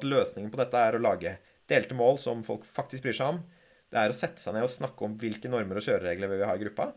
at 0.00 0.08
løsningen 0.08 0.50
på 0.52 0.60
dette 0.60 0.80
er 0.80 0.96
å 0.96 1.02
lage 1.04 1.36
delte 1.70 1.94
mål 1.94 2.18
som 2.18 2.42
folk 2.46 2.66
faktisk 2.66 3.04
bryr 3.04 3.16
seg 3.16 3.36
om. 3.36 3.40
Det 3.90 3.98
er 4.00 4.12
å 4.12 4.16
sette 4.16 4.42
seg 4.42 4.56
ned 4.56 4.66
og 4.66 4.72
snakke 4.72 5.06
om 5.06 5.16
hvilke 5.20 5.50
normer 5.50 5.78
og 5.78 5.86
kjøreregler 5.86 6.30
vi 6.30 6.40
vil 6.40 6.48
ha 6.50 6.56
i 6.56 6.62
gruppa. 6.64 6.90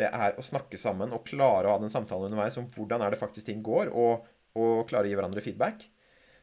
Det 0.00 0.08
er 0.08 0.36
å 0.38 0.44
snakke 0.44 0.80
sammen 0.80 1.12
og 1.12 1.26
klare 1.28 1.68
å 1.68 1.74
ha 1.74 1.80
den 1.82 1.92
samtalen 1.92 2.30
underveis 2.30 2.56
om 2.60 2.68
hvordan 2.72 3.04
er 3.04 3.12
det 3.12 3.20
faktisk 3.20 3.50
ting 3.50 3.60
går, 3.64 3.92
og, 3.92 4.24
og 4.56 4.86
klare 4.88 5.08
å 5.08 5.10
gi 5.10 5.18
hverandre 5.18 5.44
feedback. 5.44 5.84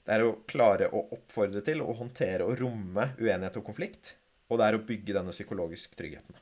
Det 0.06 0.16
er 0.16 0.24
å 0.24 0.38
klare 0.48 0.92
å 0.94 1.04
oppfordre 1.18 1.64
til 1.66 1.82
å 1.84 1.96
håndtere 1.98 2.46
og 2.46 2.62
romme 2.62 3.10
uenighet 3.20 3.60
og 3.60 3.66
konflikt. 3.68 4.16
Og 4.48 4.62
det 4.62 4.70
er 4.70 4.78
å 4.78 4.86
bygge 4.88 5.18
denne 5.18 5.36
psykologiske 5.36 5.98
tryggheten. 6.00 6.38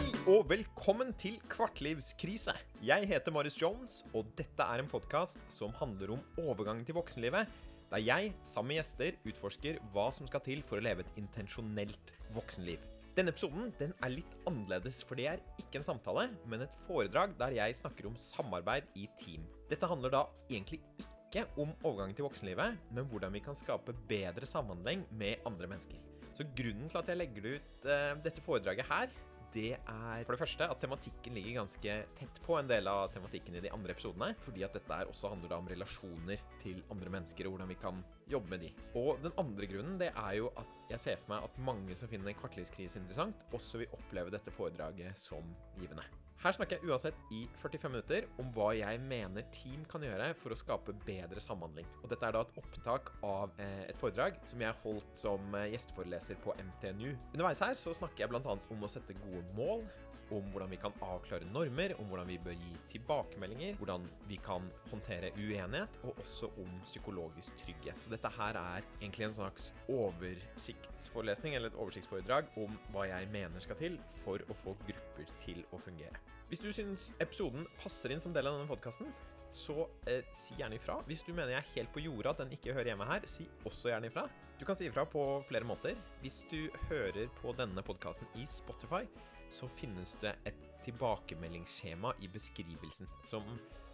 Hei 0.00 0.14
og 0.32 0.46
velkommen 0.48 1.10
til 1.20 1.34
Kvartlivskrise. 1.52 2.54
Jeg 2.80 3.04
heter 3.10 3.34
Marius 3.36 3.58
Jones, 3.60 3.98
og 4.16 4.30
dette 4.38 4.64
er 4.64 4.80
en 4.80 4.88
podkast 4.88 5.36
som 5.52 5.74
handler 5.76 6.14
om 6.14 6.22
overgangen 6.40 6.86
til 6.88 6.96
voksenlivet, 6.96 7.50
der 7.90 8.00
jeg 8.00 8.30
sammen 8.48 8.70
med 8.70 8.78
gjester 8.78 9.18
utforsker 9.28 9.76
hva 9.92 10.06
som 10.16 10.30
skal 10.30 10.40
til 10.46 10.64
for 10.64 10.80
å 10.80 10.86
leve 10.86 11.04
et 11.04 11.20
intensjonelt 11.20 12.14
voksenliv. 12.32 12.80
Denne 13.12 13.34
episoden 13.34 13.74
den 13.76 13.92
er 14.00 14.14
litt 14.14 14.40
annerledes, 14.48 15.02
for 15.04 15.20
det 15.20 15.28
er 15.34 15.46
ikke 15.60 15.82
en 15.82 15.88
samtale, 15.90 16.30
men 16.48 16.64
et 16.64 16.82
foredrag 16.86 17.36
der 17.36 17.60
jeg 17.60 17.76
snakker 17.82 18.08
om 18.08 18.16
samarbeid 18.24 18.88
i 18.96 19.04
team. 19.20 19.44
Dette 19.68 19.90
handler 19.90 20.16
da 20.16 20.26
egentlig 20.48 20.80
ikke 20.96 21.44
om 21.60 21.76
overgangen 21.82 22.16
til 22.16 22.30
voksenlivet, 22.30 22.80
men 22.88 23.12
hvordan 23.12 23.36
vi 23.36 23.44
kan 23.44 23.64
skape 23.66 24.00
bedre 24.08 24.48
samhandling 24.48 25.04
med 25.12 25.44
andre 25.44 25.74
mennesker. 25.74 26.00
Så 26.40 26.48
grunnen 26.56 26.88
til 26.88 27.04
at 27.04 27.10
jeg 27.12 27.20
legger 27.20 27.56
ut 27.58 27.90
eh, 27.92 28.14
dette 28.24 28.40
foredraget 28.40 28.88
her, 28.88 29.12
det 29.54 29.72
er 29.74 30.22
for 30.24 30.34
det 30.34 30.40
første 30.40 30.68
at 30.70 30.80
tematikken 30.82 31.34
ligger 31.34 31.58
ganske 31.60 31.96
tett 32.18 32.40
på 32.44 32.56
en 32.58 32.70
del 32.70 32.86
av 32.90 33.10
tematikken 33.14 33.58
i 33.58 33.64
de 33.64 33.72
andre 33.74 33.96
episodene. 33.96 34.30
Fordi 34.44 34.64
at 34.66 34.76
dette 34.76 35.00
også 35.10 35.32
handler 35.32 35.56
om 35.58 35.70
relasjoner 35.70 36.42
til 36.62 36.82
andre 36.92 37.14
mennesker 37.16 37.48
og 37.48 37.56
hvordan 37.56 37.72
vi 37.72 37.78
kan 37.82 38.00
jobbe 38.30 38.54
med 38.54 38.64
de. 38.66 38.72
Og 39.00 39.18
den 39.24 39.34
andre 39.42 39.70
grunnen 39.70 39.98
det 40.00 40.12
er 40.14 40.38
jo 40.38 40.52
at 40.60 40.78
jeg 40.94 41.02
ser 41.02 41.22
for 41.22 41.34
meg 41.34 41.50
at 41.50 41.62
mange 41.66 41.98
som 41.98 42.10
finner 42.10 42.36
kvartlivskrise 42.38 43.02
interessant, 43.02 43.46
også 43.56 43.82
vil 43.82 43.94
oppleve 43.98 44.34
dette 44.34 44.54
foredraget 44.54 45.18
som 45.18 45.54
givende. 45.78 46.06
Her 46.40 46.54
snakker 46.56 46.78
jeg 46.78 46.88
uansett 46.88 47.16
i 47.36 47.42
45 47.60 47.90
minutter 47.92 48.26
om 48.40 48.46
hva 48.56 48.70
jeg 48.72 49.00
mener 49.04 49.44
team 49.52 49.82
kan 49.90 50.00
gjøre 50.06 50.30
for 50.40 50.54
å 50.54 50.56
skape 50.56 50.94
bedre 51.04 51.42
samhandling. 51.44 51.88
Og 52.00 52.08
dette 52.08 52.24
er 52.24 52.32
da 52.32 52.40
et 52.46 52.54
opptak 52.62 53.10
av 53.20 53.52
eh, 53.60 53.82
et 53.90 53.98
foredrag 54.00 54.38
som 54.48 54.64
jeg 54.64 54.78
holdt 54.80 55.20
som 55.20 55.58
eh, 55.58 55.68
gjesteforeleser 55.74 56.40
på 56.40 56.54
MTNU. 56.56 57.10
Underveis 57.34 57.60
her 57.60 57.76
så 57.76 57.92
snakker 57.98 58.24
jeg 58.24 58.32
bl.a. 58.32 58.56
om 58.56 58.86
å 58.86 58.88
sette 58.88 59.18
gode 59.20 59.44
mål, 59.58 59.84
om 60.34 60.50
hvordan 60.52 60.70
vi 60.72 60.78
kan 60.80 60.94
avklare 61.04 61.48
normer, 61.52 61.94
om 62.00 62.10
hvordan 62.10 62.28
vi 62.30 62.38
bør 62.42 62.56
gi 62.56 62.72
tilbakemeldinger, 62.94 63.78
hvordan 63.80 64.06
vi 64.28 64.38
kan 64.44 64.68
håndtere 64.90 65.32
uenighet, 65.36 66.00
og 66.04 66.18
også 66.22 66.50
om 66.62 66.76
psykologisk 66.84 67.56
trygghet. 67.64 68.00
Så 68.02 68.12
dette 68.12 68.32
her 68.36 68.58
er 68.60 68.86
egentlig 69.00 69.28
en 69.28 69.36
slags 69.40 69.72
oversiktsforelesning, 69.88 71.56
eller 71.56 71.72
et 71.72 71.80
oversiktsforedrag, 71.80 72.52
om 72.60 72.78
hva 72.94 73.08
jeg 73.10 73.30
mener 73.32 73.64
skal 73.64 73.78
til 73.80 73.98
for 74.24 74.42
å 74.48 74.58
få 74.64 74.76
grupper 74.86 75.34
til 75.44 75.64
å 75.74 75.80
fungere. 75.80 76.22
Hvis 76.50 76.62
du 76.62 76.72
syns 76.74 77.12
episoden 77.22 77.66
passer 77.78 78.10
inn 78.10 78.22
som 78.22 78.32
del 78.34 78.48
av 78.50 78.56
denne 78.56 78.70
podkasten, 78.70 79.12
så 79.54 79.88
eh, 80.06 80.26
si 80.36 80.56
gjerne 80.58 80.78
ifra. 80.78 81.00
Hvis 81.06 81.24
du 81.26 81.32
mener 81.32 81.54
jeg 81.54 81.62
er 81.62 81.74
helt 81.74 81.92
på 81.94 82.02
jordet 82.04 82.32
at 82.32 82.42
den 82.44 82.54
ikke 82.54 82.74
hører 82.74 82.92
hjemme 82.92 83.08
her, 83.08 83.26
si 83.30 83.46
også 83.66 83.90
gjerne 83.92 84.10
ifra. 84.10 84.26
Du 84.60 84.64
kan 84.66 84.78
si 84.78 84.86
ifra 84.86 85.06
på 85.08 85.24
flere 85.48 85.66
måter. 85.66 85.98
Hvis 86.22 86.44
du 86.50 86.68
hører 86.90 87.30
på 87.40 87.54
denne 87.58 87.82
podkasten 87.86 88.28
i 88.38 88.46
Spotify, 88.50 89.06
så 89.54 89.68
finnes 89.68 90.16
det 90.22 90.34
et 90.48 90.66
tilbakemeldingsskjema 90.84 92.14
i 92.24 92.28
beskrivelsen, 92.32 93.08
som 93.28 93.46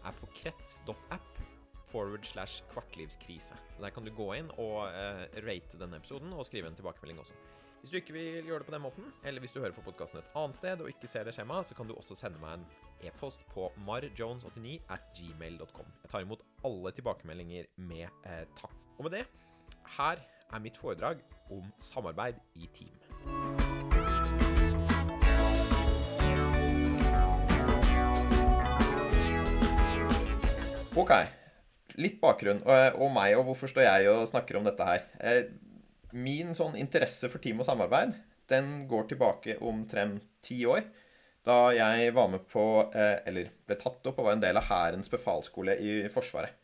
er 0.06 0.16
på 0.20 0.28
krets.app 0.38 1.42
forward 1.90 2.24
slash 2.26 2.64
kvartlivskrise. 2.72 3.54
Så 3.76 3.82
Der 3.82 3.90
kan 3.90 4.04
du 4.04 4.14
gå 4.14 4.32
inn 4.34 4.50
og 4.58 4.88
eh, 4.88 5.26
rate 5.46 5.78
denne 5.80 6.00
episoden 6.00 6.32
og 6.32 6.46
skrive 6.46 6.68
en 6.68 6.78
tilbakemelding 6.78 7.20
også. 7.22 7.34
Hvis 7.80 7.90
du 7.90 7.96
ikke 8.00 8.16
vil 8.16 8.48
gjøre 8.48 8.58
det 8.58 8.66
på 8.66 8.74
den 8.74 8.82
måten, 8.82 9.04
eller 9.24 9.40
hvis 9.40 9.52
du 9.52 9.60
hører 9.60 9.74
på 9.76 9.84
podkasten 9.86 10.18
et 10.18 10.32
annet 10.34 10.56
sted 10.56 10.80
og 10.82 10.88
ikke 10.90 11.06
ser 11.06 11.24
det 11.24 11.36
skjemaet, 11.36 11.68
så 11.68 11.76
kan 11.78 11.86
du 11.86 11.94
også 11.94 12.16
sende 12.18 12.40
meg 12.42 12.58
en 12.58 12.66
e-post 13.06 13.44
på 13.52 13.68
marjones89 13.86 14.80
at 14.90 15.06
gmail.com. 15.14 15.92
Jeg 16.02 16.10
tar 16.10 16.26
imot 16.26 16.42
alle 16.64 16.92
tilbakemeldinger 16.96 17.70
med 17.76 18.08
eh, 18.24 18.42
takk. 18.58 18.74
Og 18.98 19.06
med 19.06 19.18
det, 19.20 19.24
her 19.98 20.24
er 20.52 20.66
mitt 20.66 20.76
foredrag 20.76 21.22
om 21.50 21.70
samarbeid 21.78 22.42
i 22.54 22.68
team. 22.74 23.65
Ok, 30.96 31.10
litt 32.00 32.14
bakgrunn 32.22 32.62
og, 32.64 32.94
og 33.04 33.10
meg, 33.12 33.34
og 33.36 33.50
hvorfor 33.50 33.68
står 33.68 33.84
jeg 33.84 34.06
og 34.08 34.22
snakker 34.30 34.56
om 34.56 34.64
dette 34.64 34.84
her. 34.88 35.02
Eh, 35.20 35.42
min 36.16 36.54
sånn 36.56 36.78
interesse 36.80 37.28
for 37.28 37.42
team 37.44 37.60
og 37.60 37.68
samarbeid, 37.68 38.14
den 38.48 38.86
går 38.88 39.10
tilbake 39.10 39.58
omtrent 39.60 40.24
ti 40.40 40.62
år. 40.64 40.86
Da 41.44 41.74
jeg 41.76 42.14
var 42.16 42.30
med 42.32 42.46
på, 42.48 42.64
eh, 42.96 43.18
eller 43.28 43.52
ble 43.68 43.76
tatt 43.76 44.08
opp 44.08 44.22
og 44.22 44.30
var 44.30 44.38
en 44.38 44.46
del 44.46 44.56
av 44.56 44.70
Hærens 44.70 45.12
befalsskole 45.12 45.76
i 45.76 45.98
Forsvaret. 46.16 46.56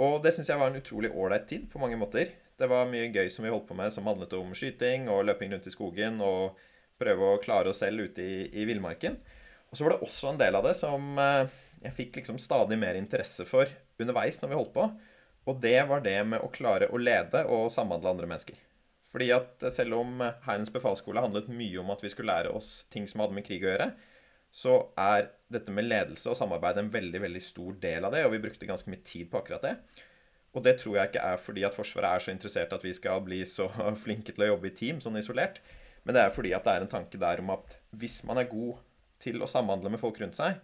Og 0.00 0.16
det 0.24 0.32
syns 0.32 0.48
jeg 0.48 0.64
var 0.64 0.72
en 0.72 0.80
utrolig 0.80 1.12
ålreit 1.12 1.44
tid 1.52 1.68
på 1.68 1.84
mange 1.84 2.00
måter. 2.00 2.32
Det 2.56 2.72
var 2.72 2.88
mye 2.88 3.12
gøy 3.12 3.28
som 3.28 3.44
vi 3.44 3.52
holdt 3.52 3.68
på 3.68 3.76
med, 3.76 3.92
som 3.92 4.08
handlet 4.08 4.32
om 4.38 4.56
skyting 4.56 5.12
og 5.12 5.26
løping 5.28 5.52
rundt 5.52 5.68
i 5.68 5.76
skogen 5.76 6.22
og 6.24 6.56
prøve 6.98 7.34
å 7.34 7.40
klare 7.44 7.68
oss 7.68 7.84
selv 7.84 8.08
ute 8.08 8.24
i, 8.24 8.42
i 8.48 8.64
villmarken. 8.64 9.20
Og 9.68 9.76
så 9.76 9.84
var 9.84 9.98
det 9.98 10.06
også 10.08 10.32
en 10.32 10.40
del 10.40 10.56
av 10.56 10.64
det 10.64 10.78
som 10.78 11.18
eh, 11.20 11.58
jeg 11.82 11.94
fikk 11.94 12.18
liksom 12.20 12.40
stadig 12.42 12.78
mer 12.80 12.98
interesse 12.98 13.46
for 13.48 13.70
underveis 14.00 14.40
når 14.42 14.52
vi 14.52 14.58
holdt 14.58 14.74
på. 14.74 14.88
Og 15.48 15.60
det 15.62 15.78
var 15.88 16.02
det 16.04 16.18
med 16.28 16.42
å 16.44 16.50
klare 16.52 16.90
å 16.92 17.00
lede 17.00 17.44
og 17.48 17.70
samhandle 17.72 18.12
andre 18.12 18.28
mennesker. 18.28 18.58
Fordi 19.08 19.30
at 19.32 19.64
selv 19.72 19.96
om 20.02 20.20
Hærens 20.44 20.72
befalsskole 20.72 21.22
handlet 21.24 21.48
mye 21.48 21.80
om 21.80 21.94
at 21.94 22.02
vi 22.04 22.10
skulle 22.12 22.34
lære 22.34 22.52
oss 22.52 22.84
ting 22.92 23.06
som 23.08 23.22
hadde 23.22 23.38
med 23.38 23.46
krig 23.46 23.64
å 23.64 23.70
gjøre, 23.70 23.88
så 24.52 24.74
er 25.00 25.30
dette 25.52 25.72
med 25.72 25.88
ledelse 25.88 26.28
og 26.28 26.36
samarbeid 26.36 26.80
en 26.80 26.92
veldig 26.92 27.20
veldig 27.24 27.42
stor 27.44 27.74
del 27.80 28.04
av 28.04 28.14
det, 28.14 28.24
og 28.24 28.34
vi 28.34 28.42
brukte 28.44 28.68
ganske 28.68 28.90
mye 28.92 29.04
tid 29.04 29.28
på 29.32 29.40
akkurat 29.40 29.64
det. 29.64 29.74
Og 30.56 30.64
det 30.64 30.78
tror 30.80 30.96
jeg 30.96 31.10
ikke 31.10 31.24
er 31.30 31.40
fordi 31.40 31.64
at 31.68 31.76
Forsvaret 31.76 32.16
er 32.16 32.24
så 32.24 32.32
interessert 32.32 32.72
at 32.72 32.84
vi 32.84 32.94
skal 32.96 33.20
bli 33.24 33.42
så 33.48 33.68
flinke 34.04 34.34
til 34.34 34.46
å 34.46 34.52
jobbe 34.54 34.70
i 34.70 34.76
team, 34.76 35.02
sånn 35.04 35.20
isolert, 35.20 35.60
men 36.04 36.16
det 36.16 36.24
er 36.24 36.32
fordi 36.32 36.54
at 36.56 36.64
det 36.64 36.74
er 36.74 36.84
en 36.84 36.92
tanke 36.92 37.20
der 37.20 37.42
om 37.42 37.52
at 37.56 37.76
hvis 38.00 38.22
man 38.28 38.40
er 38.40 38.48
god 38.48 38.80
til 39.20 39.42
å 39.42 39.50
samhandle 39.50 39.92
med 39.92 40.00
folk 40.00 40.20
rundt 40.22 40.38
seg, 40.38 40.60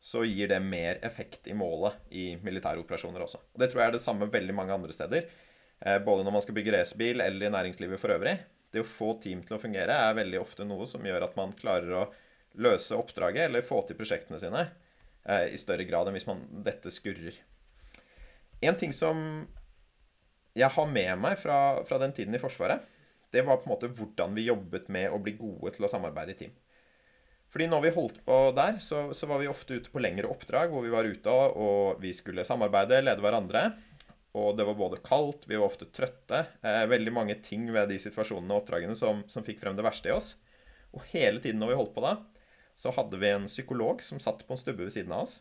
så 0.00 0.22
gir 0.24 0.48
det 0.50 0.60
mer 0.62 1.00
effekt 1.06 1.48
i 1.50 1.54
målet 1.56 1.96
i 2.14 2.28
militære 2.42 2.82
operasjoner 2.82 3.24
også. 3.24 3.40
Og 3.54 3.60
Det 3.60 3.70
tror 3.72 3.82
jeg 3.82 3.88
er 3.88 3.96
det 3.96 4.04
samme 4.04 4.28
veldig 4.30 4.54
mange 4.54 4.74
andre 4.74 4.94
steder. 4.94 5.26
Eh, 5.80 5.98
både 5.98 6.24
når 6.24 6.36
man 6.36 6.44
skal 6.44 6.56
bygge 6.56 6.76
racerbil 6.76 7.20
eller 7.20 7.46
i 7.46 7.52
næringslivet 7.52 8.00
for 8.00 8.14
øvrig. 8.14 8.36
Det 8.72 8.82
å 8.82 8.88
få 8.88 9.14
team 9.22 9.42
til 9.46 9.56
å 9.56 9.60
fungere 9.62 9.96
er 10.06 10.18
veldig 10.18 10.40
ofte 10.40 10.66
noe 10.68 10.86
som 10.88 11.04
gjør 11.06 11.28
at 11.28 11.36
man 11.38 11.54
klarer 11.58 11.92
å 11.96 12.06
løse 12.60 12.96
oppdraget 12.96 13.48
eller 13.48 13.64
få 13.66 13.82
til 13.86 13.98
prosjektene 13.98 14.40
sine 14.40 14.66
eh, 15.28 15.52
i 15.52 15.60
større 15.60 15.84
grad 15.88 16.08
enn 16.08 16.16
hvis 16.16 16.28
man 16.28 16.44
dette 16.64 16.92
skurrer. 16.92 17.36
En 18.64 18.76
ting 18.78 18.92
som 18.96 19.46
jeg 20.56 20.72
har 20.72 20.86
med 20.88 21.18
meg 21.20 21.36
fra, 21.40 21.82
fra 21.84 21.98
den 22.00 22.14
tiden 22.16 22.36
i 22.36 22.40
Forsvaret, 22.40 22.86
det 23.34 23.42
var 23.44 23.58
på 23.60 23.68
en 23.68 23.74
måte 23.74 23.90
hvordan 23.92 24.36
vi 24.36 24.46
jobbet 24.46 24.88
med 24.92 25.10
å 25.12 25.20
bli 25.20 25.34
gode 25.36 25.74
til 25.74 25.84
å 25.84 25.90
samarbeide 25.92 26.32
i 26.32 26.38
team. 26.38 26.54
Fordi 27.52 27.68
når 27.70 27.84
vi 27.84 27.92
holdt 27.94 28.18
på 28.26 28.38
der, 28.56 28.80
så, 28.82 29.06
så, 29.14 29.28
var 29.30 29.40
vi 29.40 29.48
ofte 29.48 29.78
ute 29.78 29.92
på 29.92 30.02
lengre 30.02 30.28
oppdrag 30.28 30.72
hvor 30.72 30.82
vi 30.84 30.92
var 30.92 31.06
ute 31.06 31.32
og 31.32 32.02
vi 32.02 32.12
skulle 32.16 32.44
samarbeide, 32.44 33.02
lede 33.04 33.22
hverandre. 33.22 33.68
Og 34.36 34.56
det 34.58 34.66
var 34.68 34.76
både 34.76 35.00
kaldt, 35.04 35.46
vi 35.48 35.56
var 35.56 35.70
ofte 35.70 35.88
trøtte. 35.94 36.42
Eh, 36.60 36.82
veldig 36.90 37.14
mange 37.14 37.38
ting 37.44 37.70
ved 37.72 37.88
de 37.88 37.96
situasjonene 38.02 38.52
og 38.52 38.64
oppdragene 38.64 38.96
som, 38.98 39.22
som, 39.32 39.46
fikk 39.46 39.62
frem 39.62 39.78
det 39.78 39.86
verste 39.86 40.10
i 40.10 40.16
oss. 40.16 40.34
Og 40.92 41.06
hele 41.14 41.40
tiden 41.40 41.62
når 41.62 41.72
vi 41.72 41.78
holdt 41.80 41.94
på 41.96 42.04
da, 42.04 42.18
så 42.76 42.92
hadde 42.92 43.20
vi 43.22 43.30
en 43.32 43.48
psykolog 43.48 44.02
som 44.04 44.20
satt 44.20 44.44
på 44.44 44.52
en 44.52 44.60
stubbe 44.60 44.84
ved 44.84 44.92
siden 44.92 45.14
av 45.16 45.24
oss 45.24 45.38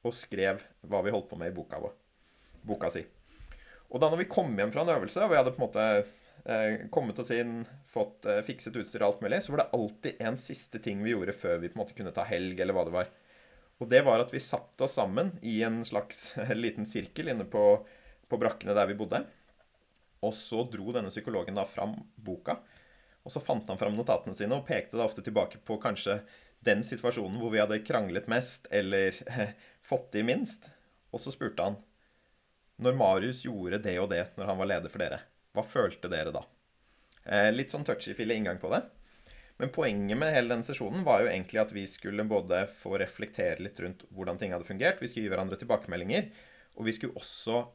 og 0.00 0.16
skrev 0.16 0.62
hva 0.88 1.02
vi 1.04 1.12
holdt 1.12 1.28
på 1.28 1.36
med 1.36 1.50
i 1.50 1.56
boka, 1.56 1.76
boka 2.64 2.88
si. 2.92 3.02
Og 3.90 4.00
da 4.00 4.08
når 4.08 4.22
vi 4.22 4.30
kom 4.30 4.54
hjem 4.56 4.72
fra 4.72 4.86
en 4.86 4.94
øvelse, 4.94 5.20
og 5.20 5.32
vi 5.32 5.36
hadde 5.36 5.52
på 5.52 5.60
en 5.60 5.66
måte 5.66 5.86
eh, 6.46 6.86
kommet 6.94 7.20
oss 7.20 7.32
inn, 7.34 7.66
fått 7.90 8.26
eh, 8.28 8.42
fikset 8.46 8.76
utstyr 8.78 9.02
og 9.02 9.08
alt 9.08 9.24
mulig, 9.24 9.42
så 9.42 9.54
var 9.54 9.64
det 9.64 9.78
alltid 9.78 10.22
en 10.28 10.38
siste 10.38 10.80
ting 10.82 11.02
vi 11.04 11.14
gjorde 11.14 11.34
før 11.36 11.58
vi 11.62 11.70
på 11.70 11.78
en 11.78 11.82
måte 11.82 11.96
kunne 11.98 12.14
ta 12.14 12.24
helg, 12.28 12.60
eller 12.60 12.76
hva 12.76 12.86
det 12.86 12.94
var. 12.94 13.10
Og 13.80 13.88
det 13.90 14.02
var 14.06 14.22
at 14.22 14.34
vi 14.34 14.42
satte 14.44 14.84
oss 14.84 14.98
sammen 14.98 15.32
i 15.42 15.60
en 15.66 15.80
slags 15.88 16.34
liten 16.54 16.86
sirkel 16.86 17.32
inne 17.32 17.46
på, 17.48 17.64
på 18.28 18.40
brakkene 18.40 18.76
der 18.76 18.90
vi 18.90 18.98
bodde. 18.98 19.24
Og 20.20 20.36
så 20.36 20.62
dro 20.68 20.92
denne 20.92 21.12
psykologen 21.12 21.56
da 21.56 21.64
fram 21.64 21.96
boka. 22.20 22.58
Og 23.24 23.32
så 23.32 23.40
fant 23.42 23.68
han 23.68 23.80
fram 23.80 23.96
notatene 23.96 24.36
sine 24.36 24.56
og 24.56 24.66
pekte 24.68 24.98
da 24.98 25.06
ofte 25.08 25.24
tilbake 25.24 25.60
på 25.64 25.78
kanskje 25.80 26.20
den 26.64 26.84
situasjonen 26.84 27.40
hvor 27.40 27.52
vi 27.54 27.60
hadde 27.62 27.80
kranglet 27.86 28.28
mest 28.28 28.68
eller 28.70 29.16
eh, 29.26 29.56
fått 29.90 30.16
i 30.20 30.24
minst. 30.26 30.68
Og 31.10 31.24
så 31.24 31.32
spurte 31.34 31.64
han 31.64 31.80
når 32.80 32.96
Marius 32.96 33.42
gjorde 33.44 33.80
det 33.84 33.98
og 34.00 34.08
det 34.12 34.22
når 34.38 34.48
han 34.48 34.60
var 34.60 34.68
leder 34.70 34.92
for 34.92 35.02
dere, 35.02 35.18
hva 35.52 35.64
følte 35.66 36.08
dere 36.08 36.32
da? 36.32 36.46
Eh, 37.24 37.50
litt 37.52 37.72
sånn 37.72 37.84
touchy-fille 37.84 38.36
inngang 38.36 38.60
på 38.62 38.70
det. 38.72 38.82
Men 39.60 39.72
poenget 39.74 40.16
med 40.16 40.32
hele 40.32 40.54
denne 40.54 40.64
sesjonen 40.64 41.04
var 41.04 41.20
jo 41.20 41.28
egentlig 41.28 41.60
at 41.60 41.72
vi 41.76 41.84
skulle 41.90 42.24
både 42.24 42.62
få 42.72 42.94
reflektere 43.00 43.60
litt 43.60 43.80
rundt 43.84 44.06
hvordan 44.16 44.38
ting 44.40 44.54
hadde 44.54 44.64
fungert, 44.64 45.02
vi 45.02 45.10
skulle 45.10 45.26
gi 45.26 45.32
hverandre 45.34 45.58
tilbakemeldinger, 45.60 46.30
og 46.80 46.86
vi 46.86 46.94
skulle 46.96 47.20
også 47.20 47.66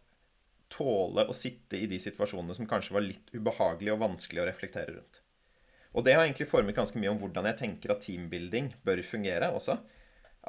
tåle 0.74 1.28
å 1.30 1.36
sitte 1.36 1.78
i 1.78 1.86
de 1.90 2.00
situasjonene 2.02 2.56
som 2.58 2.66
kanskje 2.70 2.96
var 2.96 3.06
litt 3.06 3.30
ubehagelige 3.36 3.94
og 3.94 4.02
vanskelig 4.02 4.42
å 4.42 4.48
reflektere 4.50 4.96
rundt. 4.96 5.22
Og 5.96 6.04
det 6.04 6.16
har 6.16 6.26
egentlig 6.26 6.50
formet 6.50 6.76
ganske 6.76 7.00
mye 7.00 7.12
om 7.14 7.20
hvordan 7.22 7.48
jeg 7.52 7.60
tenker 7.60 7.94
at 7.94 8.02
teambuilding 8.04 8.74
bør 8.88 9.04
fungere 9.06 9.52
også. 9.56 9.78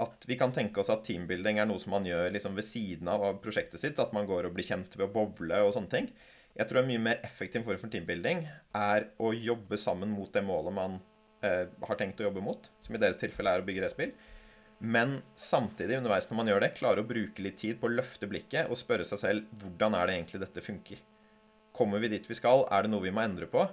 At 0.03 0.25
vi 0.29 0.37
kan 0.41 0.53
tenke 0.57 0.81
oss 0.83 0.91
at 0.93 1.05
teambuilding 1.07 1.61
er 1.61 1.69
noe 1.69 1.81
som 1.81 1.95
man 1.95 2.09
gjør 2.09 2.33
liksom 2.35 2.57
ved 2.57 2.67
siden 2.67 3.13
av 3.13 3.39
prosjektet 3.45 3.81
sitt. 3.81 4.01
At 4.03 4.17
man 4.17 4.27
går 4.29 4.49
og 4.49 4.57
blir 4.57 4.67
kjent 4.67 4.97
ved 4.97 5.07
å 5.07 5.13
bowle 5.13 5.61
og 5.63 5.77
sånne 5.77 5.93
ting. 5.93 6.11
Jeg 6.57 6.69
tror 6.71 6.81
en 6.81 6.89
mye 6.89 7.03
mer 7.03 7.21
effektiv 7.27 7.67
form 7.67 7.81
for 7.81 7.93
teambuilding 7.93 8.47
er 8.79 9.11
å 9.21 9.33
jobbe 9.37 9.77
sammen 9.81 10.13
mot 10.13 10.31
det 10.33 10.43
målet 10.47 10.73
man 10.77 10.99
eh, 11.45 11.67
har 11.89 11.99
tenkt 12.01 12.23
å 12.23 12.29
jobbe 12.29 12.45
mot, 12.45 12.71
som 12.81 12.97
i 12.97 13.01
deres 13.03 13.21
tilfelle 13.21 13.53
er 13.53 13.65
å 13.65 13.67
bygge 13.67 13.85
racerbil. 13.85 14.15
Men 14.79 15.19
samtidig, 15.41 15.99
underveis 15.99 16.29
når 16.31 16.41
man 16.41 16.51
gjør 16.51 16.65
det, 16.65 16.75
klare 16.77 17.03
å 17.03 17.09
bruke 17.09 17.45
litt 17.45 17.59
tid 17.61 17.81
på 17.81 17.89
å 17.89 17.95
løfte 17.97 18.29
blikket 18.29 18.71
og 18.73 18.81
spørre 18.81 19.07
seg 19.09 19.21
selv 19.21 19.61
hvordan 19.61 19.97
er 19.97 20.09
det 20.09 20.17
egentlig 20.17 20.43
dette 20.43 20.65
funker. 20.65 21.03
Kommer 21.77 22.01
vi 22.01 22.13
dit 22.13 22.29
vi 22.29 22.37
skal? 22.37 22.65
Er 22.73 22.85
det 22.85 22.93
noe 22.93 23.05
vi 23.05 23.13
må 23.13 23.25
endre 23.25 23.49
på? 23.53 23.65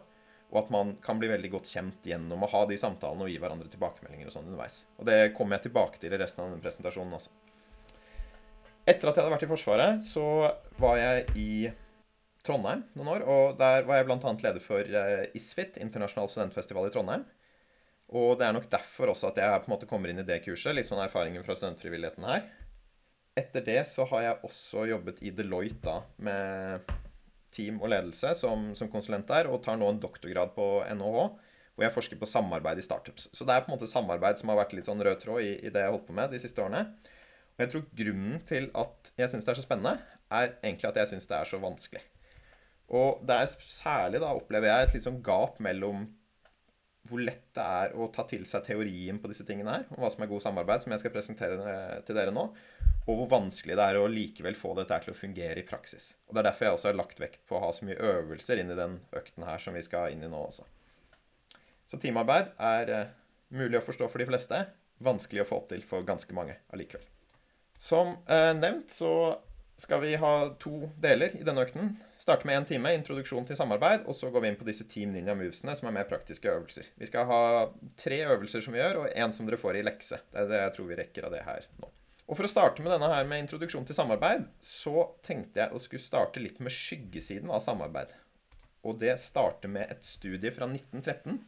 Og 0.53 0.59
at 0.59 0.71
man 0.71 0.95
kan 1.03 1.19
bli 1.19 1.31
veldig 1.31 1.49
godt 1.55 1.71
kjent 1.71 2.07
gjennom 2.07 2.43
å 2.45 2.49
ha 2.51 2.65
de 2.69 2.77
samtalene 2.77 3.25
og 3.25 3.31
gi 3.31 3.39
hverandre 3.41 3.71
tilbakemeldinger 3.71 4.27
og 4.29 4.35
sånn 4.35 4.51
underveis. 4.51 4.83
Og 4.99 5.07
det 5.07 5.33
kommer 5.37 5.57
jeg 5.57 5.69
tilbake 5.69 6.03
til 6.03 6.13
i 6.13 6.19
resten 6.19 6.43
av 6.43 6.51
denne 6.51 6.63
presentasjonen 6.63 7.15
også. 7.17 7.31
Etter 8.83 9.07
at 9.07 9.15
jeg 9.15 9.23
hadde 9.23 9.31
vært 9.31 9.45
i 9.47 9.49
Forsvaret, 9.49 10.03
så 10.03 10.25
var 10.83 10.99
jeg 10.99 11.25
i 11.39 11.51
Trondheim 12.43 12.83
noen 12.97 13.11
år. 13.15 13.23
Og 13.29 13.55
der 13.59 13.87
var 13.87 13.99
jeg 13.99 14.09
bl.a. 14.09 14.33
leder 14.43 14.63
for 14.63 14.83
eh, 14.83 15.29
ISFIT, 15.37 15.79
internasjonal 15.83 16.29
studentfestival 16.31 16.89
i 16.89 16.93
Trondheim. 16.93 17.23
Og 18.13 18.35
det 18.37 18.45
er 18.45 18.53
nok 18.55 18.67
derfor 18.69 19.13
også 19.13 19.31
at 19.31 19.39
jeg 19.41 19.61
på 19.63 19.69
en 19.69 19.73
måte 19.73 19.87
kommer 19.89 20.11
inn 20.11 20.21
i 20.21 20.27
det 20.27 20.41
kurset. 20.45 20.75
Litt 20.75 20.89
sånn 20.89 21.01
erfaringen 21.01 21.45
fra 21.45 21.55
studentfrivilligheten 21.57 22.27
her. 22.27 22.45
Etter 23.39 23.63
det 23.65 23.79
så 23.89 24.05
har 24.11 24.27
jeg 24.27 24.43
også 24.45 24.85
jobbet 24.91 25.23
i 25.25 25.31
Deloitte 25.33 25.81
da, 25.87 25.95
med 26.21 26.91
team 27.53 27.79
og 27.81 27.89
ledelse 27.93 28.35
som, 28.37 28.71
som, 28.77 28.91
konsulent 28.93 29.29
der, 29.29 29.49
og 29.49 29.63
tar 29.65 29.79
nå 29.79 29.89
en 29.89 30.01
doktorgrad 30.01 30.53
på 30.53 30.67
NHH, 30.93 31.25
hvor 31.73 31.85
jeg 31.87 31.95
forsker 31.95 32.19
på 32.21 32.29
samarbeid 32.29 32.81
i 32.81 32.85
startups. 32.85 33.31
Så 33.33 33.47
det 33.49 33.55
er 33.55 33.65
på 33.65 33.71
en 33.71 33.77
måte 33.77 33.89
samarbeid 33.89 34.37
som 34.41 34.51
har 34.53 34.61
vært 34.61 34.75
litt 34.77 34.89
sånn 34.89 35.01
rød 35.01 35.21
tråd 35.23 35.41
i, 35.41 35.55
i 35.65 35.73
det 35.73 35.81
jeg 35.81 35.89
har 35.89 35.95
holdt 35.95 36.09
på 36.09 36.17
med 36.17 36.33
de 36.33 36.41
siste 36.41 36.61
årene. 36.61 36.85
Og 37.53 37.65
jeg 37.65 37.73
tror 37.73 37.85
grunnen 37.97 38.41
til 38.49 38.69
at 38.77 39.13
jeg 39.17 39.33
syns 39.33 39.47
det 39.47 39.53
er 39.55 39.61
så 39.61 39.65
spennende, 39.65 39.97
er 40.33 40.55
egentlig 40.61 40.89
at 40.89 41.01
jeg 41.01 41.15
syns 41.15 41.29
det 41.29 41.39
er 41.39 41.49
så 41.49 41.61
vanskelig. 41.61 42.05
Og 42.93 43.23
det 43.25 43.37
er 43.39 43.53
særlig 43.65 44.21
da 44.21 44.33
opplever 44.37 44.69
jeg 44.69 44.87
et 44.87 44.97
litt 44.97 45.07
sånn 45.07 45.23
gap 45.25 45.57
mellom 45.63 46.05
hvor 47.09 47.19
lett 47.19 47.49
det 47.57 47.63
er 47.63 47.95
å 47.99 48.07
ta 48.13 48.23
til 48.29 48.45
seg 48.47 48.63
teorien 48.63 49.17
på 49.19 49.27
disse 49.27 49.43
tingene 49.47 49.73
her, 49.75 49.87
og 49.91 49.99
hva 49.99 50.11
som 50.13 50.23
er 50.23 50.29
god 50.31 50.43
samarbeid, 50.45 50.83
som 50.85 50.93
jeg 50.93 51.01
skal 51.01 51.11
presentere 51.11 51.79
til 52.07 52.15
dere 52.15 52.31
nå, 52.31 52.45
og 53.03 53.17
hvor 53.19 53.27
vanskelig 53.33 53.75
det 53.75 53.87
er 53.89 53.99
å 53.99 54.05
likevel 54.07 54.55
få 54.55 54.71
dette 54.77 55.01
til 55.03 55.11
å 55.11 55.17
fungere 55.17 55.59
i 55.59 55.65
praksis. 55.67 56.13
Og 56.27 56.35
Det 56.35 56.41
er 56.41 56.47
derfor 56.47 56.65
jeg 56.67 56.77
også 56.77 56.89
har 56.89 56.99
lagt 57.01 57.19
vekt 57.19 57.41
på 57.49 57.57
å 57.57 57.63
ha 57.65 57.73
så 57.75 57.87
mye 57.87 57.99
øvelser 57.99 58.61
inn 58.61 58.71
i 58.71 58.79
den 58.79 59.01
økten 59.11 59.43
her 59.47 59.59
som 59.59 59.75
vi 59.75 59.83
skal 59.83 60.13
inn 60.13 60.23
i 60.23 60.31
nå 60.31 60.45
også. 60.45 60.63
Så 61.91 61.99
teamarbeid 61.99 62.53
er 62.63 62.93
uh, 62.95 63.11
mulig 63.51 63.81
å 63.81 63.83
forstå 63.83 64.07
for 64.07 64.23
de 64.23 64.29
fleste, 64.29 64.61
vanskelig 65.03 65.43
å 65.43 65.49
få 65.49 65.59
til 65.67 65.83
for 65.83 66.07
ganske 66.07 66.31
mange 66.35 66.55
allikevel. 66.71 67.03
Som 67.75 68.15
uh, 68.31 68.53
nevnt 68.55 68.95
så 68.95 69.11
skal 69.77 70.01
vi 70.03 70.13
ha 70.15 70.33
to 70.61 70.89
deler 71.01 71.33
i 71.39 71.45
denne 71.45 71.63
økten. 71.65 71.95
Starte 72.19 72.47
med 72.47 72.59
én 72.59 72.67
time, 72.69 72.93
introduksjon 72.97 73.47
til 73.49 73.57
samarbeid, 73.57 74.05
og 74.07 74.15
så 74.15 74.29
går 74.31 74.43
vi 74.43 74.51
inn 74.51 74.59
på 74.59 74.67
disse 74.67 74.85
Team 74.89 75.15
Ninja 75.15 75.35
Movesene, 75.37 75.75
som 75.75 75.89
er 75.89 75.97
mer 75.97 76.07
praktiske 76.09 76.51
øvelser. 76.51 76.91
Vi 76.99 77.09
skal 77.09 77.27
ha 77.29 77.41
tre 77.99 78.21
øvelser 78.27 78.63
som 78.63 78.75
vi 78.75 78.81
gjør, 78.83 79.03
og 79.03 79.17
én 79.17 79.33
som 79.35 79.49
dere 79.49 79.59
får 79.59 79.79
i 79.79 79.85
lekse. 79.85 80.21
Det 80.31 80.43
er 80.43 80.51
det 80.51 80.61
jeg 80.61 80.75
tror 80.77 80.89
vi 80.91 80.99
rekker 81.01 81.27
av 81.27 81.35
det 81.35 81.43
her 81.47 81.67
nå. 81.81 81.89
Og 82.23 82.37
For 82.39 82.47
å 82.47 82.51
starte 82.51 82.83
med 82.83 82.93
denne 82.93 83.09
her 83.11 83.25
med 83.27 83.43
introduksjon 83.43 83.83
til 83.87 83.97
samarbeid, 83.97 84.45
så 84.63 85.09
tenkte 85.25 85.65
jeg 85.65 85.75
å 85.75 85.81
skulle 85.81 86.05
starte 86.05 86.41
litt 86.41 86.61
med 86.63 86.71
skyggesiden 86.71 87.51
av 87.51 87.65
samarbeid. 87.65 88.13
Og 88.87 88.97
det 89.01 89.17
starter 89.19 89.71
med 89.71 89.91
et 89.91 90.07
studie 90.07 90.51
fra 90.51 90.69
1913. 90.69 91.41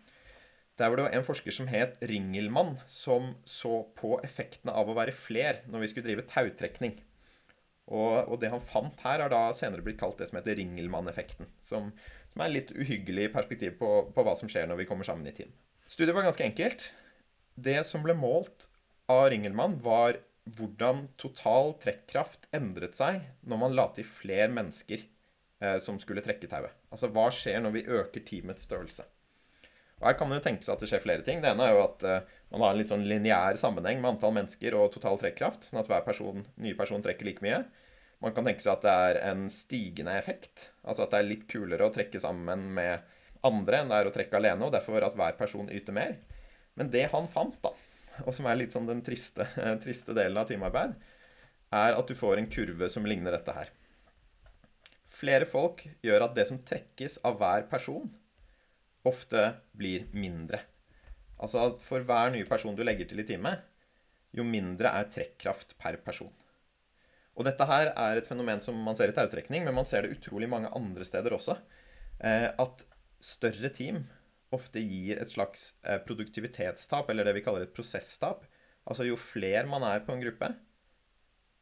Der 0.75 0.91
var 0.91 0.99
det 0.99 1.07
en 1.15 1.23
forsker 1.23 1.55
som 1.55 1.69
het 1.71 1.95
Ringelmann, 2.03 2.75
som 2.91 3.33
så 3.47 3.85
på 3.95 4.17
effektene 4.27 4.75
av 4.75 4.91
å 4.91 4.95
være 4.97 5.15
fler 5.15 5.61
når 5.71 5.85
vi 5.85 5.91
skulle 5.91 6.09
drive 6.09 6.27
tautrekning. 6.27 6.97
Og, 7.85 8.25
og, 8.25 8.37
det 8.41 8.49
han 8.49 8.63
fant 8.65 9.01
her, 9.05 9.21
har 9.21 9.29
da 9.29 9.47
senere 9.53 9.85
blitt 9.85 9.99
kalt 10.01 10.17
det 10.17 10.29
som 10.31 10.39
heter 10.39 10.57
Ringelmann-effekten. 10.57 11.49
Som, 11.65 11.91
som, 12.31 12.41
er 12.41 12.53
litt 12.53 12.73
uhyggelig 12.73 13.29
perspektiv 13.35 13.77
på, 13.81 13.89
på, 14.15 14.25
hva 14.25 14.33
som 14.37 14.49
skjer 14.49 14.69
når 14.69 14.81
vi 14.81 14.87
kommer 14.89 15.07
sammen 15.07 15.27
i 15.29 15.35
team. 15.35 15.51
Studiet 15.85 16.15
var 16.17 16.25
ganske 16.25 16.45
enkelt. 16.47 16.89
Det 17.55 17.77
som 17.85 18.01
ble 18.05 18.17
målt 18.17 18.69
av 19.11 19.27
Ringelmann, 19.29 19.77
var 19.85 20.17
hvordan 20.57 21.07
total 21.21 21.75
trekkraft 21.81 22.49
endret 22.53 22.97
seg 22.97 23.21
når 23.45 23.61
man 23.61 23.77
la 23.77 23.87
til 23.93 24.05
flere 24.05 24.49
mennesker 24.53 25.05
eh, 25.61 25.77
som 25.81 25.97
skulle 26.01 26.23
trekke 26.25 26.49
tauet. 26.49 26.73
Altså 26.93 27.09
hva 27.13 27.29
skjer 27.33 27.61
når 27.61 27.77
vi 27.77 27.85
øker 27.85 28.25
teamets 28.25 28.65
størrelse? 28.65 29.05
Og 30.01 30.09
Her 30.09 30.17
kan 30.19 30.29
man 30.29 30.41
jo 30.41 30.45
tenke 30.45 30.65
seg 30.65 30.75
at 30.75 30.83
det 30.83 30.89
skjer 30.91 31.03
flere 31.05 31.25
ting. 31.25 31.41
Det 31.41 31.53
ene 31.53 31.69
er 31.69 31.77
jo 31.77 31.85
at 31.85 32.05
eh, 32.05 32.33
man 32.55 32.69
har 32.69 32.75
en 32.75 32.79
litt 32.79 32.89
sånn 32.91 33.07
lineær 33.07 33.57
sammenheng 33.59 33.99
med 33.99 34.13
antall 34.13 34.31
mennesker 34.35 34.77
og 34.79 34.93
total 34.93 35.19
trekkraft, 35.19 35.67
sånn 35.67 35.81
at 35.81 35.89
hver 35.91 36.05
person, 36.05 36.45
nye 36.63 36.77
person 36.77 37.03
trekker 37.03 37.27
like 37.27 37.43
mye. 37.43 37.65
Man 38.23 38.31
kan 38.35 38.47
tenke 38.47 38.63
seg 38.63 38.77
at 38.77 38.85
det 38.85 38.93
er 39.09 39.19
en 39.33 39.49
stigende 39.51 40.13
effekt. 40.15 40.69
Altså 40.87 41.03
at 41.03 41.11
det 41.11 41.19
er 41.19 41.27
litt 41.27 41.43
kulere 41.51 41.89
å 41.89 41.93
trekke 41.93 42.21
sammen 42.23 42.69
med 42.77 43.03
andre 43.45 43.81
enn 43.81 43.91
det 43.91 43.97
er 43.99 44.09
å 44.09 44.13
trekke 44.15 44.39
alene, 44.39 44.63
og 44.63 44.71
derfor 44.73 45.03
at 45.03 45.17
hver 45.19 45.35
person 45.37 45.67
yter 45.67 45.95
mer. 45.95 46.15
Men 46.79 46.91
det 46.93 47.09
han 47.11 47.27
fant, 47.31 47.57
da, 47.63 47.73
og 48.23 48.31
som 48.35 48.47
er 48.47 48.59
litt 48.61 48.75
sånn 48.75 48.87
den 48.87 49.03
triste, 49.05 49.47
triste 49.83 50.15
delen 50.15 50.39
av 50.39 50.47
teamarbeid, 50.49 50.95
er 51.75 51.97
at 51.97 52.07
du 52.07 52.15
får 52.15 52.39
en 52.39 52.49
kurve 52.51 52.87
som 52.91 53.07
ligner 53.07 53.35
dette 53.35 53.55
her. 53.55 53.73
Flere 55.11 55.47
folk 55.47 55.83
gjør 56.03 56.27
at 56.27 56.39
det 56.39 56.47
som 56.49 56.61
trekkes 56.63 57.19
av 57.27 57.37
hver 57.39 57.67
person, 57.71 58.07
ofte 59.05 59.51
blir 59.77 60.07
mindre. 60.15 60.63
Altså 61.45 61.61
at 61.69 61.83
for 61.85 62.05
hver 62.05 62.33
nye 62.33 62.47
person 62.49 62.75
du 62.75 62.83
legger 62.85 63.07
til 63.09 63.21
i 63.21 63.27
teamet, 63.27 63.61
jo 64.35 64.43
mindre 64.47 64.91
er 64.97 65.07
trekkraft 65.13 65.77
per 65.79 65.99
person. 66.03 66.33
Og 67.35 67.45
dette 67.47 67.67
her 67.67 67.91
er 67.91 68.19
et 68.19 68.27
fenomen 68.27 68.61
som 68.63 68.77
man 68.81 68.95
ser 68.97 69.11
i 69.11 69.15
tautrekning, 69.15 69.65
men 69.67 69.75
man 69.75 69.87
ser 69.87 70.05
det 70.05 70.15
utrolig 70.15 70.49
mange 70.51 70.71
andre 70.75 71.05
steder 71.07 71.35
også. 71.35 71.57
Eh, 72.23 72.47
at 72.49 72.85
større 73.23 73.71
team 73.75 74.05
ofte 74.55 74.79
gir 74.79 75.19
et 75.19 75.31
slags 75.31 75.73
eh, 75.83 75.99
produktivitetstap, 76.05 77.09
eller 77.11 77.27
det 77.27 77.35
vi 77.37 77.43
kaller 77.45 77.65
et 77.65 77.75
prosesstap. 77.75 78.47
Altså 78.87 79.07
jo 79.07 79.19
flere 79.19 79.65
man 79.67 79.83
er 79.87 80.03
på 80.05 80.15
en 80.15 80.23
gruppe, 80.23 80.51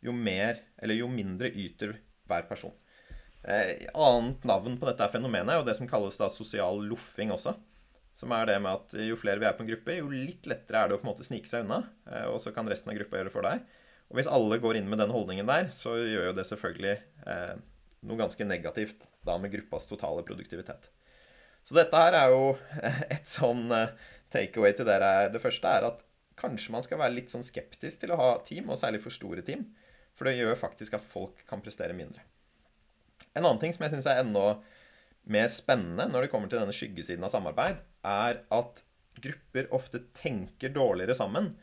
jo 0.04 0.14
mer, 0.14 0.60
eller 0.84 1.00
jo 1.00 1.10
mindre 1.10 1.50
yter 1.50 1.98
hver 2.30 2.46
person. 2.50 2.74
Eh, 3.44 3.90
annet 3.92 4.46
navn 4.48 4.78
på 4.80 4.88
dette 4.88 5.10
fenomenet 5.12 5.56
er 5.56 5.62
jo 5.62 5.68
det 5.68 5.78
som 5.80 5.90
kalles 5.90 6.20
da 6.20 6.30
sosial 6.32 6.84
loffing 6.86 7.34
også. 7.34 7.56
Som 8.18 8.34
er 8.36 8.46
det 8.46 8.60
med 8.62 8.78
at 8.78 8.94
jo 9.08 9.18
flere 9.18 9.42
vi 9.42 9.48
er 9.50 9.56
på 9.58 9.66
en 9.66 9.70
gruppe, 9.72 9.98
jo 9.98 10.12
litt 10.14 10.46
lettere 10.50 10.84
er 10.84 10.90
det 10.90 10.98
å 10.98 11.02
på 11.02 11.08
en 11.08 11.12
måte 11.12 11.26
snike 11.26 11.50
seg 11.50 11.66
unna. 11.66 11.82
Eh, 12.10 12.28
og 12.30 12.40
så 12.44 12.54
kan 12.54 12.70
resten 12.70 12.94
av 12.94 12.98
gruppa 13.00 13.20
gjøre 13.20 13.32
det 13.32 13.36
for 13.36 13.48
deg. 13.48 13.64
Og 14.12 14.20
hvis 14.20 14.30
alle 14.30 14.60
går 14.62 14.78
inn 14.78 14.90
med 14.92 15.02
den 15.02 15.14
holdningen 15.14 15.50
der, 15.50 15.72
så 15.74 15.96
gjør 15.98 16.30
jo 16.30 16.36
det 16.38 16.46
selvfølgelig 16.46 16.98
eh, 17.34 17.56
noe 18.06 18.20
ganske 18.20 18.46
negativt 18.46 19.08
da 19.26 19.40
med 19.42 19.54
gruppas 19.56 19.88
totale 19.90 20.26
produktivitet. 20.28 20.92
Så 21.64 21.78
dette 21.78 21.98
her 21.98 22.18
er 22.20 22.34
jo 22.34 22.52
et 23.16 23.30
sånn 23.30 23.66
eh, 23.74 23.96
takeaway 24.34 24.76
til 24.78 24.88
dere. 24.90 25.32
Det 25.34 25.42
første 25.42 25.72
er 25.72 25.88
at 25.90 26.04
kanskje 26.40 26.74
man 26.76 26.86
skal 26.86 27.02
være 27.02 27.16
litt 27.16 27.34
sånn 27.34 27.46
skeptisk 27.46 28.04
til 28.04 28.14
å 28.14 28.20
ha 28.20 28.30
team, 28.46 28.70
og 28.70 28.80
særlig 28.82 29.02
for 29.04 29.16
store 29.16 29.46
team. 29.46 29.66
For 30.14 30.30
det 30.30 30.38
gjør 30.38 30.60
faktisk 30.60 30.98
at 30.98 31.06
folk 31.06 31.42
kan 31.50 31.62
prestere 31.64 31.96
mindre. 31.98 32.22
En 33.34 33.46
annen 33.46 33.62
ting 33.62 33.74
som 33.74 33.86
jeg 33.86 33.96
syns 33.96 34.10
er 34.10 34.22
enda 34.22 34.60
mer 35.24 35.52
spennende 35.54 36.10
når 36.12 36.26
det 36.26 36.32
kommer 36.34 36.52
til 36.52 36.60
denne 36.60 36.76
skyggesiden 36.76 37.24
av 37.26 37.32
samarbeid, 37.34 37.80
er 38.04 38.42
at 38.54 38.84
grupper 39.24 39.70
ofte 39.76 40.02
tenker 40.18 40.74
dårligere 40.74 41.16
sammen 41.16 41.54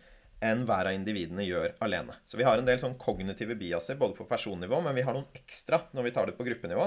enn 0.40 0.62
hver 0.68 0.88
av 0.88 0.96
individene 0.96 1.44
gjør 1.44 1.74
alene. 1.84 2.16
Så 2.24 2.38
vi 2.40 2.46
har 2.48 2.56
en 2.56 2.68
del 2.68 2.80
sånn 2.80 2.96
kognitive 3.00 3.56
biaser 3.60 3.98
både 4.00 4.16
på 4.16 4.28
personnivå, 4.30 4.78
men 4.84 4.96
vi 4.96 5.04
har 5.04 5.16
noen 5.16 5.28
ekstra 5.36 5.82
når 5.92 6.06
vi 6.06 6.12
tar 6.16 6.30
det 6.30 6.36
på 6.38 6.46
gruppenivå, 6.46 6.86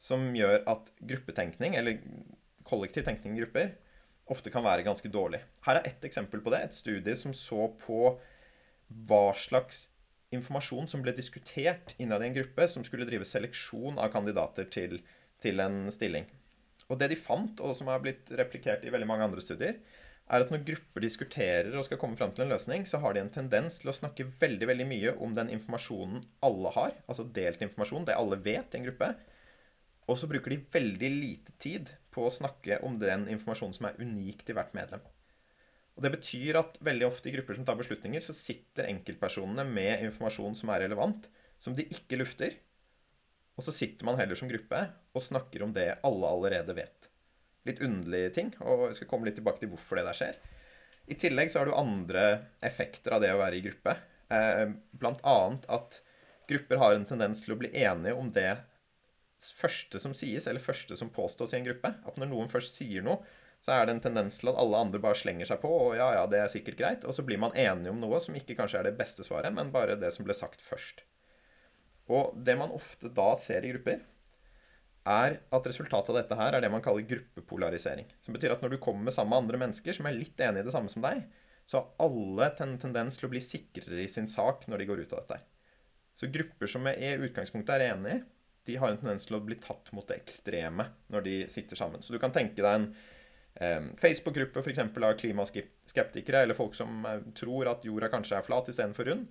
som 0.00 0.30
gjør 0.36 0.62
at 0.70 0.88
gruppetenkning, 1.04 1.76
eller 1.76 2.00
kollektiv 2.66 3.04
tenkning 3.06 3.36
i 3.36 3.44
grupper 3.44 3.74
ofte 4.32 4.50
kan 4.50 4.64
være 4.66 4.86
ganske 4.86 5.10
dårlig. 5.12 5.42
Her 5.66 5.80
er 5.80 5.90
ett 5.90 6.04
eksempel 6.06 6.40
på 6.42 6.50
det. 6.54 6.64
Et 6.64 6.74
studie 6.74 7.14
som 7.18 7.34
så 7.36 7.68
på 7.82 8.16
hva 9.06 9.26
slags 9.38 9.86
informasjon 10.34 10.88
som 10.90 11.02
ble 11.04 11.14
diskutert 11.14 11.94
innad 12.02 12.24
i 12.24 12.30
en 12.30 12.36
gruppe 12.36 12.66
som 12.70 12.84
skulle 12.86 13.06
drive 13.06 13.26
seleksjon 13.28 14.00
av 14.02 14.10
kandidater 14.14 14.66
til, 14.72 14.98
til 15.42 15.62
en 15.62 15.86
stilling. 15.94 16.26
Og 16.86 16.98
det 17.00 17.10
de 17.12 17.18
fant, 17.18 17.60
og 17.60 17.74
som 17.76 17.90
har 17.90 18.02
blitt 18.02 18.30
replikert 18.38 18.84
i 18.86 18.92
veldig 18.94 19.08
mange 19.10 19.26
andre 19.26 19.42
studier, 19.42 19.80
er 20.26 20.42
at 20.42 20.50
når 20.50 20.64
grupper 20.66 21.04
diskuterer 21.04 21.74
og 21.78 21.84
skal 21.86 22.00
komme 22.02 22.18
fram 22.18 22.32
til 22.34 22.46
en 22.46 22.52
løsning, 22.54 22.86
så 22.86 22.98
har 23.02 23.14
de 23.14 23.22
en 23.22 23.32
tendens 23.32 23.78
til 23.78 23.92
å 23.92 23.94
snakke 23.94 24.26
veldig 24.40 24.68
veldig 24.70 24.86
mye 24.90 25.14
om 25.22 25.34
den 25.36 25.52
informasjonen 25.54 26.24
alle 26.46 26.72
har, 26.74 26.96
altså 27.06 27.28
delt 27.36 27.62
informasjon, 27.62 28.08
det 28.08 28.18
alle 28.18 28.38
vet 28.42 28.74
i 28.74 28.80
en 28.80 28.88
gruppe, 28.90 29.14
Og 30.06 30.14
så 30.14 30.28
bruker 30.30 30.52
de 30.52 30.62
veldig 30.70 31.08
lite 31.10 31.52
tid 31.58 31.88
på 32.14 32.28
å 32.28 32.30
snakke 32.30 32.76
om 32.86 32.94
den 33.00 33.24
informasjonen 33.26 33.74
som 33.74 33.88
er 33.88 33.96
unik 33.98 34.44
til 34.46 34.54
hvert 34.54 34.70
medlem. 34.70 35.02
Og 35.96 36.04
Det 36.04 36.12
betyr 36.12 36.58
at 36.60 36.78
veldig 36.78 37.06
ofte 37.08 37.26
i 37.28 37.32
grupper 37.34 37.56
som 37.56 37.64
tar 37.66 37.74
beslutninger, 37.74 38.22
så 38.22 38.36
sitter 38.36 38.86
enkeltpersonene 38.86 39.64
med 39.66 40.04
informasjon 40.06 40.54
som 40.54 40.70
er 40.70 40.84
relevant, 40.84 41.26
som 41.58 41.74
de 41.74 41.88
ikke 41.90 42.20
lufter. 42.20 42.54
Og 43.56 43.64
så 43.64 43.72
sitter 43.72 44.04
man 44.04 44.18
heller 44.20 44.36
som 44.38 44.50
gruppe 44.50 44.82
og 45.16 45.24
snakker 45.24 45.64
om 45.64 45.72
det 45.76 45.88
alle 46.04 46.32
allerede 46.32 46.76
vet. 46.76 47.08
Litt 47.66 47.80
underlige 47.82 48.34
ting, 48.36 48.52
og 48.60 48.90
jeg 48.90 49.00
skal 49.00 49.10
komme 49.10 49.28
litt 49.28 49.38
tilbake 49.40 49.62
til 49.62 49.72
hvorfor 49.72 49.98
det 49.98 50.06
der 50.06 50.18
skjer. 50.18 50.36
I 51.06 51.16
tillegg 51.18 51.50
så 51.50 51.62
har 51.62 51.70
du 51.70 51.76
andre 51.78 52.26
effekter 52.66 53.16
av 53.16 53.22
det 53.22 53.32
å 53.32 53.40
være 53.40 53.58
i 53.58 53.64
gruppe. 53.64 53.96
Eh, 54.28 54.66
blant 54.98 55.22
annet 55.26 55.66
at 55.72 56.00
grupper 56.50 56.82
har 56.82 56.94
en 56.94 57.08
tendens 57.08 57.42
til 57.44 57.54
å 57.54 57.58
bli 57.60 57.70
enige 57.72 58.14
om 58.18 58.30
det 58.34 58.52
første 59.56 60.00
som 60.02 60.14
sies, 60.16 60.46
eller 60.46 60.62
første 60.62 60.96
som 60.98 61.12
påstås 61.12 61.54
i 61.54 61.60
en 61.60 61.66
gruppe. 61.68 61.94
At 62.06 62.20
når 62.20 62.30
noen 62.30 62.52
først 62.52 62.76
sier 62.78 63.04
noe, 63.06 63.22
så 63.62 63.74
er 63.74 63.86
det 63.86 63.96
en 63.96 64.04
tendens 64.04 64.38
til 64.40 64.50
at 64.52 64.58
alle 64.60 64.78
andre 64.78 65.00
bare 65.02 65.18
slenger 65.18 65.48
seg 65.48 65.62
på, 65.62 65.70
og 65.70 65.96
ja, 65.98 66.12
ja, 66.18 66.24
det 66.30 66.42
er 66.42 66.52
sikkert 66.52 66.78
greit. 66.78 67.06
Og 67.08 67.16
så 67.16 67.24
blir 67.26 67.40
man 67.42 67.56
enige 67.56 67.92
om 67.92 68.02
noe 68.02 68.20
som 68.22 68.36
ikke 68.36 68.58
kanskje 68.58 68.82
er 68.82 68.90
det 68.90 68.98
beste 68.98 69.26
svaret, 69.26 69.54
men 69.56 69.72
bare 69.74 69.98
det 69.98 70.12
som 70.14 70.26
ble 70.28 70.36
sagt 70.36 70.62
først. 70.62 71.02
Og 72.12 72.36
det 72.46 72.54
man 72.58 72.74
ofte 72.74 73.10
da 73.12 73.32
ser 73.38 73.64
i 73.66 73.72
grupper, 73.74 74.04
er 75.06 75.36
at 75.54 75.66
resultatet 75.70 76.10
av 76.10 76.18
dette 76.18 76.36
her 76.38 76.56
er 76.56 76.64
det 76.64 76.70
man 76.72 76.82
kaller 76.82 77.06
gruppepolarisering. 77.06 78.08
Som 78.26 78.34
betyr 78.34 78.56
at 78.56 78.62
når 78.62 78.74
du 78.74 78.80
kommer 78.82 79.14
sammen 79.14 79.32
med 79.32 79.44
andre 79.44 79.60
mennesker 79.62 79.94
som 79.94 80.08
er 80.08 80.16
litt 80.18 80.40
enig 80.42 80.64
i 80.64 80.66
det 80.66 80.74
samme 80.74 80.90
som 80.90 81.04
deg, 81.04 81.22
så 81.66 81.78
har 81.78 82.06
alle 82.06 82.48
en 82.62 82.78
tendens 82.82 83.18
til 83.18 83.28
å 83.28 83.30
bli 83.30 83.42
sikrere 83.42 84.02
i 84.02 84.10
sin 84.10 84.26
sak 84.30 84.66
når 84.70 84.82
de 84.82 84.88
går 84.90 85.04
ut 85.04 85.14
av 85.14 85.22
dette. 85.22 85.38
Så 86.16 86.30
grupper 86.32 86.70
som 86.70 86.86
i 86.90 87.12
utgangspunktet 87.26 87.74
er 87.76 87.92
enige, 87.92 88.22
de 88.66 88.78
har 88.80 88.90
en 88.90 88.98
tendens 88.98 89.26
til 89.28 89.38
å 89.38 89.42
bli 89.46 89.58
tatt 89.62 89.92
mot 89.94 90.06
det 90.08 90.18
ekstreme 90.18 90.88
når 91.12 91.26
de 91.26 91.34
sitter 91.52 91.78
sammen. 91.78 92.02
Så 92.02 92.14
du 92.14 92.18
kan 92.22 92.34
tenke 92.34 92.58
deg 92.58 92.70
en 92.72 92.86
eh, 93.54 93.90
Facebook-gruppe 94.00 94.62
av 94.62 95.18
klimaskeptikere, 95.20 96.42
eller 96.42 96.58
folk 96.58 96.74
som 96.74 97.04
eh, 97.06 97.22
tror 97.38 97.70
at 97.70 97.86
jorda 97.86 98.10
kanskje 98.10 98.40
er 98.40 98.46
flat 98.46 98.70
istedenfor 98.72 99.10
rund. 99.10 99.28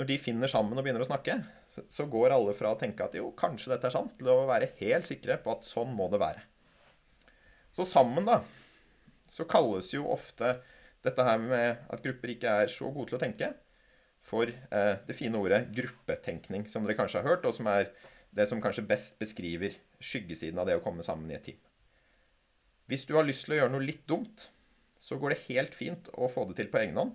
Når 0.00 0.08
de 0.08 0.16
finner 0.20 0.48
sammen 0.48 0.78
og 0.78 0.86
begynner 0.86 1.04
å 1.04 1.08
snakke, 1.08 1.34
så, 1.68 2.06
går 2.08 2.32
alle 2.32 2.54
fra 2.56 2.70
å 2.72 2.78
tenke 2.80 3.04
at 3.04 3.16
jo, 3.16 3.28
kanskje 3.36 3.74
dette 3.74 3.90
er 3.90 3.94
sant, 3.94 4.14
til 4.16 4.30
å 4.32 4.46
være 4.48 4.70
helt 4.78 5.08
sikre 5.08 5.36
på 5.42 5.52
at 5.52 5.68
sånn 5.68 5.92
må 5.96 6.06
det 6.12 6.20
være. 6.22 6.46
Så 7.76 7.84
sammen, 7.88 8.24
da, 8.28 8.40
så 9.32 9.44
kalles 9.48 9.90
jo 9.92 10.06
ofte 10.12 10.54
dette 11.04 11.26
her 11.26 11.40
med 11.42 11.84
at 11.92 12.02
grupper 12.04 12.32
ikke 12.32 12.56
er 12.62 12.72
så 12.72 12.88
gode 12.92 13.12
til 13.12 13.18
å 13.18 13.22
tenke, 13.22 13.50
for 14.22 14.48
eh, 14.48 14.94
det 15.04 15.18
fine 15.18 15.40
ordet 15.40 15.66
gruppetenkning, 15.74 16.68
som 16.70 16.86
dere 16.86 16.96
kanskje 16.96 17.20
har 17.20 17.34
hørt, 17.34 17.46
og 17.48 17.56
som 17.56 17.68
er 17.72 17.90
det 18.32 18.46
som 18.48 18.62
kanskje 18.64 18.86
best 18.88 19.18
beskriver 19.20 19.76
skyggesiden 20.00 20.60
av 20.62 20.68
det 20.68 20.78
å 20.78 20.84
komme 20.84 21.04
sammen 21.04 21.30
i 21.32 21.36
et 21.36 21.44
team. 21.50 21.60
Hvis 22.88 23.04
du 23.08 23.16
har 23.18 23.26
lyst 23.26 23.46
til 23.46 23.56
å 23.56 23.60
gjøre 23.60 23.74
noe 23.74 23.84
litt 23.84 24.06
dumt, 24.08 24.48
så 25.02 25.18
går 25.18 25.34
det 25.34 25.44
helt 25.48 25.76
fint 25.76 26.08
å 26.14 26.30
få 26.30 26.46
det 26.48 26.60
til 26.60 26.70
på 26.72 26.80
egen 26.80 26.98
hånd. 27.00 27.12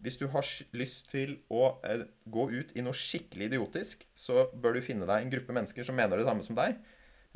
Hvis 0.00 0.16
du 0.16 0.26
har 0.32 0.46
lyst 0.76 1.10
til 1.12 1.34
å 1.52 1.74
eh, 1.84 2.06
gå 2.32 2.46
ut 2.52 2.72
i 2.72 2.84
noe 2.84 2.96
skikkelig 2.96 3.50
idiotisk, 3.50 4.06
så 4.16 4.46
bør 4.56 4.78
du 4.78 4.84
finne 4.84 5.08
deg 5.08 5.26
en 5.26 5.32
gruppe 5.34 5.56
mennesker 5.56 5.84
som 5.84 5.98
mener 5.98 6.20
det 6.20 6.28
samme 6.28 6.46
som 6.46 6.56
deg. 6.56 6.78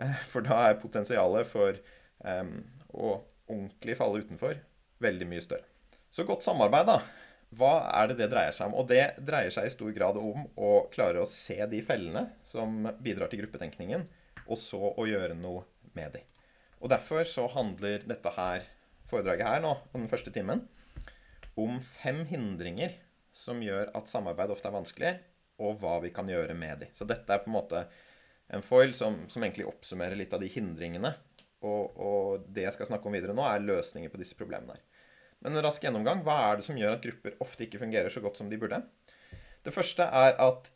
Eh, 0.00 0.16
for 0.32 0.46
da 0.46 0.62
er 0.70 0.80
potensialet 0.80 1.50
for 1.50 1.76
eh, 1.76 2.54
å 2.94 3.10
ordentlig 3.44 3.98
falle 3.98 4.24
utenfor 4.24 4.56
veldig 5.04 5.28
mye 5.28 5.44
større. 5.44 5.68
Så 6.14 6.24
godt 6.24 6.46
samarbeid, 6.46 6.88
da. 6.88 7.00
Hva 7.54 7.74
er 7.92 8.10
det 8.10 8.18
det 8.22 8.30
dreier 8.32 8.54
seg 8.54 8.70
om? 8.70 8.78
Og 8.80 8.88
det 8.90 9.02
dreier 9.22 9.52
seg 9.54 9.68
i 9.68 9.72
stor 9.74 9.92
grad 9.94 10.16
om 10.18 10.46
å 10.56 10.70
klare 10.94 11.22
å 11.22 11.28
se 11.28 11.58
de 11.70 11.80
fellene 11.86 12.26
som 12.46 12.88
bidrar 13.02 13.30
til 13.30 13.44
gruppetenkningen, 13.44 14.06
og 14.44 14.58
så 14.60 14.80
å 14.90 15.04
gjøre 15.06 15.36
noe 15.38 15.66
med 15.94 16.16
de. 16.16 16.24
Og 16.80 16.90
derfor 16.92 17.26
så 17.28 17.46
handler 17.52 18.02
dette 18.08 18.32
her, 18.36 18.66
foredraget 19.10 19.46
her 19.46 19.62
nå, 19.62 19.76
den 19.92 20.10
første 20.10 20.32
timen, 20.34 20.64
om 21.60 21.78
fem 22.00 22.24
hindringer 22.28 22.96
som 23.34 23.62
gjør 23.62 23.90
at 23.96 24.10
samarbeid 24.10 24.52
ofte 24.54 24.70
er 24.70 24.76
vanskelig, 24.76 25.12
og 25.62 25.78
hva 25.82 25.98
vi 26.02 26.10
kan 26.14 26.28
gjøre 26.30 26.54
med 26.58 26.82
de. 26.82 26.90
Så 26.94 27.06
dette 27.06 27.30
er 27.30 27.42
på 27.42 27.50
en 27.50 27.56
måte 27.58 27.84
en 28.54 28.62
foil 28.64 28.94
som, 28.96 29.20
som 29.30 29.42
egentlig 29.42 29.68
oppsummerer 29.70 30.18
litt 30.18 30.34
av 30.34 30.42
de 30.42 30.50
hindringene. 30.50 31.14
Og, 31.64 31.94
og 31.96 32.48
det 32.52 32.66
jeg 32.66 32.76
skal 32.76 32.90
snakke 32.90 33.08
om 33.08 33.14
videre 33.16 33.36
nå, 33.36 33.44
er 33.46 33.62
løsninger 33.64 34.12
på 34.12 34.20
disse 34.20 34.36
problemene. 34.38 34.76
her. 34.76 35.04
Men 35.44 35.56
en 35.58 35.66
rask 35.66 35.82
gjennomgang. 35.84 36.22
Hva 36.24 36.36
er 36.46 36.60
det 36.60 36.66
som 36.66 36.78
gjør 36.78 36.96
at 36.96 37.04
grupper 37.04 37.36
ofte 37.44 37.66
ikke 37.66 37.80
fungerer 37.82 38.12
så 38.12 38.22
godt 38.24 38.40
som 38.40 38.50
de 38.50 38.58
burde? 38.60 38.80
Det 39.64 39.72
første 39.72 40.04
er 40.04 40.34
at 40.40 40.70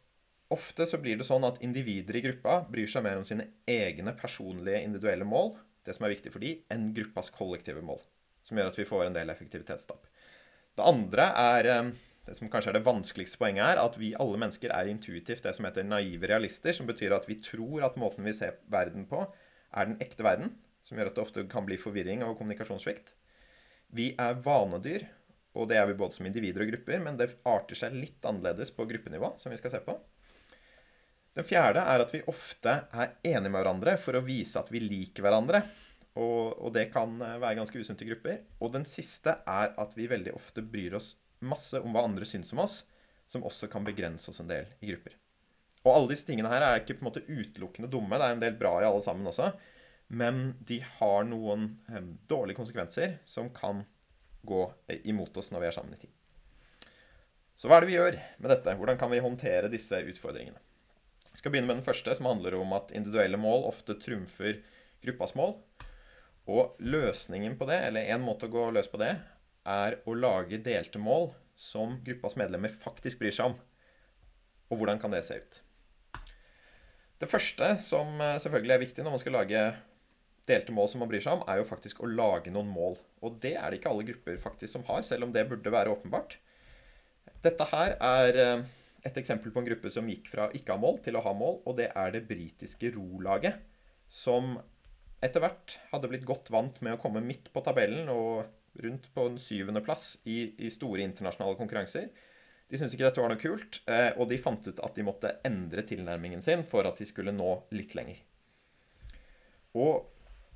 ofte 0.52 0.86
så 0.88 1.00
blir 1.00 1.18
det 1.20 1.26
sånn 1.28 1.44
at 1.48 1.60
individer 1.64 2.16
i 2.16 2.22
gruppa 2.24 2.62
bryr 2.68 2.88
seg 2.88 3.04
mer 3.04 3.20
om 3.20 3.26
sine 3.28 3.50
egne 3.68 4.14
personlige 4.16 4.80
individuelle 4.84 5.28
mål, 5.28 5.54
det 5.84 5.96
som 5.96 6.04
er 6.04 6.14
viktig 6.14 6.32
for 6.32 6.44
de, 6.44 6.54
enn 6.72 6.90
gruppas 6.96 7.32
kollektive 7.32 7.84
mål. 7.84 8.00
Som 8.44 8.60
gjør 8.60 8.70
at 8.70 8.80
vi 8.80 8.88
får 8.88 9.06
en 9.06 9.16
del 9.16 9.32
effektivitetstap. 9.32 10.08
Det 10.78 10.86
andre 10.86 11.24
er 11.34 11.68
eh, 11.72 11.90
det 12.28 12.36
som 12.36 12.50
kanskje 12.52 12.74
er 12.74 12.78
det 12.78 12.86
vanskeligste 12.86 13.40
poenget 13.40 13.64
er, 13.64 13.80
at 13.82 13.96
vi 13.98 14.12
alle 14.20 14.38
mennesker 14.40 14.72
er 14.74 14.90
intuitivt 14.90 15.46
det 15.46 15.54
som 15.56 15.66
heter 15.66 15.86
naive 15.86 16.28
realister, 16.30 16.74
som 16.76 16.86
betyr 16.88 17.14
at 17.16 17.26
vi 17.28 17.38
tror 17.42 17.86
at 17.88 17.96
måten 18.00 18.26
vi 18.26 18.34
ser 18.36 18.60
verden 18.70 19.08
på, 19.10 19.22
er 19.72 19.88
den 19.88 19.98
ekte 20.04 20.26
verden, 20.26 20.52
som 20.86 21.00
gjør 21.00 21.10
at 21.10 21.16
det 21.16 21.24
ofte 21.24 21.46
kan 21.50 21.66
bli 21.66 21.78
forvirring 21.80 22.22
og 22.26 22.36
kommunikasjonssvikt. 22.38 23.14
Vi 23.96 24.12
er 24.20 24.38
vanedyr, 24.44 25.06
og 25.56 25.70
det 25.70 25.80
er 25.80 25.88
vi 25.88 25.96
både 25.98 26.18
som 26.18 26.28
individer 26.28 26.62
og 26.64 26.70
grupper, 26.70 27.00
men 27.02 27.18
det 27.18 27.32
arter 27.48 27.80
seg 27.80 27.96
litt 27.96 28.28
annerledes 28.28 28.70
på 28.76 28.86
gruppenivå, 28.88 29.34
som 29.40 29.52
vi 29.52 29.58
skal 29.60 29.74
se 29.74 29.82
på. 29.84 29.96
Den 31.38 31.46
fjerde 31.46 31.82
er 31.86 32.02
at 32.02 32.12
vi 32.12 32.24
ofte 32.28 32.72
er 32.92 33.16
enige 33.22 33.48
med 33.48 33.60
hverandre 33.60 33.96
for 34.00 34.18
å 34.18 34.24
vise 34.26 34.60
at 34.60 34.70
vi 34.74 34.82
liker 34.84 35.24
hverandre. 35.24 35.62
Og, 36.18 36.58
og 36.58 36.72
det 36.74 36.88
kan 36.94 37.14
eh, 37.22 37.38
være 37.38 37.60
ganske 37.60 37.78
usunt 37.78 38.02
i 38.02 38.08
grupper. 38.10 38.42
Og 38.62 38.74
den 38.74 38.86
siste 38.88 39.38
er 39.46 39.74
at 39.78 39.96
vi 39.98 40.10
veldig 40.10 40.34
ofte 40.36 40.64
bryr 40.64 40.98
oss 40.98 41.14
masse 41.44 41.78
om 41.78 41.94
hva 41.94 42.02
andre 42.08 42.26
syns 42.26 42.50
om 42.54 42.64
oss, 42.64 42.82
som 43.28 43.44
også 43.46 43.68
kan 43.70 43.86
begrense 43.86 44.30
oss 44.32 44.40
en 44.42 44.50
del 44.50 44.70
i 44.82 44.90
grupper. 44.90 45.14
Og 45.84 45.92
alle 45.92 46.12
disse 46.12 46.26
tingene 46.26 46.50
her 46.50 46.64
er 46.64 46.80
ikke 46.80 46.98
på 46.98 47.04
en 47.04 47.10
måte 47.10 47.26
utelukkende 47.28 47.90
dumme. 47.92 48.18
Det 48.18 48.26
er 48.26 48.36
en 48.36 48.42
del 48.42 48.56
bra 48.58 48.78
i 48.80 48.88
alle 48.88 49.04
sammen 49.04 49.30
også. 49.30 49.52
Men 50.08 50.56
de 50.66 50.80
har 50.98 51.26
noen 51.28 51.70
eh, 51.92 52.12
dårlige 52.30 52.58
konsekvenser 52.58 53.18
som 53.28 53.52
kan 53.54 53.84
gå 54.48 54.62
eh, 54.88 55.04
imot 55.10 55.36
oss 55.36 55.52
når 55.52 55.64
vi 55.64 55.68
er 55.70 55.76
sammen 55.76 55.94
i 55.94 56.00
tid. 56.02 56.14
Så 57.58 57.68
hva 57.68 57.78
er 57.78 57.84
det 57.84 57.90
vi 57.90 57.98
gjør 57.98 58.16
med 58.38 58.52
dette? 58.54 58.74
Hvordan 58.78 58.98
kan 58.98 59.10
vi 59.12 59.22
håndtere 59.22 59.70
disse 59.70 59.98
utfordringene? 59.98 60.60
Jeg 61.28 61.42
skal 61.42 61.52
begynne 61.52 61.70
med 61.70 61.80
den 61.80 61.86
første, 61.86 62.14
som 62.16 62.26
handler 62.26 62.56
om 62.58 62.72
at 62.74 62.92
individuelle 62.96 63.38
mål 63.38 63.66
ofte 63.68 63.98
trumfer 64.00 64.60
gruppas 65.04 65.34
mål. 65.38 65.56
Og 66.48 66.78
løsningen 66.80 67.58
på 67.60 67.68
det, 67.68 67.78
eller 67.90 68.08
en 68.14 68.24
måte 68.24 68.48
å 68.48 68.52
gå 68.52 68.68
løs 68.72 68.88
på 68.88 69.00
det, 69.02 69.14
er 69.68 69.98
å 70.08 70.14
lage 70.16 70.60
delte 70.64 71.00
mål 71.00 71.30
som 71.58 71.98
gruppas 72.06 72.38
medlemmer 72.40 72.72
faktisk 72.72 73.20
bryr 73.20 73.34
seg 73.34 73.50
om. 73.50 73.58
Og 74.72 74.80
hvordan 74.80 75.00
kan 75.02 75.12
det 75.12 75.24
se 75.26 75.40
ut? 75.42 75.60
Det 77.18 77.28
første 77.28 77.74
som 77.82 78.20
eh, 78.22 78.38
selvfølgelig 78.40 78.74
er 78.74 78.82
viktig 78.84 79.04
når 79.04 79.16
man 79.16 79.22
skal 79.22 79.34
lage 79.34 79.62
delte 80.48 80.72
mål 80.72 80.88
som 80.88 81.02
man 81.02 81.10
bryr 81.10 81.22
seg 81.24 81.36
om, 81.36 81.44
er 81.50 81.60
jo 81.60 81.68
faktisk 81.68 82.00
å 82.00 82.08
lage 82.08 82.52
noen 82.54 82.70
mål. 82.72 82.96
Og 83.26 83.40
det 83.42 83.56
er 83.58 83.68
det 83.68 83.80
ikke 83.80 83.92
alle 83.92 84.06
grupper 84.08 84.38
faktisk 84.40 84.76
som 84.76 84.86
har, 84.88 85.02
selv 85.04 85.26
om 85.26 85.34
det 85.34 85.48
burde 85.50 85.74
være 85.74 85.92
åpenbart. 85.92 86.38
Dette 87.44 87.66
her 87.72 87.96
er 87.98 88.40
eh, 88.44 88.64
et 89.06 89.20
eksempel 89.20 89.52
på 89.52 89.62
en 89.62 89.68
gruppe 89.68 89.92
som 89.92 90.08
gikk 90.08 90.30
fra 90.32 90.48
ikke 90.56 90.74
ha 90.74 90.80
mål 90.80 91.02
til 91.04 91.18
å 91.18 91.24
ha 91.26 91.34
mål, 91.36 91.60
og 91.68 91.76
det 91.80 91.90
er 91.92 92.14
det 92.14 92.24
britiske 92.30 92.94
rolaget, 92.96 93.60
som 94.08 94.56
etter 95.24 95.42
hvert 95.42 95.78
hadde 95.90 96.10
blitt 96.10 96.26
godt 96.28 96.50
vant 96.54 96.78
med 96.84 96.94
å 96.94 97.00
komme 97.02 97.22
midt 97.24 97.50
på 97.54 97.62
tabellen 97.66 98.10
og 98.12 98.82
rundt 98.82 99.08
på 99.14 99.24
en 99.26 99.38
syvendeplass 99.42 100.18
i, 100.30 100.54
i 100.62 100.70
store 100.70 101.02
internasjonale 101.06 101.58
konkurranser. 101.58 102.10
De 102.68 102.78
syntes 102.78 102.94
ikke 102.94 103.06
dette 103.08 103.22
var 103.22 103.32
noe 103.32 103.40
kult, 103.40 103.80
eh, 103.90 104.12
og 104.20 104.28
de 104.30 104.38
fant 104.40 104.68
ut 104.68 104.82
at 104.84 104.94
de 104.94 105.06
måtte 105.06 105.32
endre 105.48 105.82
tilnærmingen 105.88 106.44
sin 106.44 106.62
for 106.68 106.86
at 106.86 107.00
de 107.00 107.08
skulle 107.08 107.34
nå 107.34 107.48
litt 107.74 107.96
lenger. 107.98 108.20
Og 109.78 110.06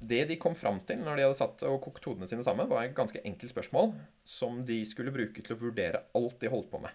det 0.02 0.25
de 0.28 0.37
kom 0.40 0.54
fram 0.59 0.81
til 0.87 1.00
når 1.02 1.19
de 1.19 1.25
hadde 1.26 1.38
satt 1.38 1.64
og 1.69 1.81
kokt 1.85 2.07
hodene 2.09 2.28
sine 2.31 2.45
sammen, 2.47 2.69
var 2.71 2.85
et 2.85 2.97
ganske 2.97 3.23
enkelt 3.25 3.54
spørsmål 3.54 3.95
som 4.26 4.61
de 4.69 4.81
skulle 4.88 5.14
bruke 5.14 5.42
til 5.42 5.57
å 5.57 5.61
vurdere 5.61 6.04
alt 6.19 6.38
de 6.42 6.50
holdt 6.52 6.71
på 6.73 6.83
med. 6.83 6.95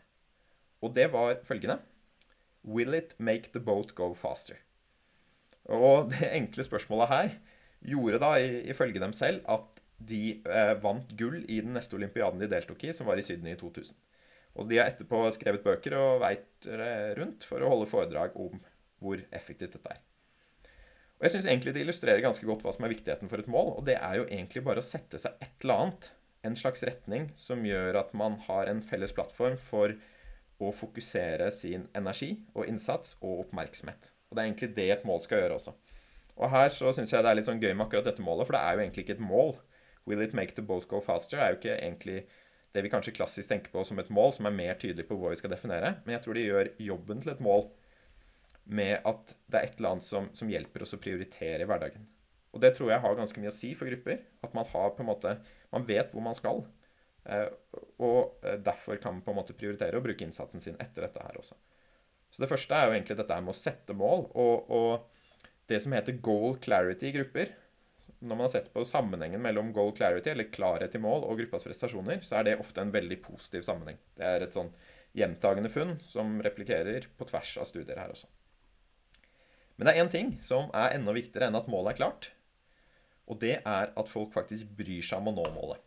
Og 0.83 0.93
det 0.95 1.09
var 1.15 1.39
følgende 1.47 1.79
Will 2.67 2.93
it 2.97 3.15
make 3.17 3.53
the 3.53 3.63
boat 3.63 3.93
go 3.95 4.11
faster? 4.13 4.59
Og 5.71 6.11
det 6.11 6.29
enkle 6.35 6.65
spørsmålet 6.67 7.11
her 7.11 7.31
gjorde 7.87 8.21
da, 8.23 8.33
ifølge 8.71 9.01
dem 9.03 9.15
selv, 9.15 9.43
at 9.49 9.81
de 9.97 10.37
eh, 10.45 10.73
vant 10.83 11.09
gull 11.17 11.39
i 11.47 11.61
den 11.63 11.73
neste 11.77 11.97
olympiaden 11.97 12.41
de 12.41 12.49
deltok 12.51 12.83
i, 12.85 12.93
som 12.93 13.09
var 13.09 13.17
i 13.17 13.25
Sydney 13.25 13.55
i 13.55 13.59
2000. 13.59 13.95
Og 14.57 14.69
de 14.69 14.79
har 14.79 14.89
etterpå 14.89 15.21
skrevet 15.35 15.65
bøker 15.65 15.95
og 15.97 16.21
veit 16.23 16.67
rundt 17.19 17.45
for 17.45 17.61
å 17.61 17.69
holde 17.69 17.89
foredrag 17.89 18.37
om 18.41 18.57
hvor 19.03 19.21
effektivt 19.29 19.75
dette 19.77 19.93
er. 19.93 20.01
Og 21.17 21.25
jeg 21.25 21.33
syns 21.33 21.47
egentlig 21.49 21.73
det 21.73 21.81
illustrerer 21.81 22.21
ganske 22.21 22.45
godt 22.45 22.61
hva 22.65 22.73
som 22.75 22.85
er 22.85 22.93
viktigheten 22.93 23.29
for 23.29 23.41
et 23.41 23.49
mål. 23.49 23.73
Og 23.79 23.87
det 23.87 23.97
er 23.97 24.19
jo 24.19 24.27
egentlig 24.27 24.61
bare 24.65 24.83
å 24.83 24.85
sette 24.85 25.17
seg 25.21 25.37
et 25.41 25.65
eller 25.65 25.83
annet, 25.83 26.11
en 26.45 26.57
slags 26.57 26.85
retning, 26.85 27.31
som 27.37 27.65
gjør 27.65 27.97
at 28.03 28.13
man 28.17 28.37
har 28.45 28.69
en 28.69 28.83
felles 28.85 29.13
plattform 29.17 29.57
for 29.61 29.95
å 30.61 30.69
fokusere 30.73 31.49
sin 31.53 31.87
energi 31.97 32.35
og 32.53 32.69
innsats 32.69 33.15
og 33.19 33.47
oppmerksomhet. 33.47 34.11
Og 34.29 34.37
det 34.37 34.43
er 34.43 34.49
egentlig 34.49 34.71
det 34.77 34.87
et 34.93 35.07
mål 35.09 35.23
skal 35.25 35.41
gjøre 35.41 35.57
også. 35.57 35.73
Og 36.37 36.51
her 36.53 36.69
så 36.73 36.91
syns 36.93 37.13
jeg 37.13 37.25
det 37.25 37.31
er 37.31 37.39
litt 37.39 37.47
sånn 37.47 37.61
gøy 37.61 37.71
med 37.73 37.87
akkurat 37.87 38.07
dette 38.09 38.23
målet, 38.25 38.47
for 38.47 38.57
det 38.57 38.63
er 38.63 38.75
jo 38.75 38.83
egentlig 38.83 39.05
ikke 39.05 39.15
et 39.17 39.25
mål. 39.25 39.55
Will 40.07 40.21
it 40.23 40.35
make 40.37 40.55
the 40.55 40.65
boat 40.65 40.87
go 40.87 41.01
faster? 41.03 41.41
er 41.41 41.53
jo 41.53 41.59
ikke 41.59 41.77
egentlig 41.77 42.19
det 42.75 42.83
vi 42.85 42.91
kanskje 42.93 43.15
klassisk 43.15 43.49
tenker 43.49 43.73
på 43.73 43.83
som 43.87 43.99
et 43.99 44.11
mål, 44.13 44.35
som 44.35 44.47
er 44.47 44.55
mer 44.55 44.77
tydelig 44.79 45.07
på 45.09 45.17
hva 45.17 45.31
vi 45.33 45.39
skal 45.39 45.51
definere. 45.51 45.95
Men 46.05 46.17
jeg 46.17 46.23
tror 46.25 46.37
de 46.37 46.45
gjør 46.45 46.69
jobben 46.85 47.23
til 47.23 47.33
et 47.33 47.43
mål 47.43 47.65
med 48.67 49.07
at 49.07 49.33
det 49.47 49.59
er 49.59 49.65
et 49.65 49.79
eller 49.79 49.95
annet 49.95 50.05
som, 50.05 50.29
som 50.35 50.51
hjelper 50.51 50.83
oss 50.83 50.93
å 50.93 51.01
prioritere 51.01 51.63
i 51.63 51.67
hverdagen. 51.69 52.05
Og 52.55 52.61
det 52.63 52.73
tror 52.75 52.91
jeg 52.91 53.03
har 53.03 53.17
ganske 53.17 53.41
mye 53.41 53.51
å 53.51 53.55
si 53.55 53.73
for 53.77 53.89
grupper. 53.89 54.21
At 54.45 54.55
man 54.57 54.67
har 54.71 54.93
på 54.95 55.03
en 55.03 55.11
måte 55.11 55.37
Man 55.73 55.83
vet 55.87 56.13
hvor 56.15 56.23
man 56.23 56.35
skal. 56.37 56.61
Eh, 57.27 57.49
og 57.99 58.45
eh, 58.45 58.55
derfor 58.63 58.95
kan 59.03 59.17
man 59.17 59.23
på 59.25 59.33
en 59.33 59.39
måte 59.41 59.55
prioritere 59.57 59.99
å 59.99 60.03
bruke 60.03 60.23
innsatsen 60.23 60.63
sin 60.63 60.77
etter 60.79 61.03
dette 61.03 61.23
her 61.23 61.35
også. 61.39 61.57
Så 62.31 62.43
det 62.43 62.47
første 62.47 62.75
er 62.75 62.87
jo 62.87 62.95
egentlig 62.95 63.17
dette 63.19 63.39
med 63.43 63.51
å 63.51 63.57
sette 63.57 63.95
mål. 63.97 64.29
Og, 64.39 64.71
og 64.71 65.16
det 65.67 65.79
som 65.83 65.95
heter 65.95 66.19
goal 66.23 66.57
clarity 66.63 67.09
i 67.09 67.15
grupper 67.15 67.53
Når 68.19 68.33
man 68.33 68.45
har 68.45 68.53
sett 68.53 68.69
på 68.73 68.85
sammenhengen 68.87 69.41
mellom 69.43 69.73
goal 69.75 69.91
clarity, 69.95 70.31
eller 70.31 70.49
klarhet 70.49 70.95
i 70.95 71.01
mål, 71.01 71.25
og 71.27 71.37
gruppas 71.37 71.67
prestasjoner, 71.67 72.23
så 72.25 72.39
er 72.39 72.47
det 72.47 72.55
ofte 72.61 72.81
en 72.81 72.93
veldig 72.93 73.19
positiv 73.21 73.61
sammenheng. 73.67 73.99
Det 74.17 74.25
er 74.25 74.45
et 74.45 74.57
sånn 74.57 74.71
gjentagende 75.17 75.69
funn 75.69 75.95
som 76.09 76.39
replikerer 76.41 77.05
på 77.17 77.27
tvers 77.29 77.51
av 77.61 77.69
studier 77.69 77.99
her 77.99 78.09
også. 78.15 78.29
Men 79.77 79.85
det 79.85 79.93
er 79.93 80.01
én 80.01 80.09
ting 80.09 80.31
som 80.41 80.71
er 80.73 80.95
enda 80.97 81.13
viktigere 81.13 81.51
enn 81.51 81.59
at 81.59 81.69
målet 81.69 81.93
er 81.93 81.99
klart. 81.99 82.31
Og 83.29 83.37
det 83.43 83.59
er 83.59 83.91
at 83.93 84.09
folk 84.09 84.33
faktisk 84.33 84.69
bryr 84.79 85.05
seg 85.05 85.21
om 85.21 85.29
å 85.29 85.35
nå 85.37 85.45
målet. 85.53 85.83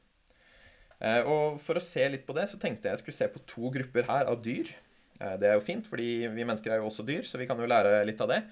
Eh, 1.01 1.25
og 1.25 1.59
For 1.63 1.81
å 1.81 1.85
se 1.85 2.05
litt 2.13 2.27
på 2.29 2.37
det, 2.37 2.47
så 2.51 2.61
tenkte 2.61 2.89
jeg 2.89 2.99
jeg 2.99 3.03
skulle 3.03 3.19
se 3.19 3.31
på 3.33 3.43
to 3.49 3.73
grupper 3.75 4.07
her 4.11 4.31
av 4.31 4.43
dyr. 4.45 4.71
Eh, 5.19 5.37
det 5.41 5.49
er 5.49 5.57
jo 5.57 5.67
fint, 5.67 5.87
fordi 5.89 6.29
vi 6.29 6.45
mennesker 6.45 6.75
er 6.75 6.83
jo 6.83 6.91
også 6.91 7.07
dyr, 7.09 7.25
så 7.27 7.41
vi 7.41 7.49
kan 7.51 7.59
jo 7.59 7.69
lære 7.71 8.05
litt 8.07 8.21
av 8.21 8.31
det. 8.31 8.43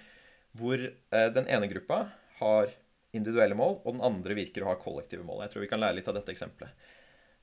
Hvor 0.58 0.82
eh, 0.82 1.30
den 1.34 1.48
ene 1.48 1.70
gruppa 1.70 2.04
har 2.40 2.74
individuelle 3.16 3.56
mål, 3.58 3.80
og 3.84 3.96
den 3.96 4.04
andre 4.04 4.36
virker 4.36 4.64
å 4.64 4.72
ha 4.72 4.76
kollektive 4.80 5.24
mål. 5.24 5.44
Jeg 5.46 5.54
tror 5.54 5.64
vi 5.64 5.70
kan 5.70 5.80
lære 5.82 5.98
litt 6.00 6.10
av 6.10 6.18
dette 6.18 6.34
eksempelet. 6.34 6.88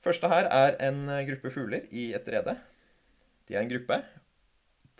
Første 0.04 0.30
her 0.30 0.46
er 0.52 0.76
en 0.86 1.08
gruppe 1.26 1.50
fugler 1.50 1.88
i 1.90 2.10
et 2.14 2.28
rede. 2.30 2.54
De 3.48 3.56
er 3.56 3.64
en 3.64 3.70
gruppe. 3.70 3.98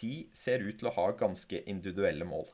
De 0.00 0.26
ser 0.37 0.64
ut 0.64 0.76
til 0.80 0.90
å 0.90 0.94
ha 0.96 1.11
ganske 1.18 1.62
individuelle 1.70 2.26
mål. 2.28 2.49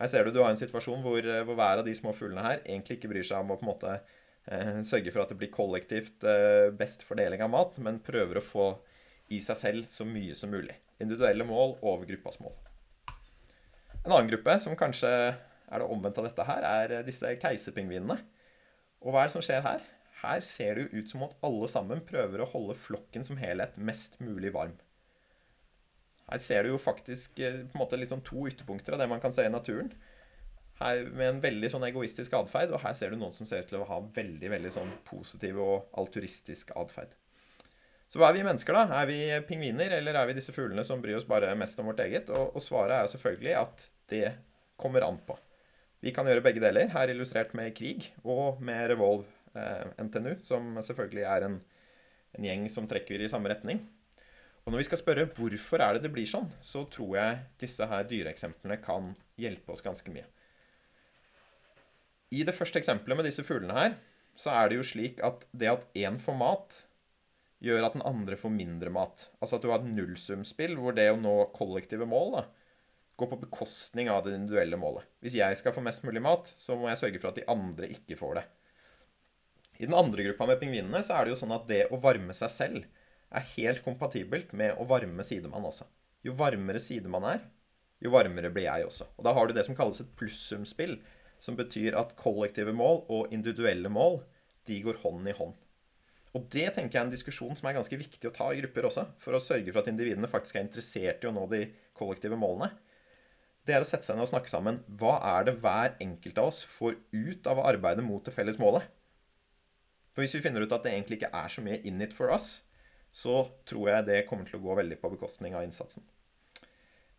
Her 0.00 0.08
ser 0.08 0.24
du 0.24 0.32
du 0.32 0.40
har 0.40 0.54
en 0.54 0.60
situasjon 0.60 1.02
hvor, 1.04 1.20
eh, 1.20 1.42
hvor, 1.44 1.58
hver 1.58 1.82
av 1.82 1.84
de 1.84 1.94
små 1.96 2.14
fuglene 2.16 2.44
her 2.46 2.62
egentlig 2.62 2.98
ikke 2.98 3.12
bryr 3.12 3.26
seg 3.26 3.42
om 3.42 3.52
å 3.52 3.58
på 3.60 3.66
en 3.66 3.72
måte 3.72 3.96
eh, 4.48 4.80
sørge 4.86 5.12
for 5.12 5.24
at 5.24 5.32
det 5.32 5.36
blir 5.42 5.52
kollektivt 5.52 6.24
eh, 6.24 6.70
best 6.72 7.04
fordeling 7.04 7.44
av 7.44 7.52
mat, 7.52 7.76
men 7.84 8.00
prøver 8.04 8.40
å 8.40 8.44
få 8.44 8.70
i 9.30 9.42
seg 9.44 9.58
selv 9.60 9.90
så 9.92 10.08
mye 10.08 10.34
som 10.34 10.52
mulig. 10.54 10.78
Individuelle 11.00 11.44
mål 11.46 11.76
over 11.82 12.08
gruppas 12.08 12.40
mål. 12.40 12.56
En 14.04 14.14
annen 14.14 14.30
gruppe 14.30 14.56
som 14.62 14.76
kanskje 14.78 15.08
er 15.70 15.82
det 15.82 15.86
omvendte 15.86 16.22
av 16.22 16.28
dette 16.30 16.44
her, 16.48 16.66
er 16.66 17.06
disse 17.06 17.34
keiserpingvinene. 17.42 18.16
Og 19.04 19.12
hva 19.12 19.22
er 19.22 19.30
det 19.30 19.36
som 19.36 19.44
skjer 19.44 19.64
her? 19.64 19.82
Her 20.20 20.44
ser 20.44 20.76
det 20.76 20.86
jo 20.86 21.00
ut 21.00 21.12
som 21.12 21.24
at 21.24 21.36
alle 21.46 21.68
sammen 21.72 22.02
prøver 22.04 22.42
å 22.42 22.48
holde 22.52 22.76
flokken 22.76 23.24
som 23.24 23.38
helhet 23.40 23.78
mest 23.80 24.18
mulig 24.20 24.52
varm. 24.56 24.74
Her 26.30 26.42
ser 26.42 26.64
du 26.64 26.72
jo 26.72 26.80
faktisk 26.80 27.40
eh, 27.42 27.62
på 27.66 27.76
en 27.76 27.82
måte 27.82 28.00
sånn 28.06 28.24
to 28.26 28.44
ytterpunkter 28.48 28.94
av 28.94 29.02
det 29.02 29.08
man 29.10 29.22
kan 29.22 29.34
se 29.34 29.46
i 29.46 29.52
naturen. 29.52 29.90
Her 30.80 31.02
Med 31.12 31.26
en 31.26 31.40
veldig 31.42 31.72
sånn 31.72 31.84
egoistisk 31.88 32.36
atferd, 32.38 32.72
og 32.72 32.84
her 32.84 32.94
ser 32.96 33.12
du 33.12 33.20
noen 33.20 33.34
som 33.36 33.48
ser 33.48 33.64
ut 33.64 33.72
til 33.72 33.82
å 33.82 33.88
ha 33.88 33.98
veldig 34.16 34.52
veldig 34.52 34.70
sånn 34.72 34.92
positiv 35.08 35.58
og 35.60 35.90
alturistisk 36.00 36.72
atferd. 36.78 37.12
Så 38.10 38.18
hva 38.18 38.32
er 38.32 38.40
vi 38.40 38.42
mennesker, 38.42 38.74
da? 38.74 39.00
Er 39.00 39.06
vi 39.06 39.18
pingviner, 39.46 39.92
eller 40.00 40.16
er 40.18 40.26
vi 40.26 40.34
disse 40.34 40.54
fuglene 40.54 40.82
som 40.86 41.02
bryr 41.02 41.20
oss 41.20 41.28
bare 41.30 41.52
mest 41.58 41.78
om 41.78 41.92
vårt 41.92 42.02
eget? 42.02 42.32
Og, 42.34 42.56
og 42.58 42.64
svaret 42.64 42.96
er 42.96 43.06
jo 43.06 43.12
selvfølgelig 43.12 43.54
at 43.60 43.84
det 44.10 44.24
kommer 44.80 45.06
an 45.06 45.20
på. 45.28 45.36
Vi 46.02 46.10
kan 46.16 46.26
gjøre 46.26 46.42
begge 46.42 46.62
deler, 46.64 46.90
her 46.90 47.12
illustrert 47.12 47.52
med 47.54 47.70
krig 47.76 48.08
og 48.24 48.58
med 48.64 48.88
Revolve 48.90 49.28
eh, 49.54 49.86
NTNU, 50.00 50.40
som 50.42 50.74
selvfølgelig 50.82 51.22
er 51.28 51.46
en, 51.46 51.56
en 52.34 52.50
gjeng 52.50 52.66
som 52.72 52.88
trekker 52.90 53.22
i 53.22 53.30
samme 53.30 53.52
retning. 53.52 53.84
Og 54.64 54.72
når 54.74 54.82
vi 54.82 54.88
skal 54.90 55.00
spørre 55.00 55.28
hvorfor 55.36 55.84
er 55.84 55.96
det 55.96 56.08
det 56.08 56.12
blir 56.14 56.26
sånn, 56.28 56.50
så 56.64 56.82
tror 56.90 57.14
jeg 57.20 57.40
disse 57.62 57.86
her 57.92 58.10
dyreeksemplene 58.10 58.80
kan 58.82 59.14
hjelpe 59.40 59.76
oss 59.76 59.86
ganske 59.86 60.10
mye. 60.12 60.26
I 62.34 62.42
det 62.46 62.54
første 62.58 62.82
eksempelet 62.82 63.18
med 63.18 63.30
disse 63.30 63.46
fuglene 63.46 63.78
her, 63.78 63.98
så 64.38 64.52
er 64.56 64.70
det 64.70 64.80
jo 64.80 64.86
slik 64.86 65.22
at 65.26 65.46
det 65.54 65.70
at 65.70 65.86
én 65.98 66.18
får 66.22 66.36
mat, 66.38 66.84
gjør 67.64 67.84
at 67.86 67.96
den 67.96 68.06
andre 68.08 68.38
får 68.40 68.52
mindre 68.54 68.92
mat. 68.94 69.28
Altså 69.40 69.58
at 69.58 69.64
du 69.64 69.70
har 69.72 69.82
et 69.82 69.92
nullsumspill 69.92 70.78
hvor 70.80 70.96
det 70.96 71.10
å 71.12 71.20
nå 71.20 71.34
kollektive 71.56 72.08
mål 72.08 72.34
da, 72.38 72.44
går 73.20 73.30
på 73.34 73.40
bekostning 73.42 74.08
av 74.08 74.24
det 74.24 74.32
individuelle 74.36 74.78
målet. 74.80 75.04
Hvis 75.20 75.36
jeg 75.36 75.58
skal 75.60 75.74
få 75.76 75.84
mest 75.84 76.06
mulig 76.06 76.22
mat, 76.24 76.48
så 76.56 76.78
må 76.78 76.88
jeg 76.88 77.02
sørge 77.02 77.20
for 77.20 77.32
at 77.32 77.40
de 77.40 77.46
andre 77.52 77.90
ikke 77.92 78.16
får 78.16 78.40
det. 78.40 78.46
I 79.80 79.88
den 79.88 79.96
andre 79.96 80.24
gruppa 80.26 80.48
med 80.48 80.60
pingvinene 80.60 81.00
så 81.04 81.16
er 81.16 81.26
det 81.26 81.34
jo 81.34 81.40
sånn 81.40 81.56
at 81.56 81.68
det 81.68 81.86
å 81.92 82.00
varme 82.00 82.36
seg 82.36 82.52
selv 82.52 82.88
er 83.30 83.46
helt 83.54 83.84
kompatibelt 83.84 84.52
med 84.56 84.76
å 84.80 84.86
varme 84.88 85.24
sidemann 85.24 85.68
også. 85.68 85.86
Jo 86.26 86.34
varmere 86.36 86.80
sidemann 86.82 87.28
er, 87.28 87.40
jo 88.00 88.12
varmere 88.12 88.50
blir 88.52 88.66
jeg 88.66 88.88
også. 88.88 89.06
Og 89.16 89.24
da 89.24 89.32
har 89.36 89.48
du 89.48 89.56
det 89.56 89.64
som 89.68 89.76
kalles 89.76 90.00
et 90.02 90.12
plussumspill, 90.18 90.98
som 91.40 91.56
betyr 91.56 91.96
at 91.96 92.16
kollektive 92.20 92.74
mål 92.76 93.04
og 93.08 93.32
individuelle 93.32 93.88
mål 93.92 94.20
de 94.68 94.80
går 94.84 95.00
hånd 95.04 95.28
i 95.28 95.36
hånd. 95.36 95.56
Og 96.36 96.46
det 96.54 96.68
tenker 96.76 96.94
jeg 96.94 97.00
er 97.00 97.08
en 97.08 97.12
diskusjon 97.12 97.56
som 97.58 97.66
er 97.66 97.74
ganske 97.74 97.98
viktig 97.98 98.28
å 98.28 98.34
ta 98.34 98.52
i 98.52 98.60
grupper 98.60 98.86
også, 98.86 99.06
for 99.18 99.34
å 99.34 99.42
sørge 99.42 99.72
for 99.72 99.82
at 99.82 99.90
individene 99.90 100.30
faktisk 100.30 100.58
er 100.58 100.66
interessert 100.66 101.24
i 101.24 101.30
å 101.30 101.34
nå 101.34 101.48
de 101.50 101.64
kollektive 101.98 102.38
målene. 102.38 102.70
Det 103.66 103.74
er 103.76 103.82
å 103.82 103.88
sette 103.88 104.06
seg 104.06 104.16
ned 104.16 104.24
og 104.24 104.30
snakke 104.30 104.52
sammen. 104.52 104.78
Hva 105.00 105.18
er 105.34 105.48
det 105.48 105.58
hver 105.60 105.98
enkelt 106.00 106.38
av 106.40 106.52
oss 106.52 106.62
får 106.78 106.96
ut 107.12 107.50
av 107.50 107.60
å 107.60 107.66
arbeide 107.68 108.04
mot 108.06 108.24
det 108.24 108.34
felles 108.34 108.60
målet? 108.62 108.86
For 110.14 110.24
hvis 110.24 110.36
vi 110.38 110.42
finner 110.44 110.64
ut 110.64 110.72
at 110.74 110.86
det 110.86 110.94
egentlig 110.94 111.20
ikke 111.20 111.34
er 111.36 111.52
så 111.52 111.62
mye 111.66 111.82
in 111.86 112.00
it 112.02 112.14
for 112.16 112.32
us, 112.34 112.60
så 113.10 113.42
tror 113.66 113.90
jeg 113.90 114.06
det 114.06 114.24
kommer 114.30 114.46
til 114.46 114.60
å 114.60 114.64
gå 114.64 114.78
veldig 114.78 114.98
på 115.02 115.10
bekostning 115.12 115.54
av 115.58 115.66
innsatsen. 115.66 116.06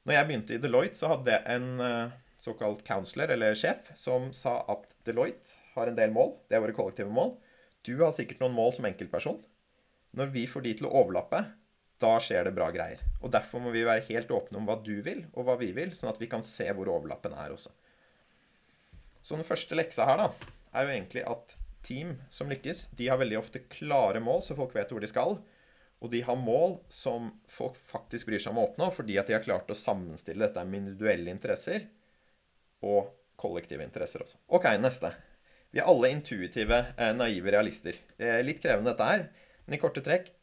Når 0.08 0.18
jeg 0.18 0.28
begynte 0.28 0.56
i 0.56 0.62
Deloitte, 0.62 0.98
så 0.98 1.12
hadde 1.12 1.36
jeg 1.36 1.56
en 1.56 1.84
eh, 1.86 2.14
såkalt 2.42 2.82
counselor, 2.88 3.32
eller 3.36 3.58
sjef, 3.60 3.92
som 4.00 4.32
sa 4.34 4.62
at 4.72 4.90
Deloitte 5.06 5.60
har 5.76 5.92
en 5.92 6.00
del 6.00 6.14
mål. 6.16 6.34
Det 6.50 6.58
er 6.58 6.64
våre 6.64 6.76
kollektive 6.76 7.12
mål. 7.14 7.36
Du 7.86 7.96
har 8.04 8.14
sikkert 8.14 8.44
noen 8.44 8.56
mål 8.58 8.76
som 8.78 8.86
enkeltperson. 8.90 9.40
Når 10.18 10.34
vi 10.36 10.46
får 10.50 10.66
de 10.66 10.74
til 10.78 10.90
å 10.90 10.94
overlappe, 11.02 11.40
da 12.02 12.16
skjer 12.22 12.48
det 12.48 12.56
bra 12.58 12.70
greier. 12.74 13.02
Og 13.22 13.32
Derfor 13.34 13.64
må 13.64 13.72
vi 13.74 13.86
være 13.88 14.06
helt 14.10 14.34
åpne 14.34 14.60
om 14.60 14.68
hva 14.70 14.78
du 14.84 14.98
vil, 15.06 15.24
og 15.34 15.48
hva 15.48 15.56
vi 15.62 15.72
vil, 15.76 15.94
sånn 15.98 16.12
at 16.12 16.22
vi 16.22 16.30
kan 16.30 16.44
se 16.46 16.68
hvor 16.76 16.90
overlappen 16.92 17.34
er 17.38 17.54
også. 17.54 17.72
Så 19.22 19.38
den 19.38 19.48
første 19.48 19.78
leksa 19.78 20.08
her 20.10 20.22
da, 20.24 20.28
er 20.74 20.86
jo 20.86 20.94
egentlig 20.96 21.26
at 21.30 21.56
team 21.86 22.16
som 22.34 22.50
lykkes, 22.50 22.88
de 22.98 23.10
har 23.10 23.20
veldig 23.22 23.40
ofte 23.40 23.64
klare 23.72 24.22
mål, 24.24 24.44
så 24.46 24.58
folk 24.58 24.74
vet 24.76 24.92
hvor 24.94 25.02
de 25.02 25.10
skal. 25.10 25.38
Og 26.02 26.10
de 26.14 26.24
har 26.26 26.38
mål 26.38 26.80
som 26.90 27.30
folk 27.50 27.78
faktisk 27.78 28.30
bryr 28.30 28.42
seg 28.42 28.54
om 28.54 28.62
å 28.62 28.68
oppnå, 28.70 28.90
fordi 28.94 29.18
at 29.22 29.30
de 29.30 29.38
har 29.38 29.46
klart 29.46 29.70
å 29.70 29.78
sammenstille 29.78 30.48
dette 30.48 30.64
med 30.66 30.84
individuelle 30.84 31.34
interesser 31.34 31.86
og 32.82 33.12
kollektive 33.42 33.86
interesser 33.86 34.26
også. 34.26 34.40
Ok, 34.58 34.66
neste. 34.82 35.14
Vi 35.72 35.80
er 35.80 35.88
alle 35.88 36.12
intuitive, 36.12 36.80
eh, 36.98 37.14
naive 37.16 37.52
realister. 37.54 37.96
Eh, 38.20 38.42
litt 38.44 38.62
krevende 38.62 38.92
dette 38.92 39.08
her, 39.08 39.30
men 39.66 39.78
i 39.78 39.82
korte 39.82 40.04
trekk 40.04 40.34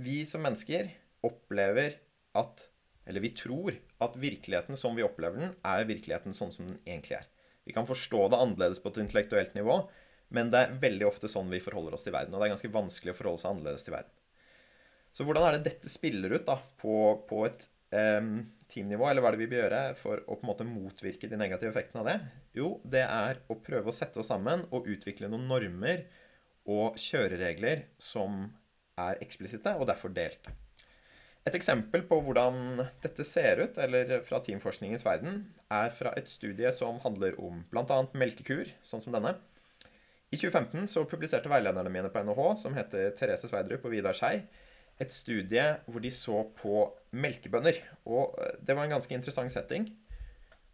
Vi 0.00 0.24
som 0.24 0.44
mennesker 0.46 0.92
opplever 1.26 1.98
at 2.38 2.68
Eller 3.06 3.20
vi 3.20 3.30
tror 3.30 3.74
at 4.00 4.16
virkeligheten 4.16 4.76
som 4.76 4.94
vi 4.94 5.02
opplever 5.02 5.40
den, 5.40 5.54
er 5.64 5.86
virkeligheten 5.88 6.34
sånn 6.36 6.52
som 6.52 6.66
den 6.66 6.78
egentlig 6.84 7.16
er. 7.16 7.26
Vi 7.64 7.72
kan 7.72 7.86
forstå 7.88 8.28
det 8.28 8.36
annerledes 8.38 8.82
på 8.84 8.92
et 8.92 9.00
intellektuelt 9.00 9.54
nivå, 9.56 9.88
men 10.28 10.50
det 10.52 10.60
er 10.60 10.76
veldig 10.76 11.06
ofte 11.08 11.28
sånn 11.32 11.48
vi 11.48 11.58
forholder 11.58 11.96
oss 11.96 12.04
til 12.04 12.12
verden. 12.12 12.34
Og 12.34 12.40
det 12.40 12.46
er 12.46 12.52
ganske 12.52 12.70
vanskelig 12.70 13.14
å 13.14 13.16
forholde 13.16 13.40
seg 13.40 13.50
annerledes 13.54 13.86
til 13.86 13.96
verden. 13.96 14.12
Så 15.16 15.24
hvordan 15.24 15.48
er 15.48 15.56
det 15.56 15.70
dette 15.70 15.88
spiller 15.88 16.36
ut 16.36 16.44
da, 16.46 16.58
på, 16.76 16.94
på 17.26 17.40
et 17.48 17.64
um, 18.20 18.44
teamnivå, 18.68 19.08
eller 19.08 19.24
hva 19.24 19.32
er 19.32 19.38
det 19.38 19.42
vi 19.42 19.50
bør 19.50 19.62
gjøre 19.64 19.82
for 19.98 20.22
å 20.24 20.36
på 20.36 20.44
en 20.44 20.50
måte 20.50 20.68
motvirke 20.68 21.30
de 21.30 21.40
negative 21.40 21.72
effektene 21.72 22.02
av 22.02 22.08
det? 22.10 22.16
Jo, 22.58 22.70
det 22.84 23.04
er 23.04 23.42
å 23.48 23.58
prøve 23.64 23.90
å 23.90 23.96
sette 23.96 24.20
oss 24.22 24.30
sammen 24.32 24.66
og 24.68 24.88
utvikle 24.92 25.30
noen 25.32 25.48
normer 25.50 26.06
og 26.68 26.98
kjøreregler 27.00 27.86
som 28.02 28.46
er 29.00 29.20
eksplisitte 29.24 29.72
og 29.78 29.88
derfor 29.88 30.12
delte. 30.12 30.52
Et 31.48 31.54
eksempel 31.56 32.02
på 32.04 32.18
hvordan 32.26 32.82
dette 33.00 33.24
ser 33.24 33.62
ut, 33.62 33.78
eller 33.80 34.18
fra 34.26 34.40
teamforskningens 34.44 35.04
verden, 35.06 35.46
er 35.72 35.92
fra 35.96 36.12
et 36.18 36.28
studie 36.28 36.68
som 36.74 36.98
handler 37.04 37.38
om 37.40 37.62
bl.a. 37.70 38.02
melkekur, 38.12 38.68
sånn 38.84 39.00
som 39.00 39.16
denne. 39.16 39.38
I 40.28 40.36
2015 40.36 40.90
så 40.92 41.06
publiserte 41.08 41.48
veilederne 41.48 41.92
mine 41.92 42.10
på 42.12 42.20
NHH, 42.20 42.42
som 42.60 42.76
heter 42.76 43.14
Therese 43.16 43.48
Sverdrup 43.48 43.86
og 43.88 43.94
Vidar 43.94 44.18
Skei, 44.18 44.42
et 44.98 45.14
studie 45.14 45.64
hvor 45.86 46.02
de 46.02 46.10
så 46.14 46.42
på 46.58 46.82
melkebønner. 47.16 47.80
Og 48.10 48.36
eh, 48.42 48.58
det 48.60 48.76
var 48.76 48.86
en 48.86 48.96
ganske 48.98 49.14
interessant 49.14 49.52
setting. 49.54 49.88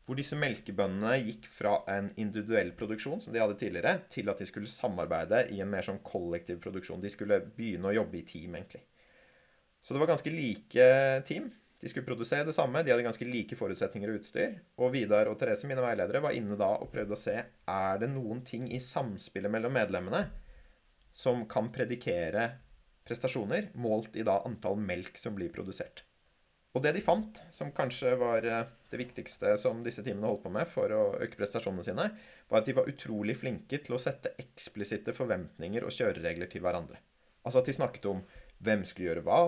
Hvor 0.05 0.19
disse 0.19 0.37
melkebøndene 0.37 1.17
gikk 1.23 1.47
fra 1.49 1.79
en 1.89 2.11
individuell 2.21 2.75
produksjon 2.77 3.23
som 3.25 3.33
de 3.33 3.41
hadde 3.41 3.57
tidligere, 3.61 4.03
til 4.13 4.29
at 4.29 4.41
de 4.41 4.49
skulle 4.49 4.69
samarbeide 4.69 5.47
i 5.55 5.63
en 5.65 5.71
mer 5.73 5.87
sånn 5.87 6.03
kollektiv 6.05 6.59
produksjon. 6.65 7.01
De 7.01 7.13
skulle 7.13 7.41
begynne 7.57 7.89
å 7.89 7.97
jobbe 8.03 8.21
i 8.21 8.27
team, 8.29 8.59
egentlig. 8.59 8.83
Så 9.81 9.95
det 9.95 10.03
var 10.03 10.13
ganske 10.13 10.33
like 10.33 10.89
team. 11.29 11.49
De 11.81 11.89
skulle 11.89 12.09
produsere 12.09 12.47
det 12.49 12.55
samme, 12.57 12.81
de 12.85 12.93
hadde 12.93 13.05
ganske 13.05 13.27
like 13.29 13.57
forutsetninger 13.57 14.13
og 14.13 14.21
utstyr. 14.21 14.55
Og 14.81 14.93
Vidar 14.95 15.29
og 15.29 15.37
Therese, 15.41 15.69
mine 15.69 15.85
veiledere, 15.85 16.23
var 16.25 16.37
inne 16.37 16.57
da 16.61 16.71
og 16.81 16.89
prøvde 16.93 17.17
å 17.17 17.21
se 17.21 17.35
er 17.41 18.01
det 18.01 18.09
noen 18.13 18.41
ting 18.45 18.71
i 18.73 18.81
samspillet 18.81 19.53
mellom 19.53 19.77
medlemmene 19.77 20.23
som 21.15 21.45
kan 21.49 21.69
predikere 21.73 22.47
prestasjoner, 23.05 23.71
målt 23.75 24.17
i 24.17 24.25
da 24.27 24.41
antall 24.49 24.81
melk 24.81 25.19
som 25.21 25.37
blir 25.37 25.53
produsert. 25.55 26.05
Og 26.75 26.83
det 26.83 26.97
de 26.97 27.03
fant, 27.05 27.37
som 27.55 27.71
kanskje 27.75 28.17
var 28.19 28.47
eh, 28.49 28.65
det 28.91 28.99
viktigste 28.99 29.53
som 29.63 29.85
disse 29.85 30.03
teamene 30.03 30.27
holdt 30.27 30.43
på 30.43 30.51
med 30.55 30.67
for 30.71 30.91
å 30.91 31.03
øke 31.23 31.39
prestasjonene 31.39 31.87
sine, 31.87 32.09
var 32.51 32.61
at 32.61 32.67
de 32.67 32.75
var 32.75 32.91
utrolig 32.91 33.37
flinke 33.39 33.79
til 33.85 33.95
å 33.95 34.01
sette 34.03 34.35
eksplisitte 34.43 35.15
forventninger 35.15 35.87
og 35.87 35.95
kjøreregler 35.95 36.51
til 36.51 36.65
hverandre. 36.65 36.99
Altså 37.47 37.63
at 37.63 37.71
de 37.71 37.77
snakket 37.77 38.09
om 38.11 38.25
hvem 38.65 38.83
skulle 38.89 39.13
gjøre 39.13 39.25
hva, 39.27 39.41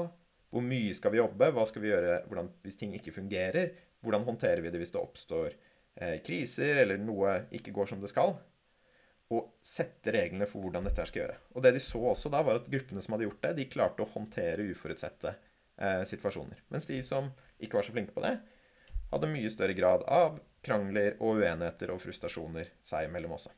hvor 0.54 0.62
mye 0.62 0.94
skal 0.94 1.16
vi 1.16 1.18
jobbe, 1.18 1.50
hva 1.50 1.64
skal 1.66 1.82
vi 1.82 1.90
gjøre 1.90 2.20
hvordan, 2.28 2.52
hvis 2.62 2.78
ting 2.78 2.94
ikke 2.94 3.14
fungerer, 3.16 3.72
hvordan 4.04 4.26
håndterer 4.28 4.62
vi 4.62 4.70
det 4.70 4.78
hvis 4.80 4.94
det 4.94 5.02
oppstår 5.02 5.48
eh, 5.50 6.18
kriser 6.22 6.78
eller 6.84 7.00
noe 7.02 7.40
ikke 7.58 7.74
går 7.74 7.90
som 7.90 8.04
det 8.04 8.12
skal. 8.12 8.36
Og 9.34 9.56
sette 9.66 10.12
reglene 10.14 10.46
for 10.46 10.62
hvordan 10.62 10.86
dette 10.86 11.06
skal 11.08 11.24
gjøre. 11.24 11.38
Og 11.56 11.64
det 11.64 11.72
de 11.74 11.82
så 11.82 11.98
også 12.12 12.30
da, 12.30 12.44
var 12.46 12.60
at 12.60 12.68
gruppene 12.70 13.02
som 13.02 13.16
hadde 13.16 13.26
gjort 13.26 13.42
det, 13.42 13.54
de 13.56 13.70
klarte 13.70 14.04
å 14.04 14.10
håndtere 14.12 14.68
uforutsette 14.70 15.32
eh, 15.34 16.02
situasjoner. 16.06 16.60
Mens 16.70 16.86
de 16.86 17.00
som 17.02 17.32
ikke 17.58 17.80
var 17.80 17.88
så 17.88 17.94
flinke 17.96 18.14
på 18.14 18.22
det, 18.22 18.36
hadde 19.10 19.30
mye 19.30 19.50
større 19.50 19.74
grad 19.78 20.04
av 20.10 20.38
krangler 20.66 21.16
og 21.18 21.40
uenigheter 21.40 21.92
og 21.94 22.02
frustrasjoner 22.02 22.70
seg 22.86 23.08
imellom 23.08 23.34
også. 23.36 23.50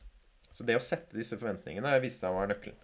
Så 0.49 0.65
det 0.65 0.77
å 0.77 0.83
sette 0.83 1.17
disse 1.17 1.37
forventningene 1.37 1.93
viste 2.01 2.23
seg 2.23 2.33
å 2.33 2.39
være 2.39 2.53
nøkkelen. 2.53 2.81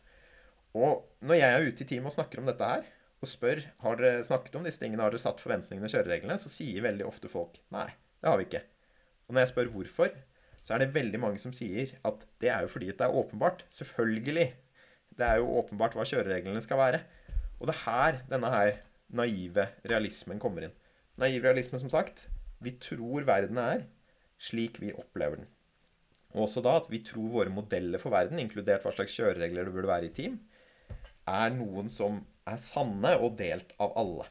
Og 0.76 1.26
når 1.26 1.40
jeg 1.40 1.56
er 1.56 1.68
ute 1.70 1.86
i 1.86 1.90
team 1.90 2.08
og 2.10 2.14
snakker 2.14 2.42
om 2.42 2.50
dette 2.50 2.70
her, 2.70 2.88
og 3.24 3.30
spør 3.32 3.62
har 3.82 4.00
dere 4.00 4.24
snakket 4.28 4.58
om 4.60 4.66
disse 4.68 4.82
tingene, 4.82 5.02
har 5.06 5.14
dere 5.14 5.24
satt 5.24 5.42
forventningene 5.42 5.88
og 5.88 5.94
kjørereglene, 5.94 6.38
så 6.38 6.52
sier 6.52 6.84
veldig 6.86 7.08
ofte 7.08 7.32
folk 7.32 7.58
nei, 7.74 7.88
det 8.22 8.30
har 8.30 8.42
vi 8.42 8.48
ikke. 8.50 8.62
Og 9.26 9.34
når 9.34 9.46
jeg 9.46 9.52
spør 9.54 9.72
hvorfor, 9.74 10.18
så 10.66 10.74
er 10.74 10.82
det 10.82 10.96
veldig 10.96 11.22
mange 11.22 11.42
som 11.42 11.54
sier 11.54 11.94
at 12.08 12.24
det 12.42 12.50
er 12.50 12.66
jo 12.66 12.72
fordi 12.74 12.90
det 12.90 13.06
er 13.06 13.14
åpenbart. 13.14 13.64
Selvfølgelig. 13.70 14.48
Det 15.16 15.26
er 15.26 15.38
jo 15.38 15.52
åpenbart 15.62 15.94
hva 15.94 16.06
kjørereglene 16.10 16.64
skal 16.66 16.82
være. 16.82 17.02
Og 17.60 17.70
det 17.70 17.76
er 17.76 17.84
her 17.86 18.18
denne 18.32 18.50
her 18.52 18.80
naive 19.16 19.68
realismen 19.86 20.42
kommer 20.42 20.66
inn. 20.66 20.74
Naiv 21.22 21.46
realisme, 21.46 21.80
som 21.80 21.92
sagt. 21.94 22.26
Vi 22.66 22.74
tror 22.82 23.28
verden 23.28 23.62
er 23.62 23.86
slik 24.42 24.82
vi 24.82 24.94
opplever 24.96 25.44
den. 25.44 25.52
Og 26.36 26.48
også 26.48 26.64
da 26.66 26.76
at 26.82 26.90
vi 26.92 27.00
tror 27.06 27.30
våre 27.32 27.54
modeller 27.54 28.02
for 28.02 28.12
verden, 28.12 28.42
inkludert 28.42 28.84
hva 28.84 28.92
slags 28.96 29.16
kjøreregler 29.16 29.68
det 29.68 29.76
burde 29.76 29.92
være 29.92 30.10
i 30.10 30.16
team, 30.16 30.40
er 31.30 31.54
noen 31.56 31.88
som 31.90 32.20
er 32.46 32.60
sanne 32.62 33.16
og 33.22 33.38
delt 33.40 33.72
av 33.82 33.96
alle. 34.02 34.28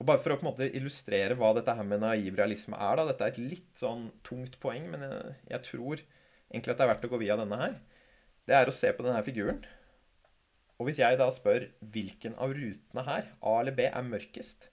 Og 0.00 0.06
bare 0.08 0.20
for 0.22 0.32
å 0.32 0.38
på 0.40 0.46
en 0.46 0.48
måte 0.48 0.70
illustrere 0.72 1.36
hva 1.36 1.52
dette 1.56 1.74
her 1.76 1.84
med 1.84 2.00
naiv 2.00 2.38
realisme 2.38 2.78
er, 2.80 2.96
da, 2.96 3.04
dette 3.10 3.26
er 3.26 3.34
et 3.34 3.42
litt 3.52 3.82
sånn 3.82 4.06
tungt 4.24 4.56
poeng, 4.62 4.86
men 4.88 5.04
jeg, 5.04 5.34
jeg 5.52 5.64
tror 5.66 6.00
egentlig 6.00 6.72
at 6.72 6.80
det 6.80 6.86
er 6.86 6.92
verdt 6.94 7.04
å 7.04 7.12
gå 7.12 7.20
via 7.20 7.36
denne 7.36 7.58
her, 7.60 7.76
det 8.48 8.56
er 8.56 8.70
å 8.70 8.74
se 8.74 8.88
på 8.96 9.04
denne 9.04 9.20
figuren. 9.26 9.60
Og 10.80 10.88
hvis 10.88 11.02
jeg 11.02 11.18
da 11.20 11.26
spør 11.28 11.66
hvilken 11.92 12.38
av 12.40 12.54
rutene 12.56 13.04
her, 13.04 13.26
A 13.44 13.58
eller 13.60 13.76
B, 13.76 13.84
er 13.90 14.06
mørkest, 14.06 14.70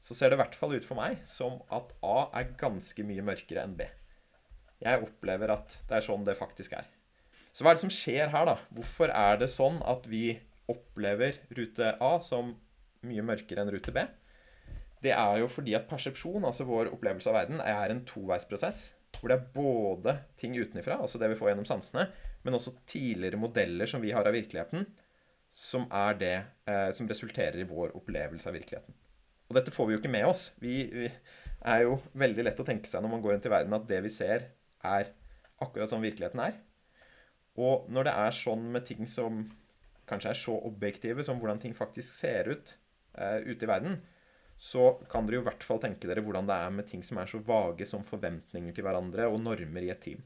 så 0.00 0.16
ser 0.16 0.32
det 0.32 0.38
i 0.38 0.40
hvert 0.40 0.56
fall 0.56 0.72
ut 0.72 0.86
for 0.86 0.96
meg 0.96 1.20
som 1.28 1.58
at 1.74 1.92
A 2.06 2.30
er 2.40 2.54
ganske 2.56 3.04
mye 3.04 3.24
mørkere 3.26 3.66
enn 3.66 3.76
B. 3.76 3.84
Jeg 4.80 5.02
opplever 5.04 5.52
at 5.52 5.76
det 5.90 5.98
er 5.98 6.06
sånn 6.06 6.24
det 6.24 6.38
faktisk 6.38 6.78
er. 6.78 6.88
Så 7.52 7.64
hva 7.64 7.74
er 7.74 7.76
det 7.76 7.84
som 7.84 7.92
skjer 7.92 8.32
her, 8.32 8.48
da? 8.48 8.56
Hvorfor 8.72 9.12
er 9.12 9.40
det 9.42 9.50
sånn 9.52 9.82
at 9.84 10.08
vi 10.08 10.38
opplever 10.70 11.36
rute 11.52 11.92
A 12.00 12.14
som 12.24 12.54
mye 13.04 13.24
mørkere 13.26 13.64
enn 13.64 13.72
rute 13.74 13.92
B? 13.92 14.06
Det 15.04 15.12
er 15.14 15.40
jo 15.42 15.48
fordi 15.50 15.74
at 15.78 15.88
persepsjon, 15.90 16.46
altså 16.48 16.66
vår 16.66 16.90
opplevelse 16.94 17.30
av 17.30 17.36
verden, 17.38 17.60
er 17.62 17.92
en 17.92 18.04
toveisprosess. 18.08 18.88
Hvor 19.18 19.32
det 19.32 19.38
er 19.38 19.50
både 19.54 20.14
ting 20.38 20.54
utenfra, 20.58 20.98
altså 21.02 21.18
det 21.18 21.30
vi 21.32 21.38
får 21.38 21.52
gjennom 21.52 21.66
sansene, 21.66 22.08
men 22.44 22.54
også 22.54 22.74
tidligere 22.86 23.40
modeller 23.40 23.88
som 23.90 24.02
vi 24.02 24.12
har 24.14 24.26
av 24.28 24.36
virkeligheten, 24.36 24.84
som 25.58 25.88
er 25.90 26.18
det 26.20 26.34
eh, 26.70 26.90
som 26.94 27.08
resulterer 27.10 27.58
i 27.58 27.66
vår 27.66 27.96
opplevelse 27.98 28.46
av 28.50 28.54
virkeligheten. 28.54 28.94
Og 29.48 29.56
dette 29.56 29.72
får 29.74 29.88
vi 29.88 29.96
jo 29.96 30.00
ikke 30.02 30.12
med 30.12 30.28
oss. 30.28 30.50
Vi, 30.60 30.74
vi 30.92 31.08
er 31.08 31.86
jo 31.86 31.96
veldig 32.18 32.44
lett 32.46 32.60
å 32.62 32.66
tenke 32.68 32.90
seg 32.90 33.02
når 33.02 33.14
man 33.14 33.24
går 33.24 33.34
rundt 33.34 33.48
i 33.48 33.52
verden, 33.52 33.74
at 33.74 33.88
det 33.88 34.02
vi 34.04 34.12
ser, 34.12 34.50
er 34.86 35.10
akkurat 35.58 35.90
sånn 35.90 36.04
virkeligheten 36.04 36.44
er. 36.44 36.60
Og 37.58 37.88
når 37.90 38.06
det 38.06 38.14
er 38.22 38.36
sånn 38.36 38.68
med 38.74 38.86
ting 38.86 39.08
som 39.10 39.48
kanskje 40.08 40.30
er 40.30 40.38
så 40.40 40.54
objektive 40.68 41.24
som 41.26 41.40
hvordan 41.40 41.58
ting 41.62 41.74
faktisk 41.76 42.12
ser 42.12 42.52
ut 42.52 42.76
eh, 43.18 43.40
ute 43.48 43.66
i 43.66 43.70
verden, 43.70 43.98
så 44.58 44.90
kan 45.10 45.26
dere 45.26 45.38
jo 45.38 45.44
i 45.44 45.46
hvert 45.46 45.64
fall 45.64 45.78
tenke 45.82 46.08
dere 46.10 46.22
hvordan 46.24 46.48
det 46.48 46.56
er 46.58 46.72
med 46.74 46.88
ting 46.88 47.02
som 47.06 47.20
er 47.22 47.30
så 47.30 47.38
vage 47.46 47.86
som 47.86 48.02
forventninger 48.06 48.74
til 48.74 48.86
hverandre 48.86 49.28
og 49.30 49.38
normer 49.44 49.86
i 49.86 49.92
et 49.94 50.00
team. 50.02 50.24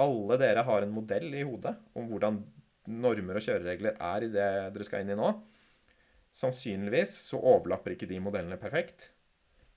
Alle 0.00 0.38
dere 0.40 0.64
har 0.66 0.82
en 0.82 0.94
modell 0.94 1.28
i 1.36 1.44
hodet 1.44 1.74
om 1.94 2.08
hvordan 2.08 2.40
normer 2.90 3.38
og 3.38 3.44
kjøreregler 3.44 4.00
er 4.00 4.24
i 4.24 4.30
det 4.32 4.48
dere 4.74 4.86
skal 4.88 5.04
inn 5.04 5.12
i 5.12 5.18
nå. 5.18 5.28
Sannsynligvis 6.34 7.12
så 7.28 7.38
overlapper 7.38 7.94
ikke 7.94 8.08
de 8.10 8.22
modellene 8.24 8.58
perfekt. 8.60 9.10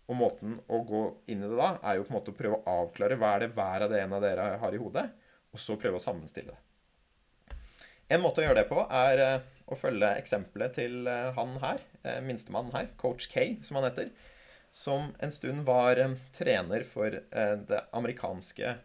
Og 0.08 0.16
måten 0.18 0.56
å 0.72 0.80
gå 0.88 1.04
inn 1.28 1.44
i 1.44 1.50
det 1.50 1.60
da, 1.60 1.74
er 1.84 2.00
jo 2.00 2.08
på 2.08 2.14
en 2.14 2.18
måte 2.18 2.32
å 2.32 2.38
prøve 2.38 2.62
å 2.62 2.78
avklare 2.80 3.20
hva 3.20 3.34
er 3.36 3.44
det 3.44 3.52
hver 3.58 3.86
av 3.86 3.92
det 3.92 4.00
en 4.02 4.16
av 4.16 4.24
dere 4.24 4.48
har 4.62 4.74
i 4.74 4.80
hodet, 4.80 5.04
og 5.52 5.60
så 5.60 5.76
prøve 5.80 6.00
å 6.00 6.04
sammenstille 6.04 6.56
det. 6.56 7.58
En 8.16 8.24
måte 8.24 8.40
å 8.40 8.46
gjøre 8.46 8.62
det 8.62 8.70
på 8.70 8.80
er 8.88 9.22
eh, 9.22 9.48
å 9.68 9.78
følge 9.78 10.10
eksempelet 10.20 10.78
til 10.80 11.08
eh, 11.12 11.30
han 11.36 11.58
her, 11.64 11.84
eh, 12.04 12.20
minstemannen 12.26 12.76
her, 12.76 12.92
coach 13.00 13.30
K, 13.32 13.58
som 13.68 13.80
han 13.80 13.90
heter, 13.90 14.12
som 14.72 15.12
en 15.24 15.34
stund 15.34 15.66
var 15.66 15.98
trener 16.36 16.84
for 16.86 17.10
det 17.10 17.80
amerikanske 17.98 18.76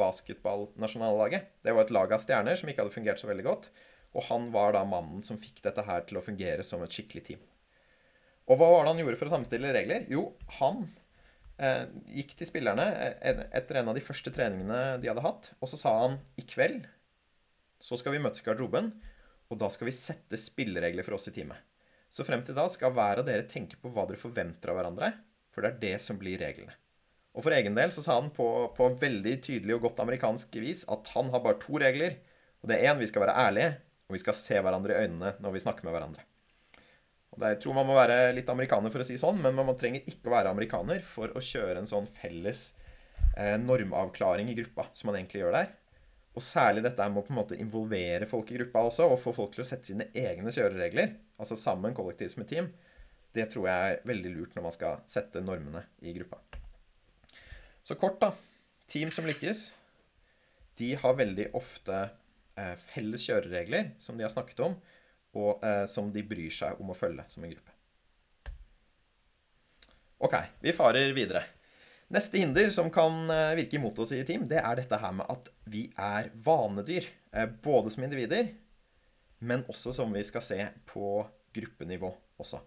basketballnasjonallaget. 0.00 1.52
Det 1.62 1.74
var 1.76 1.86
et 1.86 1.92
lag 1.94 2.14
av 2.16 2.22
stjerner 2.24 2.58
som 2.58 2.70
ikke 2.70 2.82
hadde 2.82 2.94
fungert 2.94 3.20
så 3.20 3.28
veldig 3.30 3.44
godt. 3.46 3.68
Og 4.16 4.24
han 4.30 4.48
var 4.54 4.74
da 4.74 4.82
mannen 4.88 5.22
som 5.22 5.38
fikk 5.40 5.60
dette 5.64 5.84
her 5.86 6.04
til 6.08 6.18
å 6.18 6.24
fungere 6.24 6.64
som 6.66 6.82
et 6.82 6.94
skikkelig 6.94 7.24
team. 7.28 7.42
Og 8.46 8.60
hva 8.60 8.68
var 8.70 8.84
det 8.84 8.94
han 8.94 9.02
gjorde 9.02 9.20
for 9.20 9.28
å 9.28 9.34
sammenstille 9.34 9.72
regler? 9.74 10.06
Jo, 10.10 10.28
han 10.60 10.86
eh, 11.58 11.84
gikk 12.18 12.36
til 12.38 12.48
spillerne 12.48 12.86
etter 13.20 13.80
en 13.80 13.90
av 13.90 13.98
de 13.98 14.04
første 14.04 14.32
treningene 14.32 15.00
de 15.02 15.10
hadde 15.10 15.24
hatt, 15.24 15.50
og 15.60 15.70
så 15.72 15.80
sa 15.80 15.96
han 16.04 16.20
i 16.38 16.46
kveld 16.46 16.86
så 17.82 17.98
skal 18.00 18.14
vi 18.14 18.22
møtes 18.24 18.40
i 18.40 18.46
garderoben, 18.46 18.94
og 19.50 19.60
da 19.60 19.70
skal 19.72 19.88
vi 19.90 19.94
sette 19.94 20.38
spilleregler 20.40 21.06
for 21.06 21.18
oss 21.18 21.28
i 21.30 21.34
teamet. 21.34 21.58
Så 22.10 22.24
frem 22.26 22.42
til 22.46 22.56
da 22.56 22.66
skal 22.72 22.94
hver 22.96 23.20
av 23.20 23.26
dere 23.28 23.46
tenke 23.48 23.78
på 23.80 23.90
hva 23.92 24.06
dere 24.08 24.20
forventer 24.20 24.72
av 24.72 24.78
hverandre, 24.78 25.12
for 25.52 25.64
det 25.64 25.72
er 25.72 25.82
det 25.82 25.96
som 26.04 26.18
blir 26.20 26.40
reglene. 26.40 26.74
Og 27.36 27.44
for 27.44 27.52
egen 27.52 27.76
del 27.76 27.92
så 27.92 28.02
sa 28.04 28.14
han 28.16 28.30
på, 28.32 28.46
på 28.76 28.88
veldig 29.00 29.34
tydelig 29.44 29.76
og 29.76 29.82
godt 29.90 30.00
amerikansk 30.06 30.56
vis 30.62 30.86
at 30.88 31.10
han 31.12 31.28
har 31.34 31.42
bare 31.44 31.60
to 31.60 31.76
regler. 31.82 32.16
Og 32.64 32.70
det 32.70 32.78
er 32.78 32.94
én, 32.94 33.00
vi 33.00 33.08
skal 33.10 33.26
være 33.26 33.36
ærlige, 33.42 33.74
og 34.08 34.16
vi 34.16 34.22
skal 34.22 34.38
se 34.38 34.62
hverandre 34.64 34.96
i 34.96 35.04
øynene 35.04 35.34
når 35.44 35.52
vi 35.52 35.62
snakker 35.66 35.84
med 35.84 35.92
hverandre. 35.92 36.24
Og 37.34 37.42
det, 37.42 37.50
Jeg 37.52 37.60
tror 37.62 37.76
man 37.76 37.88
må 37.90 37.98
være 37.98 38.32
litt 38.32 38.48
amerikaner 38.48 38.92
for 38.92 39.04
å 39.04 39.06
si 39.06 39.18
sånn, 39.20 39.42
men 39.44 39.56
man 39.58 39.76
trenger 39.76 40.08
ikke 40.08 40.30
å 40.30 40.36
være 40.38 40.54
amerikaner 40.54 41.04
for 41.04 41.36
å 41.36 41.44
kjøre 41.44 41.82
en 41.82 41.90
sånn 41.90 42.08
felles 42.08 42.70
eh, 43.36 43.58
normavklaring 43.60 44.48
i 44.48 44.56
gruppa 44.56 44.88
som 44.96 45.10
man 45.10 45.20
egentlig 45.20 45.44
gjør 45.44 45.58
der. 45.58 45.74
Og 46.36 46.44
særlig 46.44 46.82
dette 46.84 47.04
med 47.08 47.22
å 47.22 47.24
på 47.24 47.32
en 47.32 47.38
måte 47.38 47.56
involvere 47.56 48.28
folk 48.28 48.50
i 48.52 48.58
gruppa 48.58 48.82
også, 48.90 49.06
og 49.08 49.20
få 49.22 49.32
folk 49.36 49.54
til 49.54 49.64
å 49.64 49.68
sette 49.68 49.88
sine 49.88 50.10
egne 50.12 50.52
kjøreregler, 50.52 51.14
altså 51.40 51.56
sammen 51.56 51.96
kollektivt 51.96 52.34
som 52.34 52.44
et 52.44 52.50
team, 52.52 52.68
det 53.36 53.48
tror 53.52 53.68
jeg 53.70 53.94
er 53.94 54.04
veldig 54.08 54.32
lurt 54.34 54.56
når 54.56 54.66
man 54.66 54.74
skal 54.74 55.00
sette 55.10 55.40
normene 55.44 55.86
i 56.04 56.12
gruppa. 56.16 56.42
Så 57.86 57.96
kort, 58.00 58.20
da. 58.20 58.32
Team 58.90 59.12
som 59.14 59.26
lykkes, 59.28 59.70
de 60.76 60.92
har 61.00 61.16
veldig 61.16 61.48
ofte 61.56 62.02
eh, 62.04 62.76
felles 62.92 63.24
kjøreregler 63.24 63.94
som 64.02 64.18
de 64.18 64.26
har 64.26 64.32
snakket 64.32 64.60
om, 64.68 64.76
og 65.36 65.64
eh, 65.64 65.84
som 65.90 66.12
de 66.12 66.24
bryr 66.26 66.52
seg 66.52 66.80
om 66.80 66.92
å 66.92 66.96
følge 66.96 67.24
som 67.32 67.44
en 67.44 67.56
gruppe. 67.56 67.72
Ok, 70.26 70.36
vi 70.64 70.72
farer 70.76 71.12
videre. 71.16 71.44
Neste 72.08 72.38
hinder 72.38 72.70
som 72.70 72.86
kan 72.90 73.30
eh, 73.30 73.54
virke 73.58 73.76
imot 73.76 73.98
oss 73.98 74.12
i 74.14 74.22
team, 74.24 74.44
det 74.46 74.60
er 74.62 74.78
dette 74.78 74.98
her 75.02 75.14
med 75.18 75.26
at 75.32 75.48
vi 75.66 75.88
er 75.98 76.28
vanedyr. 76.38 77.08
Eh, 77.34 77.48
både 77.62 77.90
som 77.90 78.04
individer, 78.06 78.52
men 79.42 79.64
også 79.66 79.90
som 79.96 80.14
vi 80.14 80.22
skal 80.24 80.44
se 80.46 80.60
på 80.86 81.24
gruppenivå 81.56 82.12
også. 82.38 82.60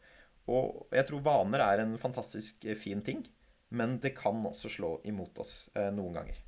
Og 0.52 0.90
jeg 0.92 1.08
tror 1.08 1.24
vaner 1.24 1.64
er 1.64 1.86
en 1.86 1.96
fantastisk 2.02 2.68
eh, 2.68 2.76
fin 2.76 3.00
ting, 3.06 3.22
men 3.72 3.96
det 4.04 4.12
kan 4.18 4.44
også 4.50 4.74
slå 4.74 4.92
imot 5.08 5.40
oss 5.40 5.70
noen 5.94 6.16
ganger. 6.18 6.40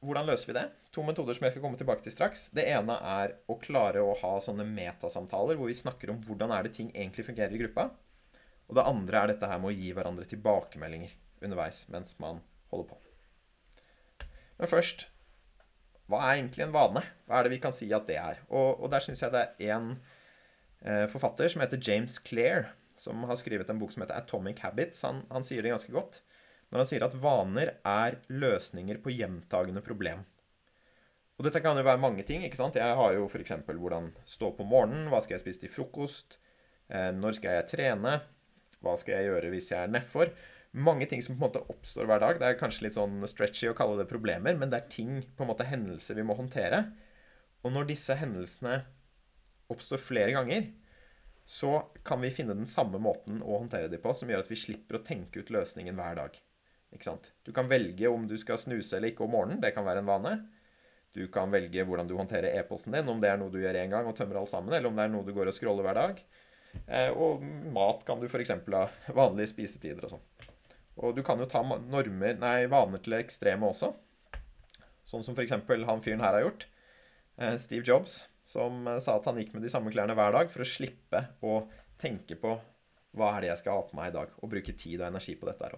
Hvordan 0.00 0.30
løser 0.30 0.48
vi 0.48 0.54
det? 0.56 0.62
To 0.96 1.04
metoder 1.04 1.36
som 1.36 1.44
jeg 1.44 1.52
skal 1.52 1.62
komme 1.66 1.76
tilbake 1.76 2.00
til 2.06 2.14
straks. 2.14 2.46
Det 2.56 2.64
ene 2.72 2.96
er 3.04 3.34
å 3.52 3.58
klare 3.60 4.00
å 4.00 4.14
ha 4.16 4.30
sånne 4.40 4.64
metasamtaler 4.64 5.58
hvor 5.60 5.68
vi 5.68 5.76
snakker 5.76 6.14
om 6.14 6.22
hvordan 6.24 6.54
er 6.56 6.64
det 6.64 6.72
ting 6.78 6.88
egentlig 6.94 7.26
fungerer 7.28 7.52
i 7.52 7.60
gruppa. 7.60 7.90
Og 8.72 8.78
det 8.80 8.86
andre 8.88 9.20
er 9.20 9.34
dette 9.34 9.50
her 9.52 9.60
med 9.60 9.74
å 9.74 9.76
gi 9.76 9.92
hverandre 9.92 10.24
tilbakemeldinger 10.30 11.12
underveis 11.44 11.84
mens 11.92 12.16
man 12.22 12.42
holder 12.72 12.92
på. 12.92 13.00
Men 14.58 14.70
først 14.70 15.06
hva 16.08 16.22
er 16.24 16.38
egentlig 16.38 16.64
en 16.64 16.72
vane? 16.72 17.02
Hva 17.28 17.38
er 17.38 17.46
det 17.46 17.52
vi 17.52 17.60
kan 17.60 17.74
si 17.76 17.90
at 17.92 18.06
det 18.08 18.16
er? 18.16 18.40
Og, 18.48 18.80
og 18.80 18.88
der 18.92 19.04
syns 19.04 19.20
jeg 19.20 19.32
det 19.34 19.42
er 19.44 19.74
én 19.76 19.90
eh, 20.80 21.04
forfatter 21.12 21.52
som 21.52 21.60
heter 21.60 21.82
James 21.84 22.16
Clair, 22.24 22.70
som 22.96 23.26
har 23.28 23.36
skrevet 23.36 23.68
en 23.68 23.80
bok 23.80 23.92
som 23.92 24.02
heter 24.02 24.16
Atomic 24.16 24.62
Habits, 24.64 25.04
han, 25.04 25.20
han 25.28 25.44
sier 25.44 25.62
det 25.62 25.74
ganske 25.74 25.92
godt. 25.92 26.22
Når 26.72 26.82
han 26.82 26.88
sier 26.88 27.04
at 27.04 27.16
vaner 27.20 27.74
er 27.86 28.18
løsninger 28.32 29.00
på 29.04 29.12
gjentagende 29.14 29.84
problem. 29.84 30.24
Og 31.38 31.46
dette 31.46 31.60
kan 31.62 31.78
jo 31.78 31.84
være 31.86 32.02
mange 32.02 32.24
ting. 32.26 32.42
ikke 32.44 32.58
sant? 32.58 32.76
Jeg 32.76 32.96
har 32.98 33.12
jo 33.14 33.28
f.eks. 33.28 33.54
hvordan 33.68 34.10
stå 34.26 34.50
på 34.56 34.66
morgenen, 34.66 35.06
hva 35.12 35.20
skal 35.22 35.36
jeg 35.36 35.44
spise 35.44 35.62
til 35.62 35.72
frokost, 35.76 36.40
eh, 36.88 37.12
når 37.14 37.36
skal 37.36 37.60
jeg 37.60 37.68
trene, 37.70 38.18
hva 38.80 38.96
skal 38.96 39.18
jeg 39.18 39.28
gjøre 39.28 39.52
hvis 39.52 39.70
jeg 39.74 39.84
er 39.84 39.92
nedfor? 39.92 40.32
Mange 40.76 41.06
ting 41.08 41.22
som 41.24 41.34
på 41.34 41.40
en 41.40 41.46
måte 41.46 41.62
oppstår 41.72 42.08
hver 42.08 42.20
dag. 42.20 42.40
Det 42.40 42.48
er 42.48 42.58
kanskje 42.60 42.84
litt 42.86 42.96
sånn 42.98 43.22
stretchy 43.30 43.70
å 43.70 43.76
kalle 43.76 43.96
det 44.00 44.10
problemer, 44.10 44.56
men 44.58 44.68
det 44.72 44.82
er 44.82 44.90
ting, 44.92 45.22
på 45.36 45.44
en 45.44 45.50
måte 45.50 45.66
hendelser 45.68 46.18
vi 46.18 46.26
må 46.28 46.36
håndtere. 46.36 46.82
Og 47.64 47.72
når 47.74 47.88
disse 47.88 48.16
hendelsene 48.18 48.82
oppstår 49.72 50.00
flere 50.02 50.34
ganger, 50.36 50.68
så 51.48 51.88
kan 52.04 52.20
vi 52.20 52.32
finne 52.34 52.56
den 52.56 52.68
samme 52.68 53.00
måten 53.00 53.40
å 53.40 53.62
håndtere 53.62 53.88
dem 53.88 54.02
på 54.04 54.12
som 54.12 54.28
gjør 54.28 54.44
at 54.44 54.50
vi 54.52 54.60
slipper 54.60 54.98
å 54.98 55.04
tenke 55.04 55.40
ut 55.40 55.52
løsningen 55.52 55.96
hver 55.96 56.20
dag. 56.20 56.36
Ikke 56.92 57.08
sant? 57.08 57.30
Du 57.44 57.54
kan 57.56 57.68
velge 57.68 58.08
om 58.12 58.26
du 58.28 58.36
skal 58.40 58.60
snuse 58.60 58.96
eller 58.96 59.12
ikke 59.12 59.24
om 59.24 59.32
morgenen. 59.32 59.62
Det 59.64 59.72
kan 59.76 59.86
være 59.88 60.04
en 60.04 60.08
vane. 60.08 60.34
Du 61.16 61.24
kan 61.32 61.50
velge 61.52 61.84
hvordan 61.88 62.08
du 62.08 62.14
håndterer 62.18 62.52
e-posten 62.60 62.92
din, 62.94 63.08
om 63.08 63.20
det 63.20 63.32
er 63.32 63.40
noe 63.40 63.52
du 63.52 63.58
gjør 63.60 63.80
én 63.80 63.92
gang 63.92 64.08
og 64.08 64.16
tømmer 64.16 64.42
alt 64.42 64.52
sammen, 64.52 64.74
eller 64.76 64.90
om 64.90 64.96
det 64.96 65.06
er 65.06 65.12
noe 65.12 65.24
du 65.24 65.32
går 65.36 65.50
og 65.50 65.56
scroller 65.56 65.88
hver 65.88 65.96
dag. 65.98 66.20
Eh, 66.84 67.10
og 67.16 67.42
mat 67.72 68.04
kan 68.06 68.20
du 68.20 68.28
f.eks. 68.28 68.52
ha 68.52 68.84
vanlige 69.16 69.52
spisetider 69.54 70.04
og 70.04 70.14
sånn. 70.14 70.26
Og 70.98 71.14
du 71.14 71.22
kan 71.26 71.38
jo 71.38 71.46
ta 71.50 71.62
normer, 71.62 72.38
nei, 72.40 72.66
vaner 72.70 73.02
til 73.02 73.18
ekstreme 73.18 73.68
også. 73.70 73.92
Sånn 75.08 75.24
som 75.24 75.36
f.eks. 75.36 75.54
han 75.54 76.02
fyren 76.04 76.24
her 76.24 76.34
har 76.34 76.44
gjort. 76.44 76.66
Eh, 77.38 77.54
Steve 77.62 77.86
Jobs, 77.86 78.24
som 78.48 78.82
eh, 78.88 78.98
sa 79.02 79.16
at 79.18 79.28
han 79.30 79.38
gikk 79.40 79.54
med 79.54 79.64
de 79.64 79.70
samme 79.72 79.92
klærne 79.94 80.16
hver 80.18 80.34
dag 80.34 80.50
for 80.52 80.64
å 80.64 80.68
slippe 80.68 81.22
å 81.46 81.62
tenke 82.00 82.36
på 82.40 82.56
hva 83.18 83.30
er 83.34 83.44
det 83.44 83.52
jeg 83.52 83.62
skal 83.62 83.78
ha 83.78 83.86
på 83.88 83.96
meg 83.98 84.10
i 84.10 84.16
dag, 84.18 84.34
og 84.42 84.52
bruke 84.52 84.74
tid 84.76 85.00
og 85.00 85.08
energi 85.08 85.34
på 85.38 85.48
dette. 85.48 85.70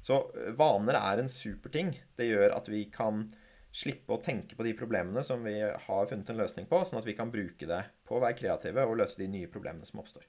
Så 0.00 0.22
eh, 0.38 0.52
vaner 0.56 0.98
er 1.00 1.22
en 1.22 1.32
super 1.32 1.72
ting. 1.74 1.92
Det 2.16 2.30
gjør 2.30 2.56
at 2.56 2.70
vi 2.70 2.86
kan 2.92 3.26
slippe 3.74 4.16
å 4.16 4.22
tenke 4.22 4.56
på 4.58 4.66
de 4.66 4.72
problemene 4.74 5.22
som 5.26 5.44
vi 5.46 5.58
har 5.62 6.08
funnet 6.10 6.30
en 6.32 6.40
løsning 6.40 6.66
på, 6.70 6.80
sånn 6.86 6.98
at 7.02 7.06
vi 7.06 7.14
kan 7.18 7.30
bruke 7.30 7.68
det 7.70 7.84
på 8.06 8.16
å 8.16 8.22
være 8.22 8.38
kreative 8.38 8.86
og 8.86 8.98
løse 8.98 9.20
de 9.20 9.28
nye 9.30 9.50
problemene 9.50 9.86
som 9.86 10.02
oppstår. 10.02 10.24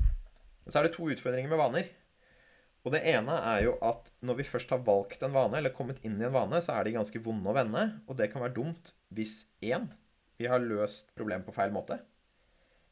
Men 0.00 0.72
så 0.72 0.80
er 0.80 0.86
det 0.86 0.96
to 0.96 1.08
utfordringer 1.12 1.52
med 1.52 1.60
vaner. 1.60 1.90
Og 2.86 2.92
det 2.94 3.00
ene 3.10 3.34
er 3.42 3.64
jo 3.64 3.72
at 3.82 4.12
når 4.22 4.38
vi 4.38 4.46
først 4.46 4.70
har 4.70 4.84
valgt 4.86 5.24
en 5.26 5.34
vane, 5.34 5.58
eller 5.58 5.74
kommet 5.74 5.98
inn 6.06 6.20
i 6.20 6.26
en 6.28 6.34
vane, 6.36 6.60
så 6.62 6.76
er 6.76 6.86
de 6.86 6.94
ganske 6.94 7.22
vonde 7.24 7.50
å 7.50 7.56
vende. 7.56 7.82
Og 8.06 8.14
det 8.20 8.28
kan 8.30 8.44
være 8.44 8.54
dumt 8.60 8.92
hvis 9.10 9.40
én, 9.58 9.88
vi 10.38 10.46
har 10.46 10.62
løst 10.62 11.10
problemet 11.18 11.48
på 11.48 11.54
feil 11.56 11.74
måte. 11.74 11.98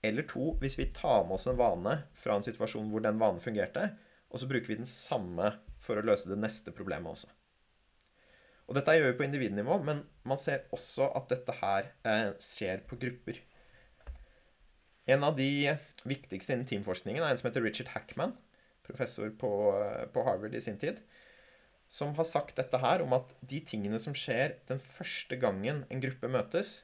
Eller 0.05 0.27
to, 0.27 0.51
hvis 0.59 0.75
vi 0.81 0.91
tar 0.97 1.23
med 1.29 1.39
oss 1.39 1.47
en 1.49 1.61
vane 1.61 1.95
fra 2.19 2.35
en 2.35 2.45
situasjon 2.45 2.91
hvor 2.91 3.05
den 3.05 3.21
vanen 3.23 3.39
fungerte, 3.41 3.93
og 4.35 4.43
så 4.43 4.49
bruker 4.51 4.73
vi 4.73 4.81
den 4.81 4.91
samme 4.91 5.53
for 5.81 6.01
å 6.01 6.05
løse 6.05 6.27
det 6.27 6.41
neste 6.43 6.75
problemet 6.75 7.15
også. 7.15 7.31
Og 8.67 8.75
dette 8.75 8.97
gjør 8.97 9.13
vi 9.13 9.19
på 9.21 9.27
individnivå, 9.29 9.79
men 9.87 10.03
man 10.27 10.41
ser 10.41 10.65
også 10.75 11.07
at 11.15 11.31
dette 11.31 11.55
her 11.61 11.93
eh, 12.03 12.31
skjer 12.43 12.83
på 12.89 12.99
grupper. 12.99 13.39
En 15.07 15.23
av 15.23 15.37
de 15.39 15.77
viktigste 16.09 16.57
innen 16.57 16.67
teamforskningen 16.67 17.23
er 17.23 17.31
en 17.31 17.39
som 17.39 17.51
heter 17.51 17.63
Richard 17.63 17.93
Hackman 17.95 18.35
professor 18.87 19.31
på, 19.40 19.51
på, 20.12 20.25
Harvard 20.27 20.55
i 20.55 20.62
sin 20.62 20.79
tid, 20.81 21.01
som 21.88 22.14
har 22.18 22.27
sagt 22.29 22.57
dette 22.59 22.81
her 22.81 23.05
om 23.05 23.12
at 23.16 23.33
de 23.44 23.61
tingene 23.64 24.01
som 24.03 24.16
skjer 24.16 24.59
den 24.68 24.81
første 24.83 25.37
gangen 25.40 25.85
en 25.88 26.03
gruppe 26.03 26.31
møtes, 26.31 26.83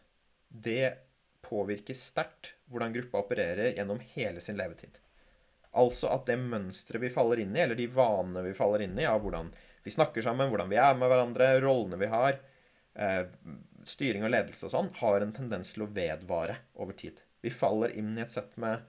det 0.49 0.99
påvirker 1.47 1.97
sterkt 1.97 2.55
hvordan 2.71 2.95
gruppa 2.95 3.23
opererer 3.25 3.75
gjennom 3.77 4.03
hele 4.13 4.43
sin 4.45 4.59
levetid. 4.61 5.01
Altså 5.71 6.11
at 6.11 6.27
det 6.27 6.39
mønsteret 6.43 7.03
vi 7.05 7.13
faller 7.15 7.43
inn 7.43 7.55
i, 7.57 7.63
eller 7.63 7.79
de 7.79 7.89
vanene 7.95 8.45
vi 8.49 8.57
faller 8.57 8.85
inn 8.85 8.99
i 8.99 9.07
av 9.09 9.23
hvordan 9.23 9.53
vi 9.85 9.93
snakker 9.95 10.25
sammen, 10.25 10.51
hvordan 10.51 10.71
vi 10.71 10.79
er 10.83 10.97
med 10.99 11.11
hverandre, 11.11 11.53
rollene 11.63 11.99
vi 12.01 12.11
har, 12.11 12.41
eh, 12.95 13.23
styring 13.87 14.27
og 14.27 14.35
ledelse 14.35 14.67
og 14.67 14.75
sånn, 14.75 14.91
har 15.01 15.23
en 15.23 15.33
tendens 15.33 15.73
til 15.75 15.87
å 15.87 15.93
vedvare 15.95 16.59
over 16.75 16.97
tid. 16.99 17.23
Vi 17.41 17.53
faller 17.55 17.95
inn 17.97 18.13
i 18.19 18.25
et 18.25 18.33
sett 18.33 18.57
med 18.61 18.83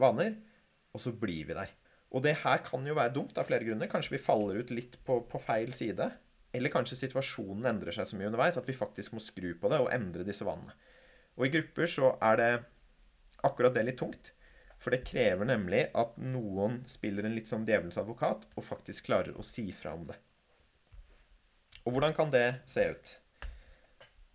vaner, 0.00 0.38
og 0.94 1.02
så 1.02 1.12
blir 1.12 1.50
vi 1.50 1.56
der. 1.58 1.74
Og 2.14 2.24
det 2.24 2.38
her 2.42 2.62
kan 2.64 2.86
jo 2.88 2.96
være 2.96 3.12
dumt 3.18 3.36
av 3.38 3.48
flere 3.50 3.66
grunner. 3.66 3.90
Kanskje 3.90 4.14
vi 4.16 4.22
faller 4.22 4.62
ut 4.62 4.72
litt 4.72 4.96
på, 5.04 5.20
på, 5.28 5.40
feil 5.42 5.74
side. 5.76 6.08
Eller 6.56 6.72
kanskje 6.72 6.96
situasjonen 7.02 7.68
endrer 7.68 7.92
seg 7.92 8.08
så 8.08 8.16
mye 8.16 8.30
underveis 8.30 8.56
at 8.56 8.68
vi 8.68 8.76
faktisk 8.76 9.12
må 9.12 9.20
skru 9.20 9.52
på 9.60 9.68
det 9.68 9.82
og 9.82 9.92
endre 9.92 10.24
disse 10.24 10.46
vanene. 10.48 10.72
Og 11.36 11.46
i 11.46 11.52
grupper 11.52 11.90
så 11.90 12.14
er 12.24 12.40
det 12.40 12.50
akkurat 13.44 13.76
det 13.76 13.84
litt 13.90 14.00
tungt. 14.00 14.32
For 14.78 14.94
det 14.94 15.04
krever 15.06 15.48
nemlig 15.48 15.88
at 15.98 16.16
noen 16.22 16.80
spiller 16.90 17.26
en 17.26 17.34
litt 17.36 17.50
sånn 17.50 17.66
djevelens 17.68 17.98
advokat 18.00 18.46
og 18.54 18.66
faktisk 18.66 19.10
klarer 19.10 19.36
å 19.36 19.44
si 19.46 19.68
fra 19.74 19.92
om 19.98 20.06
det. 20.08 20.16
Og 21.84 21.94
hvordan 21.94 22.14
kan 22.16 22.32
det 22.32 22.62
se 22.68 22.84
ut? 22.94 23.14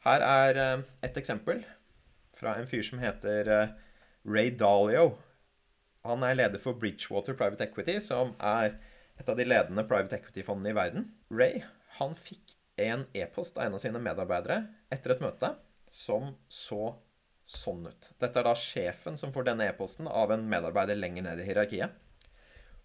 Her 0.03 0.25
er 0.27 0.59
eh, 0.59 0.85
et 1.07 1.17
eksempel 1.19 1.63
fra 2.35 2.57
en 2.59 2.67
fyr 2.67 2.83
som 2.83 2.99
heter 2.99 3.49
eh, 3.49 3.75
Ray 4.27 4.51
Dalio. 4.59 5.13
Han 6.03 6.23
er 6.27 6.35
leder 6.35 6.59
for 6.59 6.75
Bridgewater 6.75 7.35
Private 7.37 7.63
Equity, 7.63 7.95
som 8.03 8.33
er 8.43 8.75
et 9.19 9.29
av 9.29 9.37
de 9.39 9.45
ledende 9.47 9.85
private 9.87 10.17
equity-fondene 10.17 10.73
i 10.73 10.75
verden. 10.75 11.05
Ray 11.31 11.61
han 11.99 12.15
fikk 12.17 12.57
en 12.81 13.05
e-post 13.15 13.57
av 13.57 13.67
en 13.67 13.77
av 13.77 13.83
sine 13.83 14.01
medarbeidere 14.01 14.65
etter 14.91 15.13
et 15.13 15.21
møte 15.23 15.53
som 15.93 16.33
så 16.51 16.95
sånn 17.47 17.85
ut. 17.87 18.09
Dette 18.19 18.39
er 18.39 18.47
da 18.47 18.55
sjefen 18.57 19.15
som 19.19 19.31
får 19.35 19.47
denne 19.47 19.67
e-posten 19.69 20.09
av 20.09 20.33
en 20.33 20.47
medarbeider 20.49 20.97
lenger 20.97 21.27
ned 21.27 21.43
i 21.43 21.45
hierarkiet. 21.47 21.93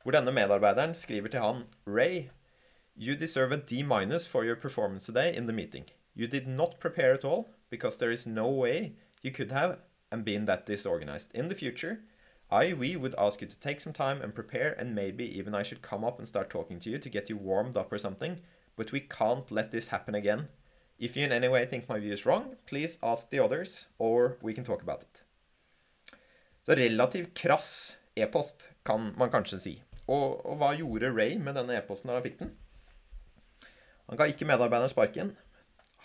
Hvor 0.02 0.14
denne 0.14 0.34
medarbeideren 0.34 0.94
skriver 0.94 1.32
til 1.32 1.42
han 1.42 1.64
Ray, 1.86 2.28
you 2.94 3.16
deserve 3.16 3.54
a 3.54 3.58
D 3.58 3.82
minus 3.82 4.26
for 4.26 4.44
your 4.44 4.56
performance 4.56 5.06
today 5.06 5.34
in 5.34 5.46
the 5.46 5.56
meeting. 5.56 5.86
You 6.14 6.26
did 6.26 6.46
not 6.46 6.78
prepare 6.78 7.14
at 7.14 7.24
all 7.24 7.48
because 7.70 7.98
there 7.98 8.12
is 8.12 8.26
no 8.26 8.48
way 8.48 8.94
you 9.22 9.32
could 9.32 9.52
have 9.52 9.78
and 10.10 10.24
been 10.24 10.46
that 10.46 10.66
disorganized. 10.66 11.34
In 11.34 11.48
the 11.48 11.54
future, 11.54 12.00
I, 12.50 12.72
we 12.72 12.96
would 12.96 13.14
ask 13.18 13.42
you 13.42 13.46
to 13.46 13.60
take 13.60 13.80
some 13.80 13.92
time 13.92 14.22
and 14.22 14.34
prepare, 14.34 14.72
and 14.72 14.94
maybe 14.94 15.24
even 15.38 15.54
I 15.54 15.62
should 15.62 15.82
come 15.82 16.04
up 16.04 16.18
and 16.18 16.26
start 16.26 16.48
talking 16.48 16.80
to 16.80 16.90
you 16.90 16.98
to 16.98 17.10
get 17.10 17.28
you 17.28 17.36
warmed 17.36 17.76
up 17.76 17.92
or 17.92 17.98
something, 17.98 18.40
but 18.76 18.90
we 18.90 19.00
can't 19.00 19.50
let 19.50 19.70
this 19.70 19.88
happen 19.88 20.14
again. 20.14 20.48
If 20.98 21.16
you 21.16 21.24
in 21.24 21.32
any 21.32 21.48
way 21.48 21.66
think 21.66 21.88
my 21.88 21.98
view 21.98 22.12
is 22.12 22.24
wrong, 22.24 22.56
please 22.66 22.98
ask 23.02 23.28
the 23.28 23.38
others, 23.38 23.86
or 23.98 24.38
we 24.40 24.54
can 24.54 24.64
talk 24.64 24.82
about 24.82 25.02
it. 25.02 25.22
Så 26.66 26.74
relativt 26.74 27.34
krass 27.34 27.96
e-post, 28.16 28.68
kan 28.84 29.14
man 29.16 29.30
kanskje 29.30 29.58
si. 29.60 29.74
Og, 30.08 30.40
og 30.46 30.56
hva 30.58 30.72
gjorde 30.76 31.12
Ray 31.12 31.36
med 31.36 31.54
denne 31.54 31.76
e-posten 31.76 32.08
da 32.08 32.16
han 32.16 32.24
fikk 32.24 32.40
den? 32.40 32.56
Han 34.08 34.16
ga 34.16 34.26
ikke 34.28 34.48
medarbeideren 34.48 34.92
sparken. 34.92 35.36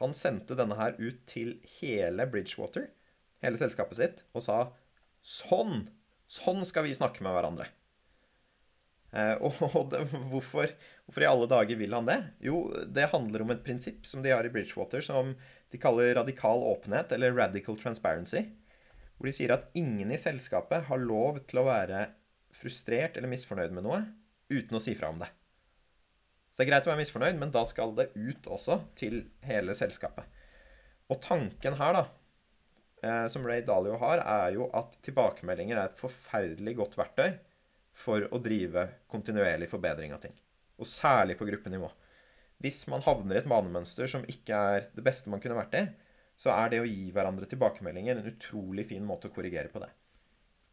Han 0.02 0.14
sendte 0.14 0.58
denne 0.60 0.76
her 0.76 0.96
ut 1.00 1.24
til 1.30 1.56
hele 1.80 2.28
Bridgewater, 2.28 2.90
hele 3.44 3.60
selskapet 3.60 4.00
sitt, 4.00 4.24
og 4.36 4.44
sa 4.44 4.58
sånn 5.24 5.88
Sånn 6.30 6.64
skal 6.66 6.88
vi 6.88 6.96
snakke 6.98 7.24
med 7.26 7.36
hverandre. 7.36 7.68
Eh, 9.14 9.36
og 9.46 9.92
det, 9.92 10.02
hvorfor, 10.32 10.72
hvorfor, 11.06 11.22
i 11.24 11.30
alle 11.30 11.50
dager 11.52 11.80
vil 11.80 11.94
han 11.94 12.10
det? 12.10 12.20
Jo, 12.46 12.66
det 12.88 13.12
handler 13.14 13.46
om 13.46 13.54
et 13.54 13.64
prinsipp 13.66 14.08
som 14.10 14.26
de 14.26 14.34
har 14.34 14.46
i 14.46 14.52
Bridgewater, 14.54 15.04
som 15.06 15.36
de 15.74 15.82
kaller 15.82 16.16
radikal 16.18 16.66
åpenhet, 16.72 17.14
eller 17.14 17.36
radical 17.38 17.78
transparency. 17.80 18.48
Hvor 19.18 19.30
de 19.30 19.36
sier 19.36 19.54
at 19.56 19.70
ingen 19.78 20.12
i 20.12 20.20
selskapet 20.22 20.90
har 20.90 21.02
lov 21.02 21.44
til 21.50 21.62
å 21.62 21.68
være 21.70 22.08
frustrert 22.54 23.16
eller 23.18 23.32
misfornøyd 23.32 23.74
med 23.74 23.86
noe 23.86 24.04
uten 24.54 24.78
å 24.78 24.82
si 24.84 24.94
fra 24.98 25.10
om 25.14 25.22
det. 25.22 25.30
Så 26.54 26.62
det 26.62 26.68
er 26.68 26.70
greit 26.70 26.86
å 26.86 26.92
være 26.92 27.02
misfornøyd, 27.02 27.38
men 27.42 27.54
da 27.54 27.64
skal 27.66 27.96
det 27.98 28.12
ut 28.14 28.46
også 28.46 28.84
til 28.98 29.24
hele 29.46 29.74
selskapet. 29.78 30.28
Og 31.10 31.18
tanken 31.24 31.80
her, 31.80 31.96
da, 31.98 32.04
eh, 33.04 33.28
som 33.28 33.48
Ray 33.48 33.62
Dalio 33.68 33.98
har, 34.02 34.22
er 34.24 34.56
jo 34.58 34.70
at 34.76 34.96
tilbakemeldinger 35.06 35.78
er 35.78 35.92
et 35.92 36.00
forferdelig 36.00 36.76
godt 36.80 36.98
verktøy 37.00 37.36
for 37.94 38.26
å 38.34 38.40
drive 38.42 38.88
kontinuerlig 39.12 39.70
forbedring 39.72 40.16
av 40.16 40.24
ting. 40.24 40.34
Og 40.82 40.90
særlig 40.90 41.38
på 41.40 41.48
gruppenivå. 41.48 41.92
Hvis 42.64 42.86
man 42.90 43.04
havner 43.06 43.38
i 43.38 43.42
et 43.44 43.50
manemønster 43.50 44.10
som 44.10 44.26
ikke 44.30 44.64
er 44.76 44.88
det 44.96 45.04
beste 45.06 45.30
man 45.30 45.44
kunne 45.44 45.60
vært 45.60 45.78
i, 45.78 45.84
så 46.40 46.54
er 46.56 46.72
det 46.72 46.80
å 46.82 46.88
gi 46.88 47.12
hverandre 47.14 47.48
tilbakemeldinger 47.50 48.18
en 48.18 48.32
utrolig 48.32 48.88
fin 48.90 49.04
måte 49.06 49.30
å 49.30 49.36
korrigere 49.36 49.70
på 49.70 49.84
det. 49.84 49.92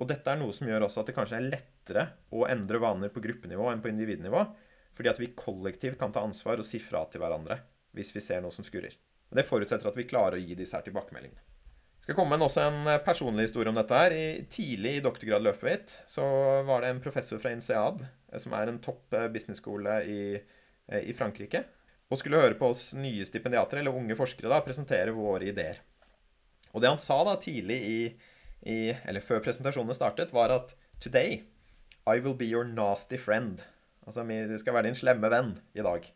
Og 0.01 0.09
dette 0.09 0.33
er 0.33 0.39
noe 0.41 0.55
som 0.57 0.71
gjør 0.71 0.87
også 0.87 1.03
at 1.03 1.11
det 1.11 1.17
kanskje 1.19 1.37
er 1.37 1.51
lettere 1.51 2.07
å 2.33 2.47
endre 2.49 2.81
vaner 2.81 3.13
på 3.13 3.21
gruppenivå 3.21 3.69
enn 3.69 3.83
på 3.85 3.91
individnivå, 3.93 4.47
fordi 4.97 5.13
at 5.13 5.21
vi 5.21 5.35
kollektivt 5.37 6.01
kan 6.01 6.15
ta 6.15 6.25
ansvar 6.25 6.63
og 6.63 6.67
si 6.67 6.81
fra 6.81 7.05
til 7.11 7.21
hverandre 7.21 7.61
hvis 7.97 8.15
vi 8.15 8.25
ser 8.25 8.41
noe 8.41 8.55
som 8.55 8.65
skurrer. 8.65 8.97
Men 9.29 9.43
det 9.43 9.49
forutsetter 9.51 9.91
at 9.91 9.99
vi 9.99 10.09
klarer 10.09 10.39
å 10.39 10.43
gi 10.43 10.57
disse 10.57 10.79
her 10.79 10.87
tilbakemeldingene 10.87 11.50
skal 12.11 12.25
komme 12.25 12.35
med 12.35 12.43
også 12.43 12.65
en 12.67 12.89
eh, 12.91 13.03
personlig 13.07 13.45
historie 13.47 13.71
om 13.71 13.77
dette. 13.79 13.95
her. 13.95 14.11
I, 14.11 14.47
tidlig 14.51 14.97
i 14.99 15.03
doktorgradløpet 15.05 15.67
mitt 15.67 15.93
så 16.11 16.25
var 16.67 16.83
det 16.83 16.91
en 16.91 17.03
professor 17.03 17.39
fra 17.39 17.53
INSEAD, 17.55 18.01
eh, 18.33 18.41
som 18.43 18.57
er 18.59 18.67
en 18.67 18.81
topp 18.83 19.15
eh, 19.15 19.29
businessskole 19.31 20.01
i, 20.11 20.25
i, 20.99 21.15
Frankrike, 21.15 21.63
og 22.11 22.19
skulle 22.19 22.41
høre 22.43 22.59
på 22.59 22.73
oss 22.73 22.89
nye 22.99 23.23
stipendiater, 23.29 23.79
eller 23.79 23.95
unge 23.95 24.19
forskere, 24.19 24.51
da, 24.51 24.59
presentere 24.67 25.15
våre 25.15 25.53
ideer. 25.53 25.79
Og 26.75 26.83
det 26.83 26.91
han 26.91 26.99
sa 26.99 27.21
da 27.27 27.37
tidlig 27.39 27.79
i, 27.79 28.01
i 28.67 28.79
Eller 28.91 29.23
før 29.23 29.45
presentasjonene 29.47 29.95
startet, 29.95 30.35
var 30.35 30.51
at 30.51 30.75
Today 31.01 31.45
I 32.11 32.19
will 32.19 32.35
be 32.35 32.51
your 32.51 32.67
nasty 32.67 33.19
friend. 33.23 33.63
Altså, 34.03 34.27
det 34.27 34.59
skal 34.59 34.75
være 34.75 34.91
din 34.91 34.99
slemme 34.99 35.31
venn 35.31 35.55
i 35.79 35.87
dag. 35.87 36.11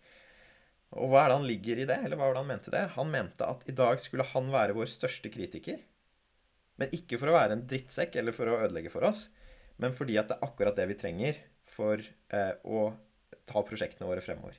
Og 0.94 1.10
hva 1.10 1.24
er 1.24 1.32
det 1.32 1.38
han 1.38 1.48
ligger 1.48 1.80
i 1.80 1.86
det, 1.88 1.96
eller 2.04 2.18
hva 2.18 2.28
var 2.28 2.36
det 2.36 2.42
han 2.44 2.50
mente 2.52 2.74
det? 2.74 2.84
Han 2.94 3.10
mente 3.10 3.48
at 3.48 3.64
i 3.70 3.74
dag 3.74 3.98
skulle 4.02 4.26
han 4.30 4.52
være 4.52 4.76
vår 4.76 4.90
største 4.92 5.32
kritiker. 5.32 5.80
Men 6.78 6.92
ikke 6.94 7.18
for 7.18 7.30
å 7.30 7.36
være 7.36 7.56
en 7.56 7.64
drittsekk 7.70 8.18
eller 8.20 8.34
for 8.34 8.50
å 8.50 8.60
ødelegge 8.66 8.92
for 8.92 9.06
oss, 9.06 9.26
men 9.82 9.94
fordi 9.96 10.18
at 10.20 10.30
det 10.30 10.38
er 10.38 10.46
akkurat 10.46 10.76
det 10.78 10.86
vi 10.90 10.98
trenger 10.98 11.40
for 11.74 11.98
eh, 11.98 12.52
å 12.62 12.92
ta 13.48 13.62
prosjektene 13.66 14.08
våre 14.08 14.22
fremover. 14.24 14.58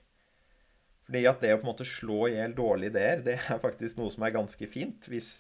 Fordi 1.05 1.21
at 1.29 1.43
det 1.43 1.53
å 1.53 1.59
på 1.59 1.67
en 1.67 1.71
måte 1.71 1.87
slå 1.87 2.25
i 2.27 2.35
hjel 2.35 2.55
dårlige 2.57 2.95
ideer, 2.95 3.21
det 3.25 3.37
er 3.37 3.61
faktisk 3.61 3.99
noe 3.99 4.13
som 4.13 4.25
er 4.25 4.35
ganske 4.35 4.69
fint 4.71 5.07
hvis, 5.11 5.37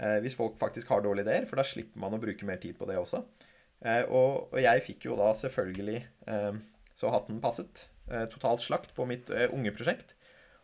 eh, 0.00 0.18
hvis, 0.24 0.36
folk 0.38 0.58
faktisk 0.60 0.90
har 0.92 1.04
dårlige 1.04 1.28
ideer, 1.28 1.48
for 1.48 1.60
da 1.60 1.66
slipper 1.66 2.02
man 2.02 2.16
å 2.16 2.22
bruke 2.22 2.48
mer 2.48 2.60
tid 2.62 2.76
på 2.78 2.88
det 2.90 2.98
også. 3.00 3.22
Eh, 3.84 4.02
og, 4.08 4.48
og, 4.50 4.58
jeg 4.62 4.84
fikk 4.88 5.08
jo 5.08 5.18
da 5.20 5.30
selvfølgelig 5.36 6.00
eh, 6.32 6.58
så 6.96 7.12
hatten 7.14 7.40
passet. 7.44 7.86
Eh, 8.10 8.26
totalt 8.32 8.64
slakt 8.64 8.94
på 8.96 9.06
mitt 9.08 9.30
eh, 9.30 9.48
unge 9.52 9.72
prosjekt. 9.76 10.15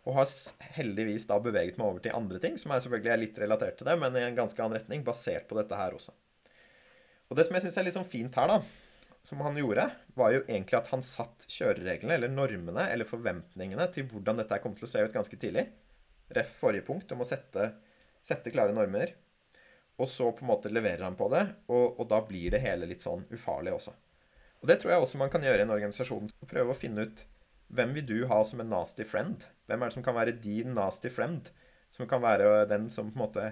Og 0.03 0.17
har 0.17 0.31
heldigvis 0.75 1.29
da 1.31 1.39
beveget 1.43 1.77
meg 1.79 1.87
over 1.87 2.03
til 2.03 2.17
andre 2.17 2.41
ting, 2.43 2.57
som 2.59 2.75
er 2.75 2.83
selvfølgelig 2.83 3.13
er 3.13 3.21
litt 3.21 3.37
relatert 3.39 3.77
til 3.79 3.87
det, 3.87 3.95
men 4.03 4.17
i 4.19 4.25
en 4.27 4.39
ganske 4.39 4.59
annen 4.59 4.81
retning, 4.81 5.05
basert 5.07 5.47
på 5.51 5.59
dette 5.59 5.79
her 5.79 5.95
også. 5.95 6.15
Og 7.31 7.39
det 7.39 7.47
som 7.47 7.57
jeg 7.57 7.65
syns 7.65 7.79
er 7.79 7.87
litt 7.87 7.97
sånn 7.97 8.11
fint 8.11 8.35
her, 8.37 8.51
da, 8.51 8.59
som 9.23 9.41
han 9.47 9.57
gjorde, 9.57 9.87
var 10.19 10.35
jo 10.35 10.43
egentlig 10.43 10.77
at 10.81 10.91
han 10.91 11.05
satt 11.07 11.47
kjørereglene, 11.47 12.17
eller 12.19 12.33
normene, 12.33 12.89
eller 12.91 13.09
forventningene 13.09 13.87
til 13.95 14.09
hvordan 14.11 14.43
dette 14.43 14.59
kom 14.65 14.75
til 14.77 14.89
å 14.89 14.91
se 14.91 15.05
ut 15.07 15.15
ganske 15.15 15.39
tidlig. 15.39 15.69
Ref 16.35 16.57
forrige 16.59 16.89
punkt 16.89 17.15
om 17.15 17.23
å 17.23 17.29
sette, 17.29 17.71
sette, 18.27 18.51
klare 18.51 18.75
normer. 18.75 19.15
Og 20.03 20.11
så 20.11 20.27
på 20.35 20.43
en 20.43 20.51
måte 20.51 20.73
leverer 20.73 21.05
han 21.07 21.17
på 21.17 21.29
det, 21.31 21.45
og, 21.71 22.01
og, 22.01 22.07
da 22.11 22.19
blir 22.27 22.51
det 22.51 22.65
hele 22.65 22.89
litt 22.91 23.05
sånn 23.05 23.23
ufarlig 23.31 23.77
også. 23.77 23.95
Og 24.63 24.71
det 24.71 24.81
tror 24.83 24.95
jeg 24.95 25.05
også 25.05 25.21
man 25.23 25.31
kan 25.31 25.45
gjøre 25.47 25.63
i 25.63 25.67
en 25.67 25.75
organisasjon. 25.75 26.31
Prøve 26.51 26.75
å 26.75 26.79
finne 26.79 27.07
ut 27.07 27.23
hvem 27.73 27.95
vil 27.97 28.09
du 28.09 28.19
ha 28.29 28.43
som 28.45 28.61
en 28.61 28.69
nasty 28.73 29.07
friend? 29.09 29.47
Hvem 29.71 29.83
er 29.83 29.91
det 29.91 29.97
som 29.97 30.05
kan 30.07 30.17
være 30.17 30.39
din 30.43 30.75
nasty 30.77 31.11
friend? 31.13 31.51
Som 31.93 32.09
kan 32.09 32.23
være 32.25 32.65
den 32.71 32.89
som 32.91 33.11
på 33.13 33.19
en 33.19 33.25
måte 33.27 33.47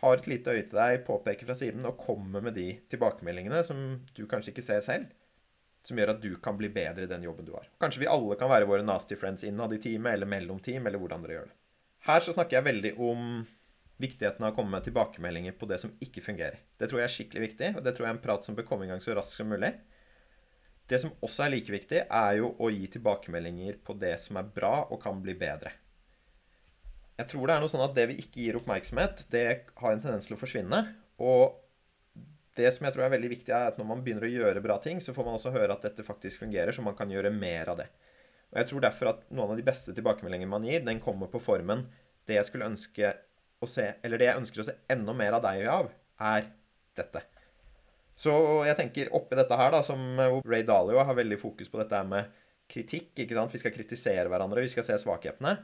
har 0.00 0.16
et 0.16 0.28
lite 0.30 0.54
øye 0.54 0.64
til 0.64 0.78
deg, 0.78 1.02
påpeker 1.04 1.48
fra 1.48 1.56
siden 1.58 1.84
og 1.88 1.98
kommer 2.00 2.44
med 2.44 2.56
de 2.56 2.68
tilbakemeldingene 2.92 3.60
som 3.66 3.82
du 4.16 4.22
kanskje 4.30 4.54
ikke 4.54 4.64
ser 4.64 4.80
selv. 4.84 5.10
Som 5.84 6.00
gjør 6.00 6.14
at 6.14 6.22
du 6.22 6.34
kan 6.44 6.56
bli 6.60 6.68
bedre 6.72 7.06
i 7.06 7.10
den 7.10 7.24
jobben 7.24 7.46
du 7.48 7.54
har. 7.56 7.68
Kanskje 7.80 8.02
vi 8.02 8.08
alle 8.10 8.36
kan 8.40 8.52
være 8.52 8.68
våre 8.68 8.84
nasty 8.84 9.16
friends 9.16 9.44
innad 9.48 9.72
i 9.76 9.80
teamet 9.80 10.16
eller 10.16 10.28
mellom 10.28 10.60
team, 10.60 10.86
eller 10.86 11.00
hvordan 11.00 11.24
dere 11.24 11.38
gjør 11.38 11.48
det. 11.48 11.56
Her 12.08 12.24
så 12.24 12.32
snakker 12.32 12.58
jeg 12.58 12.68
veldig 12.68 12.92
om 13.04 13.24
viktigheten 14.00 14.44
av 14.44 14.52
å 14.52 14.56
komme 14.56 14.76
med 14.76 14.86
tilbakemeldinger 14.86 15.56
på 15.60 15.68
det 15.68 15.80
som 15.82 15.92
ikke 16.04 16.24
fungerer. 16.24 16.60
Det 16.80 16.88
tror 16.88 17.02
jeg 17.02 17.08
er 17.08 17.14
skikkelig 17.14 17.46
viktig, 17.46 17.72
og 17.76 17.84
det 17.84 17.92
tror 17.96 18.06
jeg 18.06 18.12
er 18.14 18.16
en 18.16 18.24
prat 18.24 18.46
som 18.46 18.56
bør 18.56 18.68
komme 18.68 18.86
i 18.86 18.92
gang 18.92 19.02
så 19.04 19.16
raskt 19.16 19.36
som 19.36 19.50
mulig. 19.52 19.74
Det 20.90 20.98
som 20.98 21.12
også 21.22 21.44
er 21.46 21.54
like 21.54 21.70
viktig, 21.70 22.02
er 22.02 22.32
jo 22.40 22.50
å 22.58 22.70
gi 22.74 22.88
tilbakemeldinger 22.90 23.78
på 23.86 23.94
det 24.00 24.16
som 24.24 24.40
er 24.40 24.50
bra 24.56 24.88
og 24.88 24.98
kan 25.02 25.20
bli 25.22 25.36
bedre. 25.38 25.72
Jeg 27.20 27.28
tror 27.30 27.46
det 27.46 27.54
er 27.54 27.62
noe 27.62 27.70
sånn 27.70 27.84
at 27.84 27.94
det 27.94 28.06
vi 28.10 28.16
ikke 28.22 28.42
gir 28.42 28.58
oppmerksomhet, 28.58 29.26
det 29.30 29.44
har 29.78 29.92
en 29.92 30.02
tendens 30.02 30.26
til 30.26 30.34
å 30.34 30.40
forsvinne. 30.40 30.80
Og 31.22 31.60
det 32.58 32.70
som 32.74 32.86
jeg 32.86 32.96
tror 32.96 33.06
er 33.06 33.14
veldig 33.14 33.30
viktig, 33.36 33.52
er 33.54 33.70
at 33.70 33.78
når 33.78 33.88
man 33.90 34.02
begynner 34.02 34.26
å 34.26 34.32
gjøre 34.32 34.62
bra 34.64 34.80
ting, 34.82 35.02
så 35.04 35.14
får 35.14 35.28
man 35.28 35.36
også 35.38 35.52
høre 35.54 35.76
at 35.76 35.84
dette 35.86 36.06
faktisk 36.06 36.42
fungerer, 36.42 36.72
så 36.74 36.82
man 36.82 36.96
kan 36.98 37.12
gjøre 37.12 37.32
mer 37.34 37.70
av 37.70 37.82
det. 37.82 37.90
Og 38.50 38.58
jeg 38.58 38.70
tror 38.70 38.82
derfor 38.82 39.12
at 39.12 39.26
noen 39.30 39.54
av 39.54 39.60
de 39.60 39.66
beste 39.66 39.94
tilbakemeldingene 39.94 40.50
man 40.50 40.66
gir, 40.66 40.82
den 40.86 41.02
kommer 41.02 41.30
på 41.30 41.42
formen 41.44 41.86
det 42.26 42.40
jeg 42.40 42.48
skulle 42.48 42.70
ønske 42.72 43.12
å 43.60 43.68
se, 43.68 43.92
eller 44.02 44.18
det 44.18 44.30
jeg 44.30 44.40
ønsker 44.40 44.62
å 44.62 44.66
se 44.70 44.78
enda 44.90 45.14
mer 45.14 45.36
av 45.38 45.44
deg 45.44 45.68
av, 45.70 45.92
er 46.18 46.50
dette. 46.98 47.22
Så 48.20 48.32
jeg 48.68 48.76
tenker 48.76 49.12
oppi 49.16 49.38
dette 49.38 49.56
her, 49.56 49.72
da, 49.72 49.80
som 49.84 50.00
Ray 50.44 50.64
Dalio 50.68 51.00
har 51.00 51.16
veldig 51.16 51.38
fokus 51.40 51.70
på 51.72 51.80
dette 51.80 52.02
med 52.04 52.28
kritikk. 52.70 53.14
ikke 53.16 53.36
sant? 53.36 53.54
Vi 53.54 53.60
skal 53.62 53.74
kritisere 53.74 54.28
hverandre, 54.28 54.64
vi 54.64 54.72
skal 54.72 54.86
se 54.86 54.98
svakhetene. 55.00 55.56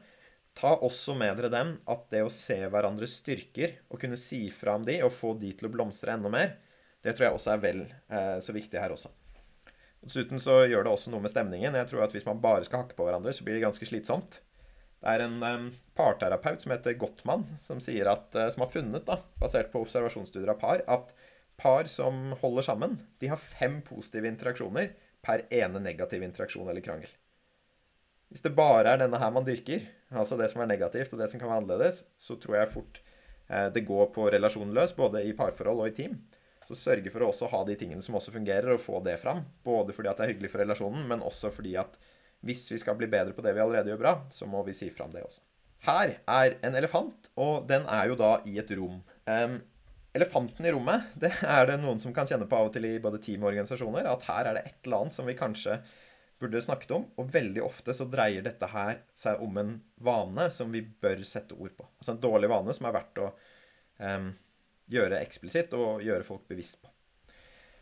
Ta 0.56 0.72
også 0.80 1.12
med 1.18 1.36
dere 1.36 1.52
dem 1.52 1.74
at 1.92 2.06
det 2.12 2.22
å 2.24 2.32
se 2.32 2.56
hverandres 2.72 3.18
styrker 3.20 3.76
og 3.90 4.00
kunne 4.00 4.16
si 4.16 4.46
fra 4.48 4.78
om 4.78 4.86
de 4.86 5.02
og 5.04 5.12
få 5.12 5.34
de 5.36 5.52
til 5.52 5.68
å 5.68 5.72
blomstre 5.74 6.14
enda 6.16 6.32
mer, 6.32 6.54
det 7.04 7.12
tror 7.14 7.28
jeg 7.28 7.36
også 7.36 7.52
er 7.52 7.62
vel 7.62 7.82
eh, 7.84 8.38
så 8.42 8.54
viktig 8.56 8.80
her 8.80 8.94
også. 8.94 9.12
Dessuten 10.06 10.40
så 10.40 10.62
gjør 10.64 10.86
det 10.86 10.94
også 10.94 11.12
noe 11.12 11.22
med 11.22 11.32
stemningen. 11.32 11.76
Jeg 11.76 11.90
tror 11.90 12.06
at 12.06 12.14
Hvis 12.14 12.26
man 12.26 12.40
bare 12.40 12.64
skal 12.66 12.84
hakke 12.84 12.96
på 12.96 13.06
hverandre, 13.06 13.34
så 13.36 13.44
blir 13.44 13.58
det 13.58 13.66
ganske 13.66 13.86
slitsomt. 13.88 14.40
Det 15.02 15.12
er 15.12 15.26
en 15.26 15.36
eh, 15.44 15.68
parterapeut 15.98 16.64
som 16.64 16.72
heter 16.72 16.96
Gottmann, 16.98 17.44
som, 17.62 17.82
sier 17.84 18.08
at, 18.10 18.32
eh, 18.34 18.48
som 18.54 18.64
har 18.64 18.72
funnet, 18.72 19.04
da, 19.06 19.20
basert 19.42 19.68
på 19.74 19.84
observasjonsstudier 19.84 20.54
av 20.56 20.60
par, 20.62 20.82
at 20.88 21.12
par 21.60 21.88
som 21.90 22.32
holder 22.40 22.66
sammen, 22.66 22.98
de 23.20 23.30
har 23.32 23.40
fem 23.40 23.80
positive 23.84 24.28
interaksjoner 24.28 24.92
per 25.26 25.46
ene 25.50 25.80
negativ 25.82 26.22
interaksjon 26.22 26.68
eller 26.68 26.84
krangel. 26.84 27.10
Hvis 28.30 28.42
det 28.42 28.56
bare 28.58 28.92
er 28.92 29.02
denne 29.02 29.18
her 29.22 29.32
man 29.34 29.46
dyrker, 29.46 29.86
altså 30.10 30.38
det 30.38 30.50
som 30.52 30.62
er 30.62 30.70
negativt 30.70 31.12
og 31.14 31.22
det 31.22 31.30
som 31.30 31.40
kan 31.40 31.50
være 31.50 31.62
annerledes, 31.62 32.02
så 32.18 32.38
tror 32.40 32.58
jeg 32.60 32.72
fort 32.72 33.00
eh, 33.48 33.68
det 33.74 33.86
går 33.86 34.10
på 34.14 34.26
relasjonen 34.34 34.74
løs, 34.76 34.94
både 34.98 35.22
i 35.26 35.34
parforhold 35.36 35.84
og 35.84 35.90
i 35.92 35.96
team. 35.96 36.18
Så 36.66 36.74
sørge 36.74 37.12
for 37.14 37.22
å 37.22 37.30
også 37.30 37.48
ha 37.52 37.62
de 37.66 37.76
tingene 37.78 38.02
som 38.02 38.16
også 38.18 38.34
fungerer, 38.34 38.72
og 38.74 38.82
få 38.82 38.98
det 39.06 39.20
fram. 39.22 39.44
Både 39.64 39.94
fordi 39.94 40.10
at 40.10 40.18
det 40.18 40.24
er 40.24 40.32
hyggelig 40.32 40.50
for 40.50 40.64
relasjonen, 40.64 41.04
men 41.06 41.22
også 41.22 41.52
fordi 41.54 41.76
at 41.78 41.94
hvis 42.46 42.64
vi 42.72 42.80
skal 42.82 42.98
bli 42.98 43.06
bedre 43.10 43.34
på 43.36 43.44
det 43.44 43.54
vi 43.54 43.62
allerede 43.62 43.92
gjør 43.92 44.02
bra, 44.02 44.14
så 44.34 44.48
må 44.50 44.64
vi 44.66 44.74
si 44.74 44.90
fram 44.94 45.14
det 45.14 45.22
også. 45.22 45.44
Her 45.86 46.16
er 46.26 46.56
en 46.66 46.74
elefant, 46.74 47.30
og 47.38 47.68
den 47.70 47.86
er 47.86 48.10
jo 48.10 48.18
da 48.18 48.32
i 48.48 48.56
et 48.58 48.72
rom. 48.74 48.98
Um, 49.28 49.60
Elefanten 50.16 50.66
i 50.66 50.72
rommet, 50.72 51.12
det 51.22 51.32
er 51.44 51.68
det 51.68 51.78
noen 51.82 52.00
som 52.02 52.14
kan 52.16 52.28
kjenne 52.28 52.48
på 52.48 52.58
av 52.58 52.70
og 52.70 52.74
til 52.76 52.88
i 52.88 52.96
både 53.02 53.20
team 53.22 53.44
og 53.44 53.52
organisasjoner. 53.52 54.08
At 54.10 54.26
her 54.30 54.50
er 54.50 54.58
det 54.58 54.66
et 54.66 54.88
eller 54.88 55.04
annet 55.04 55.16
som 55.18 55.28
vi 55.28 55.36
kanskje 55.38 55.80
burde 56.40 56.62
snakket 56.62 56.94
om. 56.96 57.06
Og 57.20 57.30
veldig 57.32 57.62
ofte 57.64 57.94
så 57.96 58.08
dreier 58.10 58.44
dette 58.44 58.68
her 58.72 59.00
seg 59.16 59.42
om 59.44 59.60
en 59.60 59.76
vane 60.04 60.48
som 60.52 60.72
vi 60.72 60.82
bør 60.84 61.24
sette 61.28 61.56
ord 61.56 61.72
på. 61.76 61.88
Altså 61.98 62.14
en 62.14 62.22
dårlig 62.22 62.50
vane 62.52 62.76
som 62.76 62.88
er 62.88 62.96
verdt 62.96 63.22
å 63.22 63.30
um, 64.02 64.28
gjøre 64.92 65.22
eksplisitt 65.22 65.74
og 65.76 66.04
gjøre 66.04 66.26
folk 66.26 66.46
bevisst 66.50 66.80
på. 66.82 66.92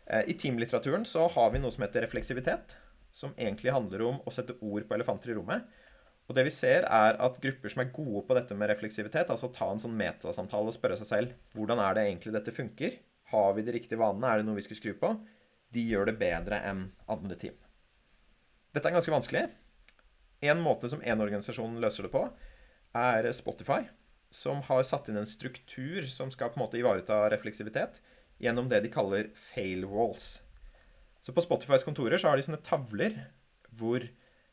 Uh, 0.05 0.23
I 0.23 0.37
teamlitteraturen 0.39 1.07
så 1.07 1.27
har 1.35 1.51
vi 1.53 1.61
noe 1.63 1.73
som 1.73 1.85
heter 1.85 2.05
refleksivitet. 2.07 2.77
Som 3.15 3.35
egentlig 3.39 3.71
handler 3.71 4.07
om 4.09 4.23
å 4.27 4.33
sette 4.33 4.57
ord 4.59 4.87
på 4.87 4.95
elefanter 4.97 5.31
i 5.31 5.37
rommet. 5.37 5.67
Og 6.25 6.37
det 6.37 6.45
vi 6.47 6.53
ser, 6.53 6.87
er 6.89 7.19
at 7.21 7.41
grupper 7.41 7.71
som 7.71 7.83
er 7.83 7.91
gode 7.93 8.23
på 8.25 8.37
dette 8.37 8.55
med 8.57 8.71
refleksivitet, 8.71 9.29
altså 9.29 9.51
ta 9.53 9.67
en 9.69 9.81
sånn 9.81 9.97
metasamtale 9.97 10.71
og 10.71 10.77
spørre 10.77 10.97
seg 10.97 11.09
selv 11.09 11.35
hvordan 11.53 11.81
er 11.83 11.97
det 11.97 12.05
egentlig 12.07 12.33
dette 12.33 12.55
funker, 12.55 12.97
har 13.33 13.53
vi 13.57 13.65
de 13.65 13.75
riktige 13.75 13.99
vanene, 14.01 14.31
er 14.31 14.41
det 14.41 14.47
noe 14.47 14.57
vi 14.57 14.65
skal 14.65 14.79
skru 14.79 14.95
på, 15.01 15.11
de 15.73 15.83
gjør 15.85 16.09
det 16.09 16.17
bedre 16.21 16.61
enn 16.65 16.87
andre 17.11 17.37
team. 17.41 17.55
Dette 18.75 18.89
er 18.89 18.97
ganske 18.97 19.13
vanskelig. 19.13 19.45
En 20.45 20.61
måte 20.63 20.89
som 20.91 21.03
én 21.05 21.21
organisasjon 21.21 21.77
løser 21.81 22.07
det 22.07 22.13
på, 22.13 22.25
er 22.95 23.29
Spotify, 23.35 23.85
som 24.33 24.61
har 24.67 24.83
satt 24.87 25.07
inn 25.09 25.19
en 25.19 25.29
struktur 25.29 26.05
som 26.11 26.31
skal 26.33 26.51
på 26.51 26.59
en 26.59 26.65
måte 26.65 26.79
ivareta 26.79 27.25
refleksivitet 27.31 28.01
gjennom 28.41 28.67
det 28.71 28.81
de 28.83 28.91
kaller 28.91 29.29
fail 29.37 29.85
walls. 29.89 30.39
Så 31.23 31.33
på 31.33 31.43
Spotifys 31.43 31.85
kontorer 31.85 32.19
så 32.21 32.29
har 32.29 32.37
de 32.37 32.45
sånne 32.45 32.61
tavler 32.65 33.15
hvor, 33.75 34.03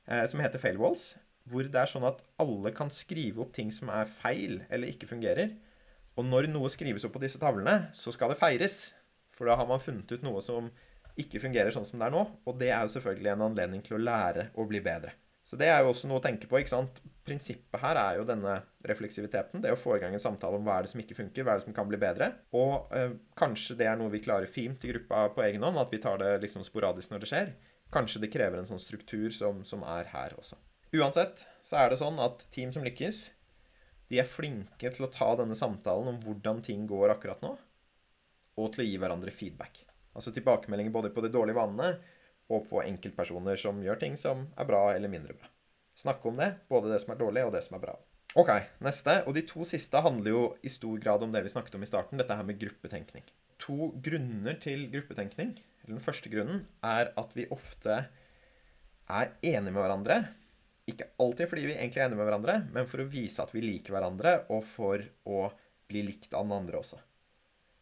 eh, 0.07 0.25
som 0.31 0.41
heter 0.41 0.63
fail 0.63 0.79
walls, 0.81 1.13
hvor 1.51 1.67
det 1.67 1.79
er 1.79 1.91
sånn 1.91 2.07
at 2.07 2.23
alle 2.43 2.73
kan 2.77 2.91
skrive 2.93 3.43
opp 3.45 3.53
ting 3.57 3.73
som 3.75 3.91
er 3.93 4.11
feil 4.11 4.61
eller 4.69 4.93
ikke 4.93 5.11
fungerer. 5.11 5.57
Og 6.19 6.27
når 6.29 6.51
noe 6.53 6.71
skrives 6.73 7.07
opp 7.09 7.17
på 7.17 7.23
disse 7.23 7.41
tavlene, 7.41 7.89
så 7.97 8.13
skal 8.15 8.33
det 8.33 8.41
feires. 8.41 8.93
For 9.33 9.49
da 9.49 9.57
har 9.59 9.69
man 9.69 9.81
funnet 9.83 10.11
ut 10.13 10.25
noe 10.27 10.43
som 10.45 10.69
ikke 11.19 11.41
fungerer 11.43 11.73
sånn 11.75 11.87
som 11.89 12.01
det 12.01 12.09
er 12.09 12.15
nå. 12.15 12.23
Og 12.47 12.61
det 12.61 12.71
er 12.71 12.85
jo 12.85 12.95
selvfølgelig 12.95 13.33
en 13.33 13.47
anledning 13.49 13.83
til 13.85 13.99
å 13.99 14.05
lære 14.05 14.51
å 14.55 14.67
bli 14.69 14.83
bedre. 14.85 15.17
Så 15.43 15.59
det 15.59 15.67
er 15.73 15.81
jo 15.83 15.91
også 15.91 16.09
noe 16.09 16.21
å 16.21 16.25
tenke 16.25 16.47
på. 16.47 16.61
ikke 16.61 16.71
sant? 16.71 17.01
Prinsippet 17.27 17.83
her 17.83 17.99
er 17.99 18.19
jo 18.21 18.27
denne 18.29 18.61
refleksiviteten. 18.87 19.63
Det 19.65 19.73
å 19.75 19.79
få 19.79 19.97
i 19.97 20.03
gang 20.03 20.15
en 20.15 20.23
samtale 20.23 20.59
om 20.59 20.67
hva 20.67 20.79
er 20.79 20.87
det 20.87 20.93
som 20.93 21.03
ikke 21.03 21.19
funker, 21.19 21.45
hva 21.45 21.57
er 21.57 21.61
det 21.61 21.67
som 21.67 21.77
kan 21.77 21.89
bli 21.91 21.99
bedre. 22.01 22.31
Og 22.55 22.93
øh, 22.99 23.17
kanskje 23.39 23.77
det 23.81 23.89
er 23.91 23.99
noe 23.99 24.13
vi 24.13 24.23
klarer 24.23 24.51
fint 24.51 24.85
i 24.85 24.93
gruppa 24.93 25.27
på 25.35 25.45
egen 25.49 25.65
hånd, 25.67 25.81
at 25.83 25.93
vi 25.93 26.01
tar 26.03 26.23
det 26.23 26.37
liksom 26.45 26.67
sporadisk 26.67 27.13
når 27.13 27.25
det 27.25 27.33
skjer. 27.33 27.55
Kanskje 27.93 28.23
det 28.23 28.33
krever 28.33 28.61
en 28.61 28.69
sånn 28.69 28.83
struktur 28.83 29.33
som, 29.35 29.65
som 29.67 29.83
er 29.85 30.13
her 30.15 30.39
også. 30.39 30.61
Uansett 30.93 31.47
så 31.65 31.79
er 31.81 31.89
det 31.89 32.01
sånn 32.03 32.19
at 32.21 32.43
team 32.53 32.73
som 32.75 32.85
lykkes, 32.85 33.31
de 34.13 34.19
er 34.21 34.29
flinke 34.29 34.91
til 34.93 35.07
å 35.07 35.13
ta 35.13 35.31
denne 35.41 35.57
samtalen 35.57 36.11
om 36.11 36.19
hvordan 36.21 36.61
ting 36.67 36.85
går 36.91 37.15
akkurat 37.15 37.41
nå, 37.41 37.55
og 38.61 38.75
til 38.75 38.85
å 38.85 38.87
gi 38.91 38.99
hverandre 39.01 39.33
feedback. 39.33 39.87
Altså 40.13 40.35
tilbakemeldinger 40.37 40.93
både 40.93 41.11
på 41.15 41.25
de 41.25 41.31
dårlige 41.33 41.57
vanene 41.57 41.95
og 42.53 42.67
på 42.69 42.83
enkeltpersoner 42.85 43.57
som 43.57 43.81
gjør 43.81 44.03
ting 44.03 44.19
som 44.21 44.51
er 44.53 44.69
bra 44.69 44.83
eller 44.93 45.09
mindre 45.09 45.39
bra. 45.39 45.49
Snakke 45.97 46.29
om 46.29 46.37
det, 46.37 46.51
både 46.69 46.93
det 46.93 47.01
som 47.01 47.15
er 47.15 47.23
dårlig 47.23 47.47
og 47.47 47.55
det 47.57 47.63
som 47.65 47.79
er 47.79 47.85
bra. 47.87 47.97
Ok, 48.37 48.51
neste. 48.85 49.19
Og 49.29 49.37
de 49.37 49.45
to 49.49 49.65
siste 49.69 50.01
handler 50.05 50.33
jo 50.33 50.45
i 50.65 50.73
stor 50.73 51.01
grad 51.01 51.25
om 51.25 51.33
det 51.33 51.43
vi 51.45 51.53
snakket 51.53 51.77
om 51.77 51.85
i 51.85 51.89
starten, 51.89 52.21
dette 52.21 52.37
her 52.37 52.45
med 52.49 52.61
gruppetenkning. 52.61 53.25
To 53.65 53.93
grunner 54.05 54.61
til 54.61 54.87
gruppetenkning, 54.93 55.57
eller 55.85 55.97
den 55.97 56.05
første 56.05 56.33
grunnen, 56.33 56.65
er 56.85 57.13
at 57.17 57.37
vi 57.37 57.49
ofte 57.53 57.99
er 59.09 59.33
enige 59.41 59.73
med 59.73 59.81
hverandre 59.81 60.21
ikke 60.91 61.13
alltid 61.23 61.51
fordi 61.51 61.67
vi 61.69 61.77
egentlig 61.77 62.03
er 62.03 62.09
enige 62.09 62.19
med 62.19 62.29
hverandre, 62.29 62.57
men 62.75 62.89
for 62.91 63.03
å 63.03 63.09
vise 63.11 63.43
at 63.45 63.53
vi 63.55 63.63
liker 63.65 63.95
hverandre, 63.95 64.35
og 64.55 64.65
for 64.67 65.05
å 65.29 65.45
bli 65.91 66.03
likt 66.09 66.35
av 66.35 66.47
den 66.47 66.57
andre 66.57 66.81
også. 66.81 66.99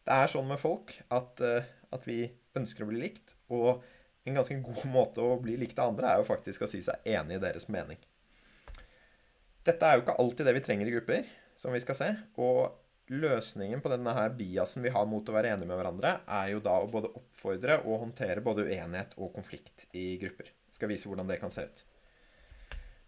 Det 0.05 0.17
er 0.17 0.29
sånn 0.29 0.49
med 0.49 0.61
folk 0.61 0.93
at, 1.13 1.41
uh, 1.41 1.71
at 1.93 2.05
vi 2.09 2.23
ønsker 2.57 2.85
å 2.85 2.91
bli 2.91 3.01
likt, 3.01 3.35
og 3.53 3.81
en 4.27 4.37
ganske 4.37 4.59
god 4.61 4.85
måte 4.97 5.25
å 5.25 5.39
bli 5.41 5.57
likt 5.61 5.79
av 5.81 5.93
andre, 5.93 6.11
er 6.11 6.21
jo 6.21 6.29
faktisk 6.29 6.65
å 6.65 6.69
si 6.69 6.83
seg 6.85 7.09
enig 7.09 7.39
i 7.39 7.43
deres 7.43 7.69
mening. 7.73 8.01
Dette 9.65 9.85
er 9.85 9.97
jo 9.97 10.05
ikke 10.05 10.17
alltid 10.21 10.47
det 10.47 10.55
vi 10.57 10.63
trenger 10.65 10.89
i 10.89 10.93
grupper, 10.95 11.27
som 11.61 11.73
vi 11.73 11.81
skal 11.83 11.97
se. 11.97 12.07
Og 12.41 13.11
løsningen 13.13 13.81
på 13.83 13.91
denne 13.91 14.13
her 14.15 14.33
biasen 14.33 14.81
vi 14.81 14.93
har 14.93 15.05
mot 15.09 15.27
å 15.27 15.35
være 15.35 15.51
enige 15.53 15.69
med 15.69 15.77
hverandre, 15.77 16.15
er 16.25 16.53
jo 16.53 16.63
da 16.65 16.79
å 16.81 16.89
både 16.89 17.11
oppfordre 17.19 17.77
og 17.83 18.07
håndtere 18.07 18.41
både 18.45 18.65
uenighet 18.65 19.13
og 19.19 19.33
konflikt 19.35 19.85
i 19.93 20.15
grupper. 20.21 20.49
Jeg 20.71 20.79
skal 20.79 20.89
vise 20.89 21.09
hvordan 21.11 21.29
det 21.29 21.37
kan 21.41 21.53
se 21.53 21.67
ut. 21.67 21.83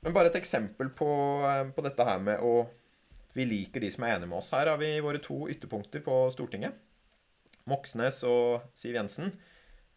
Men 0.03 0.15
bare 0.15 0.31
et 0.31 0.39
eksempel 0.39 0.89
på, 0.91 1.09
eh, 1.47 1.69
på 1.71 1.83
dette 1.85 2.07
her 2.07 2.19
med 2.19 2.41
å 2.43 2.67
vi 3.33 3.45
liker 3.49 3.81
de 3.81 3.89
som 3.89 4.03
er 4.05 4.15
enige 4.15 4.29
med 4.29 4.37
oss. 4.37 4.51
Her 4.53 4.69
har 4.69 4.77
vi 4.77 4.99
våre 5.01 5.21
to 5.21 5.47
ytterpunkter 5.49 6.03
på 6.05 6.17
Stortinget. 6.33 6.75
Moxnes 7.65 8.19
og 8.27 8.67
Siv 8.77 8.93
Jensen, 8.93 9.31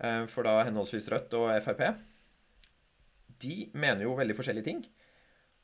eh, 0.01 0.25
for 0.27 0.47
da 0.47 0.63
henholdsvis 0.65 1.11
Rødt 1.13 1.35
og 1.35 1.51
Frp. 1.63 1.83
De 3.39 3.71
mener 3.75 4.07
jo 4.07 4.17
veldig 4.17 4.37
forskjellige 4.39 4.65
ting. 4.65 4.87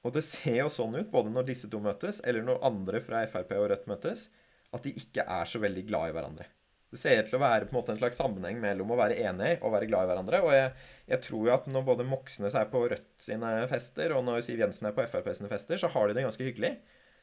Og 0.05 0.12
det 0.12 0.24
ser 0.24 0.59
jo 0.59 0.68
sånn 0.68 0.99
ut, 0.99 1.11
både 1.11 1.30
når 1.30 1.47
disse 1.47 1.70
to 1.70 1.78
møtes, 1.80 2.20
eller 2.24 2.43
når 2.43 2.64
andre 2.66 3.01
fra 3.01 3.24
Frp 3.26 3.55
og 3.57 3.70
Rødt 3.70 3.86
møtes, 3.86 4.28
at 4.74 4.82
de 4.82 4.93
ikke 4.99 5.24
er 5.24 5.45
så 5.49 5.61
veldig 5.62 5.86
glad 5.86 6.11
i 6.11 6.12
hverandre. 6.16 6.49
Det 6.93 7.01
ser 7.01 7.22
ut 7.22 7.30
til 7.30 7.38
å 7.38 7.40
være 7.40 7.64
på 7.64 7.72
en 7.72 7.78
måte 7.78 7.95
en 7.95 8.01
slags 8.03 8.18
sammenheng 8.20 8.59
mellom 8.61 8.90
å 8.93 8.99
være 9.01 9.16
enig 9.24 9.55
og 9.62 9.72
være 9.72 9.86
glad 9.88 10.05
i 10.05 10.11
hverandre. 10.11 10.43
Og 10.45 10.53
jeg, 10.53 10.72
jeg 11.09 11.24
tror 11.24 11.47
jo 11.49 11.55
at 11.55 11.68
når 11.72 11.86
både 11.86 12.05
Moxnes 12.05 12.57
er 12.59 12.68
på 12.68 12.82
Rødt 12.93 13.07
sine 13.24 13.53
fester, 13.70 14.12
og 14.12 14.26
når 14.26 14.43
Siv 14.45 14.61
Jensen 14.61 14.90
er 14.90 14.97
på 14.97 15.07
Frp 15.09 15.30
sine 15.38 15.49
fester, 15.49 15.80
så 15.80 15.88
har 15.95 16.09
de 16.09 16.18
det 16.18 16.26
ganske 16.26 16.45
hyggelig. 16.45 16.74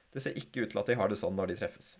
Det 0.09 0.23
ser 0.25 0.39
ikke 0.41 0.65
ut 0.65 0.73
til 0.73 0.81
at 0.81 0.89
de 0.89 0.97
har 0.97 1.11
det 1.11 1.19
sånn 1.21 1.37
når 1.37 1.51
de 1.51 1.59
treffes. 1.59 1.93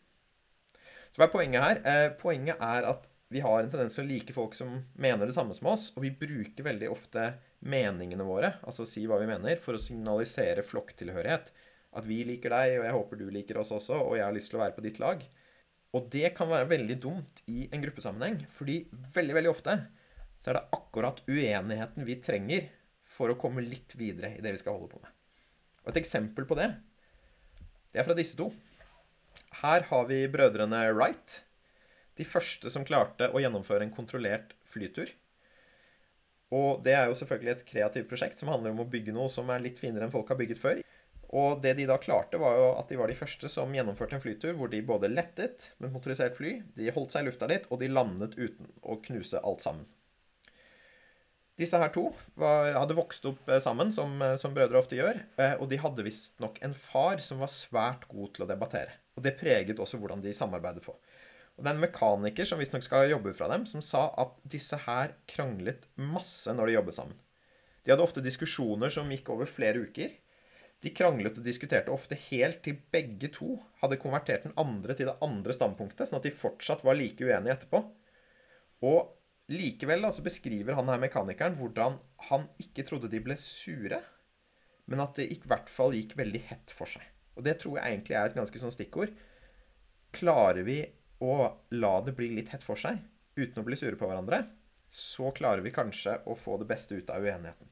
Så 1.10 1.22
hva 1.22 1.28
er 1.28 1.34
poenget 1.36 1.66
her? 1.66 1.82
Eh, 1.86 2.08
poenget 2.18 2.58
er 2.58 2.90
at 2.90 3.06
vi 3.30 3.44
har 3.46 3.62
en 3.62 3.70
tendens 3.70 3.94
til 3.94 4.08
å 4.08 4.10
like 4.10 4.34
folk 4.34 4.56
som 4.58 4.80
mener 4.98 5.30
det 5.30 5.36
samme 5.36 5.54
som 5.54 5.70
oss, 5.70 5.92
og 5.94 6.02
vi 6.02 6.16
bruker 6.18 6.66
veldig 6.66 6.90
ofte 6.90 7.36
meningene 7.62 8.26
våre, 8.26 8.56
altså 8.66 8.88
si 8.90 9.04
hva 9.06 9.20
vi 9.22 9.30
mener, 9.30 9.60
for 9.62 9.78
å 9.78 9.82
signalisere 9.82 10.66
flokktilhørighet. 10.66 11.52
At 12.00 12.06
vi 12.10 12.24
liker 12.26 12.54
deg, 12.54 12.80
og 12.80 12.88
jeg 12.88 12.98
håper 12.98 13.22
du 13.22 13.28
liker 13.34 13.62
oss 13.62 13.74
også, 13.76 14.02
og 14.02 14.18
jeg 14.18 14.26
har 14.26 14.34
lyst 14.34 14.50
til 14.50 14.58
å 14.58 14.64
være 14.64 14.78
på 14.78 14.86
ditt 14.86 14.98
lag. 15.02 15.22
Og 15.98 16.10
det 16.14 16.34
kan 16.38 16.50
være 16.52 16.70
veldig 16.70 16.98
dumt 17.02 17.42
i 17.50 17.64
en 17.74 17.82
gruppesammenheng, 17.82 18.44
fordi 18.54 18.84
veldig, 19.16 19.36
veldig 19.40 19.52
ofte 19.52 19.78
så 20.40 20.52
er 20.52 20.60
det 20.60 20.68
akkurat 20.78 21.24
uenigheten 21.28 22.06
vi 22.08 22.20
trenger 22.24 22.68
for 23.10 23.32
å 23.32 23.38
komme 23.40 23.66
litt 23.66 23.96
videre 24.00 24.36
i 24.38 24.44
det 24.44 24.54
vi 24.54 24.62
skal 24.62 24.78
holde 24.78 24.92
på 24.94 25.02
med. 25.02 25.12
Og 25.84 25.92
et 25.92 26.02
eksempel 26.04 26.46
på 26.48 26.58
det 26.60 26.70
det 27.90 28.04
er 28.04 28.06
fra 28.06 28.14
disse 28.14 28.38
to. 28.38 28.52
Her 29.64 29.88
har 29.90 30.04
vi 30.06 30.28
brødrene 30.30 30.84
Wright. 30.94 31.40
De 32.20 32.28
første 32.28 32.70
som 32.70 32.86
klarte 32.86 33.32
å 33.34 33.42
gjennomføre 33.42 33.88
en 33.88 33.96
kontrollert 33.96 34.54
flytur. 34.70 35.10
Og 36.54 36.84
det 36.86 36.94
er 36.98 37.10
jo 37.10 37.18
selvfølgelig 37.18 37.54
et 37.56 37.66
kreativt 37.66 38.10
prosjekt 38.10 38.42
som 38.42 38.52
handler 38.54 38.76
om 38.76 38.84
å 38.84 38.90
bygge 38.90 39.14
noe 39.16 39.30
som 39.34 39.50
er 39.54 39.64
litt 39.64 39.82
finere 39.82 40.06
enn 40.06 40.14
folk 40.14 40.30
har 40.30 40.38
bygget 40.38 40.62
før. 40.62 40.84
Og 41.30 41.62
det 41.62 41.76
de 41.78 41.86
da 41.86 42.00
klarte, 42.02 42.40
var 42.42 42.58
jo 42.58 42.68
at 42.80 42.90
de 42.90 42.98
var 42.98 43.12
de 43.12 43.18
første 43.18 43.52
som 43.52 43.74
gjennomførte 43.76 44.18
en 44.18 44.24
flytur 44.24 44.56
hvor 44.58 44.72
de 44.72 44.82
både 44.86 45.12
lettet 45.12 45.72
med 45.78 45.94
motorisert 45.94 46.34
fly, 46.40 46.56
de 46.78 46.90
holdt 46.96 47.14
seg 47.14 47.26
i 47.26 47.30
lufta 47.30 47.50
litt, 47.50 47.68
og 47.70 47.84
de 47.84 47.92
landet 47.92 48.34
uten 48.40 48.72
å 48.82 48.98
knuse 49.06 49.42
alt 49.46 49.62
sammen. 49.66 49.86
Disse 51.60 51.76
her 51.76 51.92
to 51.92 52.06
var, 52.40 52.72
hadde 52.72 52.96
vokst 52.96 53.26
opp 53.28 53.50
eh, 53.52 53.60
sammen, 53.60 53.92
som, 53.92 54.14
eh, 54.24 54.38
som 54.40 54.54
brødre 54.56 54.80
ofte 54.80 54.96
gjør. 54.96 55.20
Eh, 55.36 55.58
og 55.60 55.68
de 55.68 55.80
hadde 55.84 56.06
visstnok 56.06 56.62
en 56.64 56.74
far 56.74 57.20
som 57.24 57.42
var 57.44 57.52
svært 57.52 58.06
god 58.08 58.32
til 58.36 58.46
å 58.46 58.48
debattere. 58.48 58.96
Og 59.20 59.26
det 59.26 59.36
preget 59.42 59.82
også 59.84 60.00
hvordan 60.00 60.24
de 60.24 60.32
samarbeidet 60.36 60.86
på. 60.86 60.96
Og 60.96 61.66
det 61.66 61.68
er 61.68 61.76
en 61.76 61.84
mekaniker 61.84 62.48
som 62.48 62.62
visstnok 62.64 62.86
skal 62.86 63.10
jobbe 63.12 63.34
fra 63.36 63.50
dem, 63.52 63.66
som 63.68 63.84
sa 63.84 64.06
at 64.24 64.40
disse 64.48 64.80
her 64.86 65.18
kranglet 65.28 65.84
masse 66.00 66.48
når 66.56 66.72
de 66.72 66.78
jobbet 66.78 66.96
sammen. 66.96 67.20
De 67.84 67.92
hadde 67.92 68.06
ofte 68.08 68.24
diskusjoner 68.24 68.92
som 68.94 69.12
gikk 69.12 69.34
over 69.36 69.50
flere 69.50 69.84
uker. 69.84 70.16
De 70.80 70.92
kranglet 70.96 71.36
og 71.36 71.44
diskuterte 71.44 71.92
ofte 71.92 72.16
helt 72.30 72.62
til 72.64 72.78
begge 72.94 73.28
to 73.36 73.58
hadde 73.82 74.00
konvertert 74.00 74.46
den 74.48 74.56
andre 74.60 74.96
til 74.96 75.10
det 75.10 75.18
andre 75.26 75.56
standpunktet, 75.56 76.08
sånn 76.08 76.22
at 76.22 76.28
de 76.28 76.36
fortsatt 76.36 76.86
var 76.88 76.96
like 76.96 77.26
uenige 77.26 77.58
etterpå. 77.58 77.82
Og 78.88 79.16
Likevel 79.50 80.04
da, 80.06 80.12
så 80.14 80.22
beskriver 80.22 80.76
han 80.78 80.92
her 80.92 81.02
mekanikeren 81.02 81.56
hvordan 81.58 81.98
han 82.30 82.46
ikke 82.62 82.86
trodde 82.86 83.10
de 83.10 83.22
ble 83.26 83.34
sure, 83.42 83.98
men 84.90 85.02
at 85.02 85.18
det 85.18 85.26
i 85.34 85.40
hvert 85.42 85.72
fall 85.74 85.96
gikk 85.98 86.14
veldig 86.20 86.42
hett 86.52 86.74
for 86.74 86.90
seg. 86.90 87.02
Og 87.34 87.46
det 87.48 87.58
tror 87.62 87.80
jeg 87.80 87.96
egentlig 87.96 88.18
er 88.20 88.30
et 88.30 88.38
ganske 88.38 88.62
sånn 88.62 88.74
stikkord. 88.74 89.16
Klarer 90.14 90.62
vi 90.68 90.84
å 91.26 91.34
la 91.74 91.96
det 92.06 92.14
bli 92.18 92.30
litt 92.36 92.54
hett 92.54 92.66
for 92.66 92.80
seg 92.80 93.02
uten 93.40 93.62
å 93.62 93.66
bli 93.66 93.78
sure 93.80 93.98
på 93.98 94.10
hverandre, 94.10 94.44
så 94.90 95.32
klarer 95.36 95.64
vi 95.66 95.74
kanskje 95.74 96.20
å 96.30 96.38
få 96.38 96.58
det 96.62 96.70
beste 96.70 96.98
ut 96.98 97.10
av 97.14 97.26
uenigheten. 97.26 97.69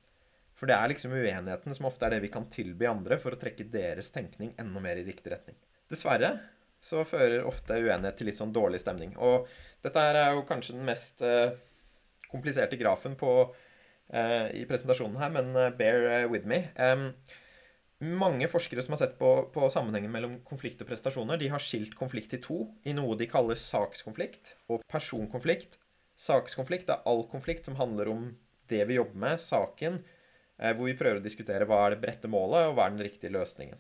For 0.58 0.70
det 0.70 0.76
er 0.78 0.90
liksom 0.90 1.14
uenigheten 1.14 1.76
som 1.78 1.88
ofte 1.90 2.08
er 2.08 2.16
det 2.16 2.24
vi 2.26 2.34
kan 2.34 2.48
tilby 2.50 2.88
andre 2.90 3.20
for 3.22 3.36
å 3.36 3.40
trekke 3.40 3.68
deres 3.70 4.10
tenkning 4.14 4.56
enda 4.58 4.82
mer 4.82 4.98
i 4.98 5.06
riktig 5.06 5.34
retning. 5.34 5.58
Dessverre 5.90 6.34
så 6.84 7.04
fører 7.08 7.46
ofte 7.48 7.78
uenighet 7.78 8.18
til 8.18 8.30
litt 8.30 8.40
sånn 8.40 8.54
dårlig 8.54 8.82
stemning. 8.82 9.14
Og 9.22 9.48
dette 9.86 10.02
er 10.02 10.34
jo 10.36 10.46
kanskje 10.50 10.78
den 10.78 10.88
mest 10.88 11.22
eh, 11.26 11.58
kompliserte 12.32 12.78
grafen 12.80 13.16
på, 13.20 13.34
eh, 14.14 14.48
i 14.62 14.66
presentasjonen 14.70 15.20
her, 15.22 15.34
men 15.34 15.52
uh, 15.56 15.70
bear 15.78 16.08
eh, 16.12 16.30
with 16.32 16.48
me. 16.50 16.64
Um, 16.78 17.10
mange 17.98 18.50
forskere 18.52 18.84
som 18.86 18.94
har 18.94 19.02
sett 19.02 19.16
på, 19.18 19.32
på, 19.54 19.70
sammenhengen 19.74 20.14
mellom 20.14 20.36
konflikt 20.46 20.84
og 20.84 20.90
prestasjoner, 20.90 21.40
de 21.42 21.50
har 21.50 21.64
skilt 21.64 21.96
konflikt 21.98 22.36
i 22.38 22.42
to, 22.44 22.64
i 22.86 22.94
noe 22.98 23.18
de 23.18 23.30
kaller 23.30 23.58
sakskonflikt 23.58 24.54
og 24.70 24.84
personkonflikt. 24.92 25.80
Sakskonflikt 26.18 26.92
er 26.94 27.02
all 27.10 27.26
konflikt 27.32 27.66
som 27.70 27.80
handler 27.82 28.12
om 28.14 28.30
det 28.70 28.84
vi 28.90 29.00
jobber 29.00 29.18
med, 29.24 29.42
saken, 29.42 30.02
hvor 30.58 30.90
vi 30.90 30.98
prøver 30.98 31.22
å 31.22 31.24
diskutere 31.24 31.68
hva 31.70 31.84
er 31.86 31.96
det 31.96 32.02
brette 32.02 32.30
målet, 32.32 32.70
og 32.70 32.78
hva 32.78 32.88
er 32.88 32.96
den 32.96 33.06
riktige 33.06 33.34
løsningen. 33.36 33.80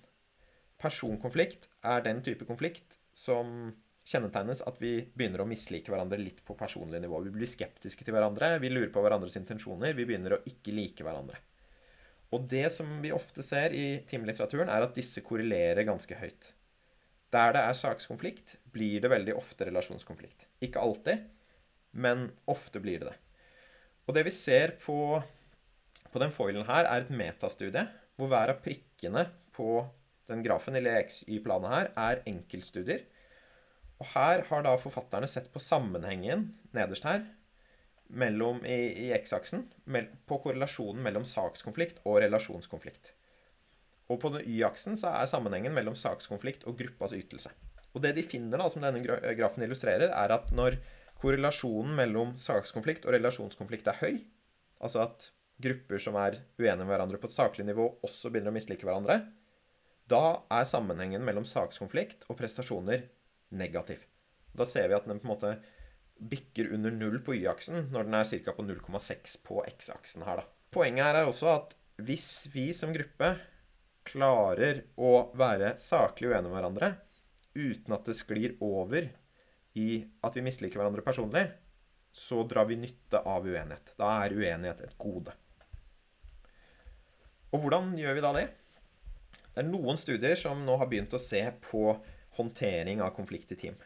Personkonflikt 0.77 1.69
er 1.89 2.03
den 2.05 2.21
type 2.25 2.45
konflikt 2.45 2.99
som 3.17 3.73
kjennetegnes 4.07 4.61
at 4.69 4.77
vi 4.79 5.01
begynner 5.17 5.43
å 5.43 5.49
mislike 5.49 5.91
hverandre 5.91 6.19
litt 6.21 6.43
på 6.47 6.55
personlig 6.59 7.01
nivå. 7.03 7.19
Vi 7.25 7.33
blir 7.33 7.49
skeptiske 7.49 8.05
til 8.05 8.15
hverandre, 8.15 8.55
vi 8.63 8.71
lurer 8.71 8.91
på 8.93 9.03
hverandres 9.03 9.35
intensjoner, 9.39 9.97
vi 9.97 10.05
begynner 10.07 10.37
å 10.37 10.43
ikke 10.47 10.75
like 10.75 11.03
hverandre. 11.03 11.41
Og 12.35 12.45
det 12.51 12.67
som 12.75 12.87
vi 13.03 13.13
ofte 13.15 13.43
ser 13.45 13.75
i 13.75 14.01
timelitteraturen, 14.07 14.69
er 14.71 14.83
at 14.83 14.95
disse 14.95 15.23
korrelerer 15.25 15.87
ganske 15.87 16.19
høyt. 16.19 16.51
Der 17.31 17.53
det 17.55 17.63
er 17.63 17.75
sakskonflikt, 17.75 18.57
blir 18.71 19.01
det 19.03 19.11
veldig 19.11 19.35
ofte 19.35 19.67
relasjonskonflikt. 19.67 20.47
Ikke 20.63 20.83
alltid, 20.83 21.25
men 21.91 22.29
ofte 22.47 22.79
blir 22.83 23.01
det 23.01 23.11
det. 23.11 23.17
Og 24.07 24.15
det 24.15 24.23
vi 24.27 24.31
ser 24.35 24.77
på, 24.79 25.19
på 26.13 26.21
den 26.23 26.33
foilen 26.33 26.67
her, 26.67 26.87
er 26.87 27.03
et 27.05 27.13
metastudie, 27.13 27.85
hvor 28.17 28.31
hver 28.31 28.53
av 28.53 28.63
prikkene 28.63 29.27
på 29.55 29.81
den 30.27 30.41
grafen, 30.43 30.75
eller 30.75 31.03
XY-planet 31.07 31.73
her, 31.73 31.93
er 31.95 32.25
enkeltstudier 32.27 33.05
og 33.97 34.09
her 34.13 34.43
har 34.49 34.65
da 34.65 34.75
forfatterne 34.79 35.27
sett 35.29 35.49
på 35.53 35.61
sammenhengen 35.61 36.51
nederst 36.75 37.05
her 37.07 37.23
mellom, 38.07 38.61
i, 38.65 39.07
i 39.07 39.13
X-aksen 39.17 39.65
på 40.29 40.41
korrelasjonen 40.43 41.01
mellom 41.03 41.25
sakskonflikt 41.27 42.03
og 42.05 42.21
relasjonskonflikt. 42.23 43.11
Og 44.07 44.21
på 44.21 44.31
Y-aksen 44.39 44.95
så 44.99 45.11
er 45.17 45.27
sammenhengen 45.27 45.73
mellom 45.75 45.97
sakskonflikt 45.97 46.63
og 46.69 46.77
gruppas 46.79 47.15
ytelse. 47.17 47.51
Og 47.91 48.03
det 48.05 48.13
de 48.15 48.23
finner, 48.23 48.61
da, 48.61 48.69
som 48.71 48.85
denne 48.85 49.01
grafen 49.35 49.65
illustrerer, 49.65 50.13
er 50.13 50.35
at 50.35 50.53
når 50.55 50.77
korrelasjonen 51.19 51.97
mellom 51.97 52.35
sakskonflikt 52.39 53.07
og 53.07 53.17
relasjonskonflikt 53.17 53.89
er 53.89 53.99
høy, 53.99 54.21
altså 54.79 55.07
at 55.07 55.31
grupper 55.61 56.01
som 56.01 56.17
er 56.21 56.39
uenige 56.59 56.83
med 56.83 56.91
hverandre 56.91 57.19
på 57.21 57.29
et 57.29 57.35
saklig 57.35 57.65
nivå, 57.67 57.87
også 58.05 58.31
begynner 58.31 58.53
å 58.53 58.57
mislike 58.57 58.87
hverandre, 58.87 59.21
da 60.07 60.43
er 60.53 60.67
sammenhengen 60.67 61.25
mellom 61.25 61.47
sakskonflikt 61.47 62.27
og 62.29 62.37
prestasjoner 62.39 63.07
negativ. 63.57 64.05
Da 64.55 64.65
ser 64.67 64.87
vi 64.87 64.95
at 64.97 65.07
den 65.09 65.19
på 65.19 65.27
en 65.27 65.33
måte 65.33 65.57
bikker 66.17 66.71
under 66.73 66.93
null 66.93 67.19
på 67.25 67.35
Y-aksen, 67.37 67.89
når 67.93 68.07
den 68.07 68.15
er 68.17 68.31
ca. 68.45 68.53
på 68.55 68.65
0,6 68.65 69.37
på 69.45 69.59
X-aksen 69.67 70.25
her, 70.25 70.41
da. 70.41 70.47
Poenget 70.73 71.05
her 71.05 71.21
er 71.21 71.29
også 71.29 71.51
at 71.51 71.75
hvis 72.07 72.47
vi 72.53 72.69
som 72.75 72.93
gruppe 72.93 73.35
klarer 74.07 74.85
å 74.95 75.29
være 75.37 75.75
saklig 75.81 76.31
uenige 76.31 76.47
med 76.47 76.55
hverandre 76.55 76.91
uten 77.57 77.95
at 77.95 78.07
det 78.07 78.15
sklir 78.17 78.55
over 78.63 79.09
i 79.77 79.89
at 80.25 80.37
vi 80.37 80.45
misliker 80.45 80.79
hverandre 80.79 81.03
personlig, 81.05 81.43
så 82.13 82.41
drar 82.49 82.69
vi 82.69 82.79
nytte 82.79 83.21
av 83.25 83.45
uenighet. 83.45 83.93
Da 83.99 84.13
er 84.23 84.35
uenighet 84.37 84.81
et 84.85 84.95
gode. 85.01 85.33
Og 87.57 87.63
hvordan 87.65 87.95
gjør 87.97 88.13
vi 88.13 88.21
da 88.21 88.31
det? 88.35 88.47
Det 89.49 89.63
er 89.63 89.69
noen 89.71 89.97
studier 89.97 90.37
som 90.37 90.59
nå 90.61 90.75
har 90.77 90.89
begynt 90.91 91.15
å 91.17 91.21
se 91.21 91.41
på 91.65 91.95
håndtering 92.37 93.01
av 93.01 93.15
konflikt 93.15 93.55
i 93.55 93.57
team. 93.57 93.79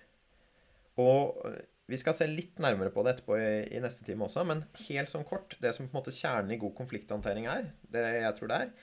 Og 1.00 1.38
eh, 1.48 1.62
vi 1.88 2.00
skal 2.00 2.16
se 2.18 2.28
litt 2.28 2.60
nærmere 2.60 2.92
på 2.92 3.06
det 3.06 3.14
etterpå 3.16 3.38
i, 3.40 3.52
i, 3.72 3.80
neste 3.84 4.04
time 4.04 4.28
også, 4.28 4.44
men 4.48 4.66
helt 4.90 5.12
sånn 5.12 5.24
kort 5.28 5.56
Det 5.64 5.72
som 5.76 5.88
på 5.88 5.96
en 5.96 6.02
måte 6.02 6.14
kjernen 6.16 6.52
i 6.56 6.60
god 6.60 6.76
konflikthåndtering 6.76 7.48
er, 7.52 7.72
det 7.96 8.04
jeg 8.18 8.36
tror 8.38 8.52
det 8.52 8.60
er, 8.66 8.74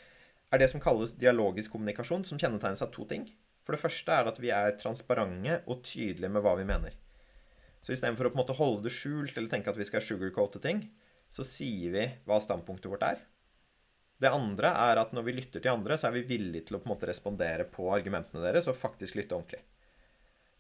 er 0.48 0.62
det 0.62 0.70
som 0.72 0.80
kalles 0.80 1.12
dialogisk 1.20 1.74
kommunikasjon, 1.74 2.24
som 2.24 2.40
kjennetegnes 2.40 2.84
av 2.84 2.92
to 2.94 3.04
ting. 3.08 3.28
For 3.68 3.76
det 3.76 3.82
første 3.84 4.14
er 4.14 4.24
det 4.24 4.32
at 4.32 4.40
vi 4.40 4.52
er 4.56 4.76
transparente 4.80 5.60
og 5.68 5.82
tydelige 5.84 6.32
med 6.32 6.44
hva 6.44 6.56
vi 6.56 6.64
mener. 6.68 6.96
Så 7.84 7.92
istedenfor 7.92 8.30
å 8.30 8.32
på 8.32 8.40
en 8.40 8.42
måte 8.46 8.56
holde 8.56 8.86
det 8.88 8.96
skjult 8.96 9.36
eller 9.36 9.52
tenke 9.52 9.68
at 9.68 9.76
vi 9.76 9.86
skal 9.88 10.04
sugarcoate 10.04 10.64
ting, 10.64 10.86
så 11.28 11.44
sier 11.44 11.92
vi 11.92 12.06
hva 12.24 12.40
standpunktet 12.40 12.88
vårt 12.88 13.04
er. 13.04 13.20
Det 14.18 14.30
andre 14.34 14.72
er 14.74 14.98
at 14.98 15.12
når 15.14 15.26
vi 15.28 15.36
lytter 15.36 15.62
til 15.62 15.70
andre, 15.70 15.96
så 15.98 16.08
er 16.08 16.16
vi 16.16 16.26
villige 16.26 16.68
til 16.68 16.78
å 16.78 16.82
på 16.82 16.88
en 16.88 16.94
måte 16.96 17.08
respondere 17.10 17.66
på 17.70 17.86
argumentene 17.94 18.42
deres 18.42 18.66
og 18.70 18.78
faktisk 18.78 19.18
lytte 19.18 19.36
ordentlig. 19.36 19.62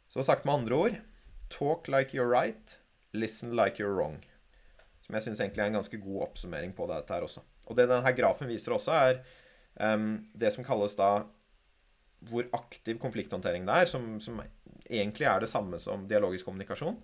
Så 0.08 0.24
sagt 0.24 0.46
med 0.46 0.60
andre 0.60 0.78
ord 0.78 0.98
talk 1.52 1.88
like 1.88 2.16
you're 2.16 2.28
right, 2.28 2.78
listen 3.12 3.56
like 3.56 3.82
you're 3.82 3.94
wrong. 3.96 4.20
Som 5.04 5.16
jeg 5.16 5.26
syns 5.26 5.42
egentlig 5.42 5.64
er 5.64 5.72
en 5.72 5.80
ganske 5.80 6.00
god 6.00 6.28
oppsummering 6.28 6.74
på 6.76 6.86
dette 6.90 7.14
her 7.14 7.26
også. 7.26 7.42
Og 7.68 7.76
det 7.76 7.88
denne 7.90 8.14
grafen 8.16 8.48
viser 8.48 8.76
også, 8.76 8.94
er 8.94 9.20
um, 9.80 10.28
det 10.36 10.52
som 10.54 10.66
kalles 10.66 10.96
da 10.98 11.10
hvor 12.28 12.48
aktiv 12.56 12.98
konflikthåndtering 12.98 13.66
det 13.68 13.82
er, 13.82 13.90
som, 13.90 14.16
som, 14.22 14.40
egentlig 14.88 15.28
er 15.30 15.42
det 15.42 15.50
samme 15.50 15.78
som 15.82 16.06
dialogisk 16.10 16.48
kommunikasjon. 16.48 16.96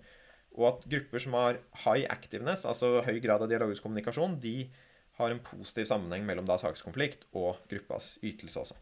Og 0.55 0.65
at 0.69 0.87
grupper 0.91 1.23
som 1.23 1.35
har 1.37 1.59
high 1.83 2.07
activeness, 2.11 2.65
altså 2.67 2.99
høy 3.05 3.19
grad 3.23 3.43
av 3.43 3.51
dialogisk 3.51 3.83
kommunikasjon, 3.85 4.37
de 4.43 4.69
har 5.17 5.31
en 5.31 5.43
positiv 5.43 5.87
sammenheng 5.89 6.25
mellom 6.27 6.47
da 6.47 6.57
sakskonflikt 6.59 7.27
og 7.37 7.61
gruppas 7.71 8.15
ytelse 8.25 8.65
også. 8.65 8.77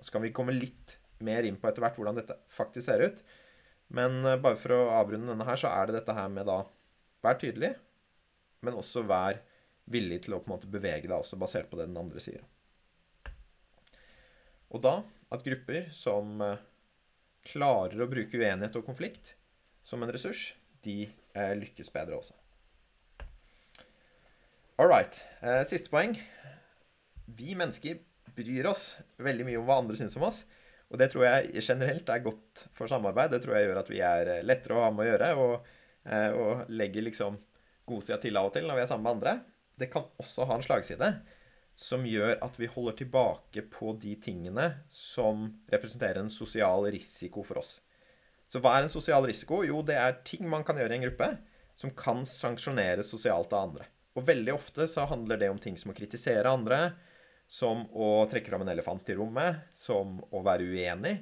Så 0.00 0.14
kan 0.14 0.24
vi 0.24 0.32
komme 0.34 0.54
litt 0.56 0.96
mer 1.24 1.44
inn 1.44 1.58
på 1.58 1.68
etter 1.68 1.84
hvert 1.84 1.98
hvordan 1.98 2.18
dette 2.20 2.38
faktisk 2.54 2.86
ser 2.88 3.04
ut. 3.04 3.20
Men 3.94 4.22
eh, 4.24 4.40
bare 4.40 4.58
for 4.60 4.76
å 4.76 4.90
avrunde 4.96 5.30
denne 5.32 5.46
her, 5.48 5.60
så 5.60 5.72
er 5.72 5.88
det 5.88 6.00
dette 6.00 6.16
her 6.16 6.32
med 6.32 6.48
da 6.48 6.64
Vær 7.18 7.34
tydelig, 7.34 7.72
men 8.62 8.76
også 8.78 9.00
vær 9.02 9.40
villig 9.90 10.20
til 10.22 10.36
å 10.36 10.38
på 10.38 10.46
en 10.46 10.52
måte 10.52 10.68
bevege 10.70 11.08
deg 11.08 11.16
også 11.16 11.34
basert 11.40 11.66
på 11.66 11.74
det 11.74 11.88
den 11.88 11.98
andre 11.98 12.22
sier. 12.22 12.44
Og 14.70 14.84
da 14.84 15.00
at 15.34 15.42
grupper 15.42 15.88
som 15.90 16.38
eh, 16.44 16.60
klarer 17.50 18.04
å 18.04 18.06
bruke 18.06 18.38
uenighet 18.38 18.78
og 18.78 18.86
konflikt 18.86 19.34
som 19.82 20.04
en 20.04 20.12
ressurs, 20.14 20.52
de 20.86 21.08
eh, 21.08 21.54
lykkes 21.58 21.90
bedre 21.90 22.20
også. 22.20 22.38
All 24.78 24.86
right. 24.86 25.24
Eh, 25.40 25.64
siste 25.66 25.90
poeng. 25.90 26.12
Vi 27.26 27.54
mennesker 27.58 27.96
bryr 28.36 28.68
oss 28.70 28.92
veldig 29.18 29.48
mye 29.48 29.58
om 29.58 29.64
hva 29.66 29.80
andre 29.82 29.96
syns 29.98 30.14
om 30.14 30.28
oss. 30.28 30.44
Og 30.92 31.00
det 31.00 31.08
tror 31.10 31.24
jeg 31.26 31.64
generelt 31.66 32.12
er 32.14 32.22
godt 32.22 32.62
for 32.78 32.86
samarbeid. 32.86 33.32
Det 33.32 33.40
tror 33.42 33.56
jeg 33.56 33.66
gjør 33.66 33.80
at 33.80 33.90
vi 33.90 33.98
er 34.06 34.30
eh, 34.36 34.44
lettere 34.46 34.76
å 34.76 34.84
ha 34.84 34.92
med 34.94 35.02
å 35.02 35.08
gjøre, 35.08 35.32
og, 35.42 35.66
eh, 36.06 36.28
og 36.30 36.70
legger 36.70 37.08
liksom 37.08 37.40
godsida 37.90 38.20
til 38.22 38.38
av 38.38 38.52
og 38.52 38.54
til 38.54 38.70
når 38.70 38.78
vi 38.78 38.84
er 38.84 38.90
sammen 38.92 39.08
med 39.08 39.16
andre. 39.16 39.34
Det 39.82 39.90
kan 39.90 40.06
også 40.22 40.46
ha 40.46 40.60
en 40.60 40.64
slagside 40.68 41.10
som 41.88 42.06
gjør 42.06 42.38
at 42.46 42.62
vi 42.62 42.70
holder 42.70 43.00
tilbake 43.02 43.66
på 43.74 43.98
de 43.98 44.14
tingene 44.22 44.70
som 44.94 45.48
representerer 45.74 46.22
en 46.22 46.30
sosial 46.30 46.86
risiko 46.94 47.42
for 47.42 47.64
oss. 47.64 47.80
Så 48.46 48.62
hva 48.62 48.78
er 48.78 48.86
en 48.86 48.94
sosial 48.94 49.26
risiko? 49.26 49.64
Jo, 49.66 49.82
det 49.82 49.98
er 49.98 50.20
ting 50.22 50.46
man 50.46 50.62
kan 50.62 50.78
gjøre 50.78 50.94
i 50.94 51.02
en 51.02 51.10
gruppe 51.10 51.34
som 51.74 51.90
kan 51.98 52.22
sanksjoneres 52.22 53.10
sosialt 53.10 53.50
av 53.50 53.72
andre. 53.72 53.94
Og 54.18 54.26
veldig 54.26 54.54
ofte 54.56 54.88
så 54.90 55.06
handler 55.06 55.38
det 55.38 55.52
om 55.52 55.60
ting 55.62 55.76
som 55.78 55.92
å 55.92 55.96
kritisere 55.96 56.50
andre, 56.50 56.96
som 57.48 57.86
å 57.94 58.26
trekke 58.28 58.50
fram 58.50 58.64
en 58.64 58.74
elefant 58.74 59.08
i 59.08 59.16
rommet, 59.16 59.62
som 59.78 60.18
å 60.34 60.42
være 60.44 60.66
uenig. 60.66 61.14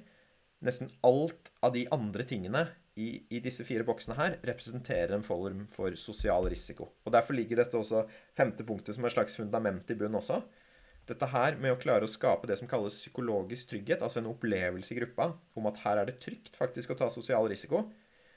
Nesten 0.65 0.89
alt 1.05 1.53
av 1.61 1.75
de 1.77 1.85
andre 1.93 2.25
tingene 2.27 2.65
i, 2.97 3.11
i, 3.29 3.41
disse 3.45 3.65
fire 3.69 3.85
boksene 3.85 4.17
her 4.17 4.39
representerer 4.49 5.13
en 5.15 5.25
form 5.27 5.67
for 5.71 5.95
sosial 6.01 6.49
risiko. 6.49 6.89
Og 7.05 7.13
Derfor 7.13 7.37
ligger 7.37 7.61
dette 7.61 7.77
også 7.77 8.07
femte 8.37 8.65
punktet 8.67 8.97
som 8.97 9.05
et 9.05 9.13
slags 9.13 9.37
fundament 9.37 9.93
i 9.93 9.99
bunn 10.01 10.17
også. 10.17 10.41
Dette 11.07 11.29
her 11.31 11.61
med 11.61 11.77
å 11.77 11.79
klare 11.79 12.09
å 12.09 12.11
skape 12.11 12.49
det 12.49 12.57
som 12.59 12.71
kalles 12.71 12.97
psykologisk 12.99 13.69
trygghet, 13.71 14.01
altså 14.03 14.23
en 14.23 14.33
opplevelse 14.33 14.95
i 14.95 14.99
gruppa 14.99 15.29
om 15.55 15.69
at 15.71 15.85
her 15.85 16.01
er 16.01 16.09
det 16.09 16.17
trygt 16.25 16.57
faktisk 16.57 16.97
å 16.97 16.99
ta 16.99 17.11
sosial 17.13 17.47
risiko, 17.53 17.85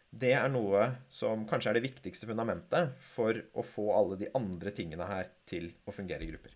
det 0.10 0.32
er 0.34 0.49
noe 0.49 0.88
som 1.14 1.43
kanskje 1.49 1.70
er 1.72 1.78
det 1.78 1.86
viktigste 1.86 2.30
fundamentet 2.30 2.95
for 3.12 3.38
å 3.53 3.66
få 3.66 3.91
alle 3.93 4.18
de 4.18 4.32
andre 4.38 4.74
tingene 4.74 5.05
her 5.05 5.30
til 5.49 5.70
å 5.86 5.93
fungere 5.93 6.26
i 6.26 6.32
grupper. 6.32 6.55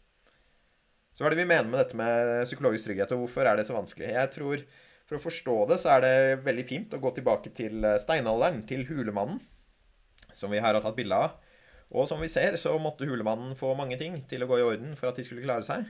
Så 1.14 1.22
hva 1.22 1.30
er 1.30 1.36
det 1.36 1.44
vi 1.44 1.52
mener 1.52 1.70
med 1.70 1.78
dette 1.78 1.98
med 1.98 2.48
psykologisk 2.48 2.90
trygghet, 2.90 3.14
og 3.14 3.28
hvorfor 3.28 3.46
er 3.46 3.60
det 3.60 3.68
så 3.68 3.78
vanskelig? 3.78 4.10
Jeg 4.16 4.34
tror 4.34 4.66
For 5.04 5.20
å 5.20 5.26
forstå 5.26 5.54
det, 5.68 5.78
så 5.84 5.90
er 5.92 6.00
det 6.00 6.44
veldig 6.46 6.64
fint 6.64 6.94
å 6.96 6.98
gå 7.04 7.10
tilbake 7.12 7.52
til 7.52 7.84
eh, 7.84 7.98
steinalderen, 8.00 8.62
til 8.64 8.86
hulemannen, 8.88 9.42
som 10.32 10.48
vi 10.48 10.62
her 10.64 10.78
har 10.78 10.80
tatt 10.82 10.96
bilde 10.96 11.18
av. 11.26 11.34
Og 11.92 12.08
som 12.08 12.24
vi 12.24 12.30
ser, 12.32 12.56
så 12.56 12.72
måtte 12.80 13.04
hulemannen 13.10 13.52
få 13.60 13.74
mange 13.76 13.98
ting 14.00 14.16
til 14.32 14.46
å 14.46 14.48
gå 14.48 14.62
i 14.62 14.64
orden 14.64 14.96
for 14.96 15.12
at 15.12 15.20
de 15.20 15.26
skulle 15.28 15.44
klare 15.44 15.68
seg. 15.68 15.90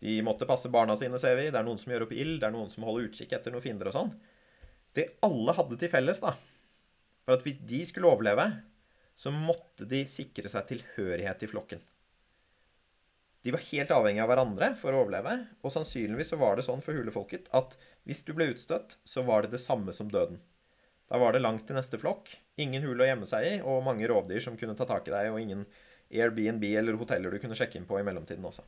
De 0.00 0.16
måtte 0.24 0.48
passe 0.48 0.72
barna 0.72 0.96
sine, 0.96 1.20
ser 1.20 1.36
vi. 1.36 1.50
Det 1.52 1.60
er 1.60 1.68
noen 1.68 1.76
som 1.78 1.92
gjør 1.92 2.06
opp 2.06 2.16
ild. 2.16 2.38
Det 2.40 2.48
er 2.48 2.56
noen 2.56 2.72
som 2.72 2.88
holder 2.88 3.10
utkikk 3.10 3.36
etter 3.36 3.52
noen 3.52 3.66
fiender 3.66 3.92
og 3.92 3.98
sånn. 3.98 4.14
Det 4.96 5.10
alle 5.28 5.58
hadde 5.60 5.78
til 5.84 5.92
felles, 5.92 6.24
da, 6.24 6.32
for 7.24 7.36
at 7.36 7.44
hvis 7.46 7.58
de 7.64 7.80
skulle 7.88 8.10
overleve, 8.10 8.46
så 9.16 9.32
måtte 9.32 9.86
de 9.88 10.02
sikre 10.10 10.50
seg 10.50 10.68
tilhørighet 10.70 11.44
i 11.46 11.50
flokken. 11.50 11.82
De 13.44 13.52
var 13.52 13.60
helt 13.68 13.92
avhengig 13.92 14.22
av 14.24 14.30
hverandre 14.30 14.70
for 14.80 14.96
å 14.96 15.02
overleve, 15.04 15.34
og 15.60 15.72
sannsynligvis 15.72 16.32
så 16.32 16.38
var 16.40 16.56
det 16.56 16.64
sånn 16.64 16.80
for 16.84 16.96
hulefolket 16.96 17.50
at 17.56 17.76
hvis 18.08 18.24
du 18.24 18.32
ble 18.36 18.48
utstøtt, 18.54 18.96
så 19.04 19.24
var 19.26 19.44
det 19.44 19.52
det 19.52 19.60
samme 19.60 19.92
som 19.92 20.08
døden. 20.08 20.40
Da 21.12 21.20
var 21.20 21.36
det 21.36 21.42
langt 21.44 21.66
til 21.68 21.76
neste 21.76 22.00
flokk, 22.00 22.32
ingen 22.56 22.82
hule 22.84 23.04
å 23.04 23.08
gjemme 23.10 23.28
seg 23.28 23.48
i, 23.48 23.54
og 23.60 23.84
mange 23.84 24.08
rovdyr 24.08 24.40
som 24.40 24.56
kunne 24.56 24.76
ta 24.78 24.88
tak 24.88 25.10
i 25.10 25.12
deg, 25.12 25.28
og 25.32 25.42
ingen 25.42 25.66
Airbnb 26.14 26.64
eller 26.70 26.96
hoteller 26.96 27.32
du 27.34 27.40
kunne 27.42 27.56
sjekke 27.58 27.76
inn 27.80 27.88
på 27.88 27.98
i 28.00 28.06
mellomtiden 28.06 28.44
også. 28.48 28.64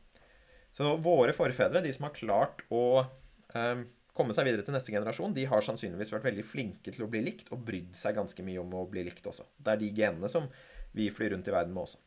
Så 0.77 0.93
våre 1.01 1.33
forfedre, 1.33 1.81
de 1.81 1.93
som 1.95 2.05
har 2.05 2.13
klart 2.13 2.61
å 2.69 3.01
eh, 3.01 3.81
komme 4.17 4.35
seg 4.35 4.47
videre 4.47 4.65
til 4.65 4.75
neste 4.75 4.93
generasjon, 4.93 5.35
de 5.35 5.45
har 5.49 5.63
sannsynligvis 5.63 6.11
vært 6.15 6.27
veldig 6.27 6.45
flinke 6.45 6.93
til 6.93 7.05
å 7.05 7.11
bli 7.11 7.21
likt, 7.25 7.51
og 7.53 7.63
brydd 7.67 7.95
seg 7.97 8.17
ganske 8.17 8.45
mye 8.45 8.61
om 8.63 8.73
å 8.77 8.87
bli 8.89 9.05
likt 9.07 9.29
også. 9.29 9.45
Det 9.61 9.73
er 9.73 9.81
de 9.83 9.93
genene 10.01 10.31
som 10.31 10.49
vi 10.97 11.09
flyr 11.13 11.35
rundt 11.35 11.49
i 11.49 11.53
verden 11.53 11.75
med 11.75 11.85
også. 11.85 12.01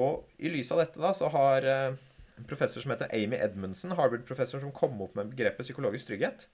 Og 0.00 0.28
i 0.38 0.52
lys 0.52 0.70
av 0.70 0.84
dette 0.84 1.02
da, 1.02 1.10
så 1.16 1.30
har 1.34 1.66
eh, 1.66 1.98
en 2.38 2.48
professor 2.48 2.84
som 2.84 2.92
heter 2.94 3.10
Amy 3.16 3.40
Edmundsen, 3.40 3.96
Harvard-professor 3.98 4.62
som 4.62 4.74
kom 4.76 5.00
opp 5.02 5.16
med 5.18 5.32
begrepet 5.32 5.66
psykologisk 5.66 6.12
trygghet, 6.12 6.46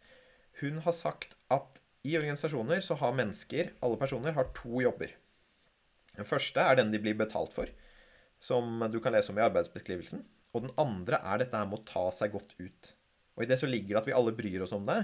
hun 0.62 0.80
har 0.86 0.94
sagt 0.96 1.36
at 1.52 1.82
i 2.06 2.14
organisasjoner 2.16 2.80
så 2.84 2.96
har 3.00 3.16
mennesker, 3.18 3.74
alle 3.84 3.98
personer, 4.00 4.32
har 4.36 4.48
to 4.56 4.80
jobber. 4.80 5.10
Den 6.16 6.28
første 6.28 6.62
er 6.62 6.78
den 6.78 6.92
de 6.94 7.00
blir 7.02 7.16
betalt 7.18 7.52
for, 7.52 7.68
som 8.40 8.80
du 8.92 9.00
kan 9.04 9.12
lese 9.12 9.32
om 9.32 9.40
i 9.40 9.44
arbeidsbeskrivelsen. 9.44 10.22
Og 10.54 10.64
den 10.64 10.76
andre 10.80 11.20
er 11.20 11.42
dette 11.42 11.58
her 11.58 11.68
med 11.68 11.82
å 11.82 11.88
ta 11.88 12.06
seg 12.14 12.32
godt 12.32 12.54
ut. 12.60 12.92
Og 13.36 13.44
i 13.44 13.48
det 13.50 13.58
så 13.60 13.68
ligger 13.68 13.94
det 13.94 14.02
at 14.02 14.08
vi 14.10 14.16
alle 14.16 14.34
bryr 14.36 14.64
oss 14.64 14.74
om 14.76 14.86
det. 14.88 15.02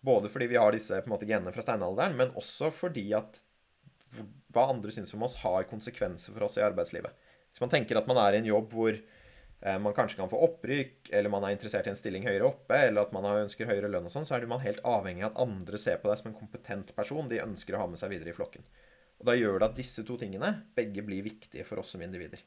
Både 0.00 0.30
fordi 0.32 0.48
vi 0.50 0.58
har 0.58 0.74
disse 0.74 0.98
på 0.98 1.08
en 1.08 1.14
måte, 1.14 1.28
genene 1.28 1.52
fra 1.54 1.64
steinalderen, 1.64 2.16
men 2.18 2.34
også 2.38 2.70
fordi 2.74 3.10
at 3.16 3.40
hva 4.50 4.66
andre 4.72 4.92
syns 4.94 5.12
om 5.14 5.22
oss, 5.26 5.38
har 5.44 5.68
konsekvenser 5.70 6.34
for 6.34 6.48
oss 6.48 6.58
i 6.58 6.64
arbeidslivet. 6.66 7.14
Hvis 7.50 7.62
man 7.62 7.72
tenker 7.72 7.98
at 7.98 8.08
man 8.10 8.18
er 8.22 8.34
i 8.34 8.40
en 8.40 8.48
jobb 8.48 8.72
hvor 8.74 8.90
eh, 8.94 9.78
man 9.82 9.94
kanskje 9.94 10.18
kan 10.18 10.30
få 10.30 10.40
opprykk, 10.48 11.12
eller 11.14 11.32
man 11.32 11.46
er 11.46 11.54
interessert 11.54 11.86
i 11.86 11.92
en 11.92 11.98
stilling 11.98 12.26
høyere 12.26 12.48
oppe, 12.48 12.78
eller 12.88 13.04
at 13.04 13.14
man 13.14 13.28
ønsker 13.32 13.70
høyere 13.70 13.90
lønn 13.92 14.08
og 14.08 14.14
sånn, 14.14 14.26
så 14.26 14.38
er 14.38 14.48
man 14.50 14.64
helt 14.64 14.82
avhengig 14.86 15.26
av 15.26 15.34
at 15.34 15.42
andre 15.46 15.82
ser 15.82 16.00
på 16.02 16.10
deg 16.10 16.22
som 16.22 16.30
en 16.32 16.38
kompetent 16.38 16.94
person 16.96 17.30
de 17.30 17.42
ønsker 17.44 17.76
å 17.76 17.84
ha 17.84 17.90
med 17.90 18.00
seg 18.02 18.14
videre 18.14 18.32
i 18.32 18.36
flokken. 18.36 18.66
Og 19.20 19.28
da 19.28 19.36
gjør 19.36 19.60
det 19.60 19.68
at 19.68 19.76
disse 19.78 20.02
to 20.06 20.16
tingene 20.18 20.54
begge 20.78 21.04
blir 21.06 21.26
viktige 21.26 21.66
for 21.68 21.82
oss 21.82 21.92
som 21.94 22.02
individer. 22.02 22.40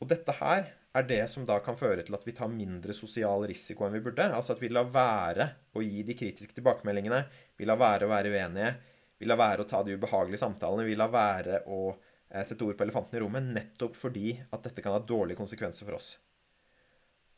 Og 0.00 0.08
dette 0.08 0.34
her 0.40 0.70
er 0.96 1.04
det 1.04 1.20
som 1.30 1.44
da 1.46 1.58
kan 1.64 1.76
føre 1.76 2.04
til 2.04 2.16
at 2.16 2.24
vi 2.24 2.34
tar 2.36 2.50
mindre 2.52 2.94
sosial 2.96 3.44
risiko 3.48 3.84
enn 3.84 3.96
vi 3.98 4.04
burde. 4.04 4.24
Altså 4.34 4.54
at 4.54 4.62
vi 4.62 4.70
lar 4.72 4.88
være 4.92 5.48
å 5.76 5.84
gi 5.84 6.04
de 6.06 6.16
kritiske 6.16 6.56
tilbakemeldingene, 6.56 7.24
vi 7.58 7.68
lar 7.68 7.80
være 7.80 8.08
å 8.08 8.12
være 8.12 8.32
uenige, 8.32 8.70
vi 9.18 9.28
lar 9.28 9.40
være 9.40 9.64
å 9.64 9.68
ta 9.68 9.82
de 9.84 9.98
ubehagelige 9.98 10.40
samtalene, 10.40 10.86
vi 10.88 10.96
lar 10.98 11.12
være 11.12 11.62
å 11.68 11.80
eh, 11.92 12.44
sette 12.46 12.64
ord 12.64 12.78
på 12.78 12.86
elefanten 12.86 13.18
i 13.18 13.22
rommet, 13.22 13.52
nettopp 13.58 13.98
fordi 13.98 14.32
at 14.48 14.64
dette 14.64 14.84
kan 14.84 14.96
ha 14.96 15.02
dårlige 15.04 15.40
konsekvenser 15.40 15.88
for 15.88 15.98
oss. 15.98 16.14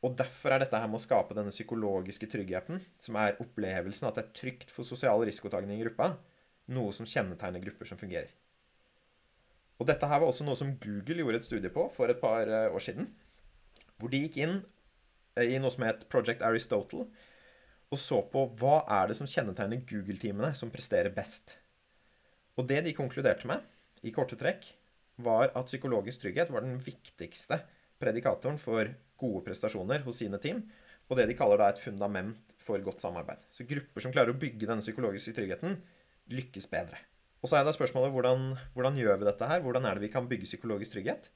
Og 0.06 0.14
derfor 0.16 0.54
er 0.54 0.62
dette 0.62 0.78
her 0.80 0.88
med 0.88 0.96
å 0.96 1.02
skape 1.02 1.36
denne 1.36 1.52
psykologiske 1.52 2.28
tryggheten, 2.32 2.78
som 3.04 3.18
er 3.20 3.40
opplevelsen 3.42 4.08
at 4.08 4.16
det 4.16 4.22
er 4.22 4.36
trygt 4.36 4.70
for 4.72 4.88
sosial 4.88 5.20
risikotagning 5.28 5.80
i 5.80 5.82
gruppa, 5.84 6.14
noe 6.72 6.94
som 6.96 7.08
kjennetegner 7.08 7.60
grupper 7.64 7.90
som 7.90 8.00
fungerer. 8.00 8.30
Og 9.80 9.88
dette 9.88 10.08
her 10.08 10.20
var 10.20 10.28
også 10.28 10.44
noe 10.46 10.56
som 10.56 10.72
Google 10.80 11.24
gjorde 11.24 11.40
et 11.40 11.46
studie 11.46 11.72
på 11.72 11.86
for 11.92 12.12
et 12.12 12.20
par 12.20 12.48
eh, 12.48 12.68
år 12.72 12.84
siden. 12.84 13.10
Hvor 14.00 14.12
de 14.12 14.22
gikk 14.24 14.40
inn 14.40 14.56
eh, 15.36 15.52
i 15.54 15.60
noe 15.60 15.72
som 15.74 15.84
het 15.86 16.06
Project 16.12 16.44
Aristotle, 16.46 17.06
og 17.90 17.98
så 17.98 18.20
på 18.32 18.44
hva 18.60 18.80
er 19.00 19.10
det 19.10 19.18
som 19.18 19.28
kjennetegner 19.28 19.82
Google-teamene 19.88 20.52
som 20.58 20.70
presterer 20.70 21.12
best. 21.14 21.56
Og 22.58 22.68
det 22.70 22.84
de 22.86 22.94
konkluderte 22.94 23.48
med, 23.50 23.64
i 24.06 24.12
korte 24.14 24.38
trekk, 24.38 24.68
var 25.20 25.50
at 25.50 25.68
psykologisk 25.68 26.22
trygghet 26.22 26.52
var 26.54 26.64
den 26.64 26.78
viktigste 26.80 27.60
predikatoren 28.00 28.60
for 28.60 28.88
gode 29.20 29.42
prestasjoner 29.44 30.04
hos 30.06 30.22
sine 30.22 30.40
team, 30.40 30.62
og 31.10 31.18
det 31.18 31.26
de 31.28 31.36
kaller 31.36 31.58
da 31.60 31.72
et 31.72 31.82
fundament 31.82 32.38
for 32.62 32.80
godt 32.84 33.02
samarbeid. 33.02 33.42
Så 33.52 33.66
grupper 33.68 34.04
som 34.04 34.14
klarer 34.14 34.32
å 34.32 34.40
bygge 34.40 34.68
denne 34.68 34.84
psykologiske 34.84 35.34
tryggheten, 35.36 35.80
lykkes 36.30 36.70
bedre. 36.70 37.00
Og 37.40 37.50
så 37.50 37.58
er 37.58 37.66
da 37.66 37.74
spørsmålet 37.74 38.12
hvordan, 38.14 38.50
hvordan, 38.76 38.98
gjør 39.00 39.18
vi 39.20 39.26
dette 39.26 39.48
her? 39.48 39.62
Hvordan 39.64 39.88
er 39.88 39.96
det 39.96 40.06
vi 40.06 40.12
kan 40.12 40.28
bygge 40.30 40.48
psykologisk 40.48 40.94
trygghet? 40.94 41.30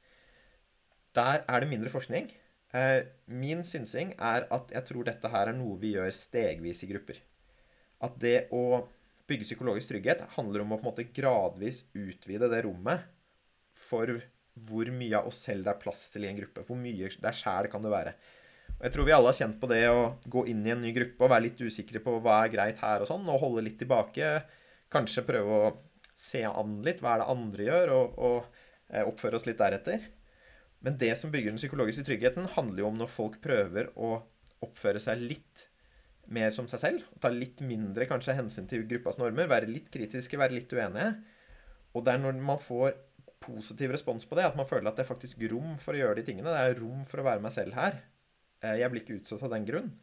Der 1.17 1.43
er 1.49 1.61
det 1.61 1.71
mindre 1.71 1.91
forskning. 1.91 2.31
Eh, 2.75 3.07
min 3.31 3.63
synsing 3.67 4.13
er 4.19 4.49
at 4.55 4.73
jeg 4.75 4.87
tror 4.89 5.07
dette 5.07 5.31
her 5.31 5.51
er 5.51 5.57
noe 5.57 5.79
vi 5.79 5.95
gjør 5.95 6.11
stegvis 6.15 6.83
i 6.83 6.91
grupper. 6.91 7.21
At 8.03 8.17
det 8.21 8.49
å 8.55 8.85
bygge 9.31 9.47
psykologisk 9.47 9.93
trygghet 9.93 10.25
handler 10.35 10.65
om 10.65 10.75
å 10.75 10.79
på 10.81 10.85
en 10.85 10.91
måte 10.91 11.09
gradvis 11.17 11.85
utvide 11.95 12.51
det 12.51 12.65
rommet 12.67 13.07
for 13.87 14.19
hvor 14.55 14.91
mye 14.95 15.19
av 15.19 15.31
oss 15.31 15.41
selv 15.47 15.67
det 15.67 15.73
er 15.73 15.81
plass 15.83 16.09
til 16.15 16.27
i 16.27 16.31
en 16.31 16.41
gruppe. 16.41 16.67
Hvor 16.67 16.79
mye 16.79 17.11
der 17.23 17.39
sjæl 17.39 17.71
kan 17.71 17.83
det 17.85 17.95
være. 17.95 18.15
Og 18.75 18.85
Jeg 18.87 18.95
tror 18.95 19.07
vi 19.07 19.15
alle 19.15 19.31
har 19.31 19.39
kjent 19.39 19.59
på 19.63 19.71
det 19.71 19.83
å 19.91 20.03
gå 20.31 20.45
inn 20.51 20.67
i 20.67 20.75
en 20.75 20.83
ny 20.83 20.93
gruppe 20.95 21.25
og 21.25 21.31
være 21.31 21.47
litt 21.47 21.63
usikre 21.63 22.03
på 22.03 22.19
hva 22.23 22.43
er 22.43 22.53
greit 22.53 22.83
her 22.83 23.03
og 23.03 23.11
sånn, 23.11 23.27
og 23.31 23.43
holde 23.43 23.65
litt 23.67 23.79
tilbake. 23.83 24.35
Kanskje 24.93 25.27
prøve 25.27 25.59
å 25.59 25.73
se 26.19 26.43
an 26.47 26.81
litt 26.87 27.03
hva 27.03 27.15
er 27.15 27.23
det 27.23 27.31
andre 27.35 27.67
gjør, 27.69 27.95
og, 27.95 28.19
og 28.19 28.61
eh, 28.91 29.07
oppføre 29.07 29.39
oss 29.39 29.47
litt 29.47 29.63
deretter. 29.63 30.07
Men 30.85 30.99
det 31.01 31.15
som 31.17 31.33
bygger 31.33 31.55
den 31.55 31.61
psykologiske 31.61 32.05
tryggheten, 32.07 32.51
handler 32.57 32.85
jo 32.85 32.91
om 32.91 32.99
når 33.01 33.13
folk 33.13 33.39
prøver 33.45 33.89
å 33.97 34.19
oppføre 34.65 35.01
seg 35.01 35.23
litt 35.23 35.69
mer 36.33 36.53
som 36.53 36.69
seg 36.69 36.81
selv. 36.83 37.07
Ta 37.21 37.31
litt 37.33 37.63
mindre 37.65 38.09
kanskje 38.09 38.37
hensyn 38.37 38.69
til 38.69 38.85
gruppas 38.89 39.19
normer. 39.21 39.49
Være 39.51 39.71
litt 39.71 39.91
kritiske, 39.93 40.41
være 40.41 40.59
litt 40.59 40.73
uenige. 40.77 41.15
Og 41.95 42.05
det 42.05 42.15
er 42.15 42.23
når 42.23 42.41
man 42.43 42.61
får 42.61 42.97
positiv 43.45 43.93
respons 43.93 44.25
på 44.29 44.37
det, 44.39 44.47
at 44.49 44.57
man 44.59 44.69
føler 44.69 44.89
at 44.89 44.99
det 44.99 45.05
er 45.05 45.13
faktisk 45.13 45.43
rom 45.53 45.77
for 45.81 45.97
å 45.97 46.01
gjøre 46.01 46.19
de 46.21 46.27
tingene. 46.27 46.53
Det 46.53 46.65
er 46.73 46.81
rom 46.81 47.05
for 47.09 47.21
å 47.21 47.29
være 47.29 47.45
meg 47.45 47.55
selv 47.55 47.77
her. 47.79 48.01
Eh, 48.65 48.81
jeg 48.81 48.93
blir 48.93 49.05
ikke 49.05 49.19
utsatt 49.21 49.45
av 49.45 49.55
den 49.55 49.69
grunn. 49.69 49.95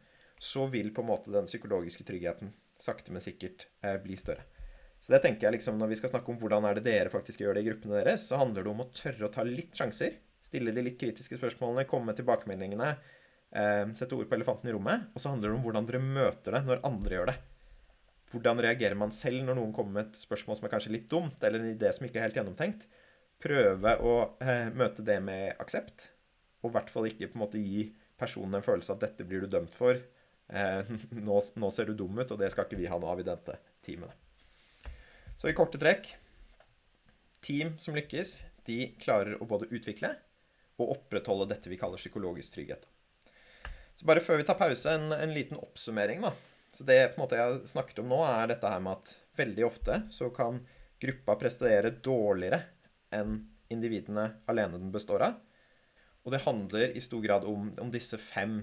Så 0.42 0.66
vil 0.70 0.90
på 0.94 1.04
en 1.04 1.10
måte 1.10 1.34
den 1.34 1.46
psykologiske 1.50 2.06
tryggheten 2.06 2.54
sakte, 2.82 3.14
men 3.14 3.22
sikkert 3.22 3.68
eh, 3.82 3.98
bli 4.02 4.18
større. 4.18 4.46
Så 5.02 5.10
det 5.14 5.22
tenker 5.24 5.48
jeg 5.48 5.56
liksom, 5.56 5.78
Når 5.78 5.90
vi 5.90 5.96
skal 5.98 6.12
snakke 6.12 6.30
om 6.30 6.38
hvordan 6.38 6.66
er 6.66 6.78
det 6.78 6.84
dere 6.86 7.10
faktisk 7.10 7.42
gjør 7.42 7.56
det 7.58 7.64
i 7.64 7.70
gruppene 7.70 7.98
deres, 7.98 8.28
så 8.28 8.38
handler 8.38 8.62
det 8.62 8.70
om 8.70 8.84
å 8.84 8.90
tørre 8.94 9.26
å 9.26 9.32
ta 9.34 9.42
litt 9.46 9.74
sjanser. 9.78 10.20
Stille 10.52 10.74
de 10.76 10.84
litt 10.84 11.00
kritiske 11.00 11.40
spørsmålene, 11.40 11.88
komme 11.88 12.12
med 12.12 12.18
tilbakemeldingene 12.20 12.92
eh, 13.56 13.86
sette 13.96 14.16
ord 14.16 14.28
på 14.28 14.36
elefanten 14.36 14.68
i 14.68 14.74
rommet. 14.74 15.08
Og 15.14 15.22
så 15.22 15.32
handler 15.32 15.50
det 15.50 15.56
om 15.56 15.64
hvordan 15.64 15.88
dere 15.88 16.02
møter 16.04 16.58
det 16.58 16.62
når 16.66 16.82
andre 16.88 17.16
gjør 17.16 17.30
det. 17.32 17.38
Hvordan 18.32 18.62
reagerer 18.64 18.96
man 18.96 19.12
selv 19.12 19.44
når 19.44 19.58
noen 19.58 19.74
kommer 19.76 19.98
med 19.98 20.10
et 20.10 20.22
spørsmål 20.24 20.58
som 20.58 20.68
er 20.68 20.72
kanskje 20.72 20.94
litt 20.94 21.08
dumt, 21.10 21.40
eller 21.44 21.60
en 21.60 21.74
idé 21.74 21.92
som 21.92 22.06
ikke 22.08 22.20
er 22.20 22.28
helt 22.28 22.38
gjennomtenkt? 22.40 22.86
Prøve 23.42 23.96
å 24.04 24.14
eh, 24.44 24.68
møte 24.72 25.04
det 25.04 25.18
med 25.24 25.60
aksept, 25.60 26.08
og 26.62 26.70
i 26.70 26.76
hvert 26.76 26.92
fall 26.92 27.08
ikke 27.10 27.28
på 27.28 27.36
en 27.36 27.44
måte 27.44 27.60
gi 27.60 27.86
personen 28.20 28.56
en 28.56 28.64
følelse 28.64 28.92
av 28.92 29.00
at 29.00 29.08
'dette 29.08 29.26
blir 29.28 29.42
du 29.42 29.50
dømt 29.50 29.72
for', 29.76 30.00
eh, 30.48 30.92
nå, 31.26 31.40
nå, 31.56 31.70
ser 31.74 31.90
du 31.90 31.96
dum 31.98 32.20
ut', 32.20 32.32
og 32.32 32.40
det 32.40 32.52
skal 32.52 32.68
ikke 32.68 32.80
vi 32.80 32.88
ha 32.92 33.00
noe 33.00 33.12
av 33.12 33.20
i 33.20 33.26
dette 33.26 33.58
teamet. 33.84 34.12
Så 35.36 35.50
i 35.50 35.56
korte 35.56 35.80
trekk 35.80 36.14
Team 37.42 37.74
som 37.82 37.96
lykkes, 37.98 38.44
de 38.68 38.92
klarer 39.02 39.40
å 39.42 39.48
både 39.50 39.66
utvikle 39.74 40.12
og 40.82 40.96
opprettholde 40.96 41.48
dette 41.52 41.70
vi 41.70 41.78
kaller 41.80 42.00
psykologisk 42.00 42.56
trygghet. 42.56 42.86
Så 43.96 44.08
bare 44.08 44.22
før 44.24 44.40
vi 44.40 44.46
tar 44.48 44.58
pause, 44.58 44.90
en, 44.90 45.12
en 45.14 45.34
liten 45.34 45.60
oppsummering, 45.60 46.24
da. 46.24 46.32
Så 46.72 46.86
det 46.88 47.12
på 47.12 47.20
en 47.20 47.24
måte 47.26 47.38
jeg 47.38 47.72
snakket 47.72 48.00
om 48.02 48.12
nå, 48.12 48.22
er 48.24 48.50
dette 48.50 48.68
her 48.68 48.82
med 48.82 48.98
at 48.98 49.14
veldig 49.36 49.64
ofte 49.66 49.98
så 50.12 50.30
kan 50.34 50.60
gruppa 51.02 51.36
prestere 51.40 51.92
dårligere 52.04 52.62
enn 53.12 53.40
individene 53.72 54.28
alene 54.50 54.80
den 54.80 54.92
består 54.94 55.24
av. 55.26 55.40
Og 56.22 56.34
det 56.34 56.44
handler 56.44 56.94
i 56.96 57.02
stor 57.02 57.22
grad 57.24 57.44
om, 57.48 57.70
om 57.82 57.90
disse 57.92 58.18
fem 58.20 58.60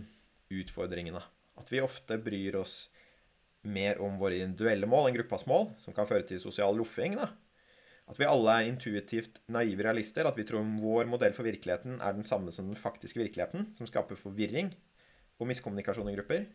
utfordringene. 0.50 1.22
At 1.60 1.72
vi 1.74 1.82
ofte 1.84 2.18
bryr 2.22 2.56
oss 2.62 2.88
mer 3.68 4.00
om 4.02 4.16
våre 4.22 4.40
individuelle 4.40 4.88
mål 4.90 5.10
enn 5.10 5.18
gruppas 5.18 5.46
mål, 5.50 5.68
som 5.84 5.94
kan 5.96 6.08
føre 6.08 6.24
til 6.28 6.40
sosial 6.42 6.78
loffing. 6.80 7.18
da. 7.20 7.30
At 8.10 8.18
vi 8.18 8.26
alle 8.26 8.56
er 8.56 8.70
intuitivt 8.72 9.38
naive 9.54 9.86
realister. 9.86 10.26
At 10.26 10.38
vi 10.40 10.46
tror 10.48 10.66
vår 10.82 11.10
modell 11.10 11.36
for 11.38 11.46
virkeligheten 11.46 12.00
er 12.02 12.16
den 12.18 12.26
samme 12.26 12.54
som 12.54 12.72
den 12.72 12.80
faktiske 12.80 13.22
virkeligheten, 13.22 13.70
som 13.78 13.90
skaper 13.90 14.18
forvirring 14.18 14.72
og 15.40 15.50
miskommunikasjon 15.52 16.10
i 16.10 16.16
grupper. 16.18 16.48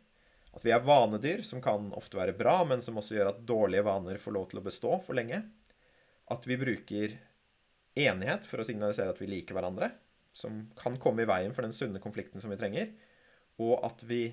At 0.55 0.63
vi 0.67 0.73
er 0.75 0.83
vanedyr, 0.87 1.43
som 1.47 1.63
kan 1.63 1.89
ofte 1.99 2.19
være 2.19 2.37
bra, 2.39 2.61
men 2.69 2.83
som 2.83 2.99
også 2.99 3.17
gjør 3.17 3.33
at 3.33 3.45
dårlige 3.47 3.87
vaner 3.87 4.21
får 4.23 4.35
lov 4.37 4.49
til 4.51 4.61
å 4.61 4.67
bestå 4.67 4.99
for 5.03 5.19
lenge. 5.19 5.41
At 6.31 6.47
vi 6.47 6.59
bruker 6.59 7.17
enighet 7.95 8.47
for 8.49 8.63
å 8.63 8.67
signalisere 8.67 9.15
at 9.15 9.21
vi 9.23 9.31
liker 9.31 9.57
hverandre, 9.57 9.91
som 10.35 10.65
kan 10.79 10.99
komme 11.03 11.23
i 11.23 11.31
veien 11.31 11.55
for 11.55 11.67
den 11.67 11.75
sunne 11.75 12.03
konflikten 12.03 12.43
som 12.43 12.51
vi 12.51 12.59
trenger. 12.59 12.91
Og 13.63 13.79
at 13.87 14.03
vi 14.07 14.29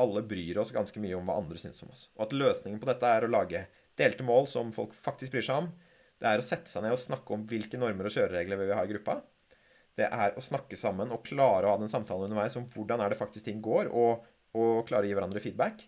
alle 0.00 0.22
bryr 0.24 0.58
oss 0.62 0.72
ganske 0.74 1.02
mye 1.02 1.18
om 1.18 1.26
hva 1.28 1.38
andre 1.40 1.58
syns 1.60 1.82
om 1.84 1.92
oss. 1.92 2.08
Og 2.16 2.28
at 2.28 2.34
løsningen 2.36 2.80
på 2.80 2.88
dette 2.88 3.10
er 3.10 3.26
å 3.26 3.30
lage 3.30 3.66
delte 4.00 4.24
mål 4.24 4.46
som 4.48 4.70
folk 4.74 4.94
faktisk 4.96 5.34
bryr 5.34 5.44
seg 5.44 5.64
om. 5.64 5.72
Det 6.20 6.28
er 6.28 6.40
å 6.40 6.44
sette 6.44 6.68
seg 6.68 6.84
ned 6.84 6.92
og 6.92 7.00
snakke 7.00 7.32
om 7.32 7.46
hvilke 7.48 7.80
normer 7.80 8.08
og 8.10 8.14
kjøreregler 8.14 8.60
vi 8.60 8.68
vil 8.68 8.76
ha 8.76 8.84
i 8.84 8.90
gruppa 8.92 9.20
det 10.00 10.08
er 10.08 10.36
å 10.38 10.44
snakke 10.44 10.78
sammen 10.78 11.12
og 11.14 11.24
klare 11.26 11.66
å 11.66 11.74
ha 11.74 11.80
den 11.80 11.90
samtalen 11.90 12.28
underveis 12.28 12.56
om 12.58 12.68
hvordan 12.72 13.02
er 13.02 13.12
det 13.12 13.18
faktisk 13.20 13.48
ting 13.48 13.60
går, 13.64 13.90
og, 13.90 14.24
og 14.56 14.84
klare 14.88 15.06
å 15.06 15.10
gi 15.10 15.16
hverandre 15.16 15.42
feedback. 15.42 15.84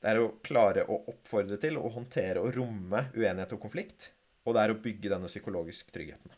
Det 0.00 0.10
er 0.10 0.20
å 0.20 0.32
klare 0.44 0.84
å 0.90 1.00
oppfordre 1.12 1.58
til 1.60 1.78
å 1.80 1.90
håndtere 1.94 2.42
og 2.42 2.54
romme 2.56 3.06
uenighet 3.14 3.54
og 3.56 3.62
konflikt. 3.62 4.10
Og 4.44 4.56
det 4.56 4.64
er 4.64 4.74
å 4.74 4.80
bygge 4.84 5.12
denne 5.12 5.30
psykologiske 5.30 5.94
tryggheten. 5.94 6.34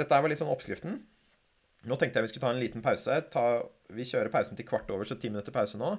Dette 0.00 0.18
var 0.22 0.32
litt 0.32 0.40
sånn 0.40 0.50
oppskriften. 0.50 0.96
Nå 1.86 1.96
tenkte 1.96 2.18
jeg 2.18 2.26
vi 2.26 2.32
skulle 2.32 2.46
ta 2.48 2.54
en 2.54 2.62
liten 2.62 2.82
pause. 2.84 3.20
Ta, 3.30 3.44
vi 3.94 4.06
kjører 4.08 4.32
pausen 4.32 4.58
til 4.58 4.66
kvart 4.66 4.90
over, 4.90 5.06
så 5.06 5.18
ti 5.20 5.30
minutter 5.30 5.54
pause 5.54 5.78
nå. 5.80 5.92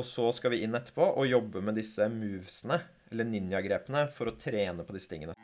Og 0.00 0.06
så 0.08 0.30
skal 0.32 0.54
vi 0.54 0.62
inn 0.64 0.76
etterpå 0.76 1.04
og 1.04 1.28
jobbe 1.28 1.60
med 1.64 1.76
disse 1.76 2.06
movesene, 2.08 2.78
eller 3.12 3.28
ninjagrepene, 3.28 4.06
for 4.14 4.30
å 4.30 4.36
trene 4.40 4.86
på 4.88 4.96
disse 4.96 5.10
tingene. 5.10 5.36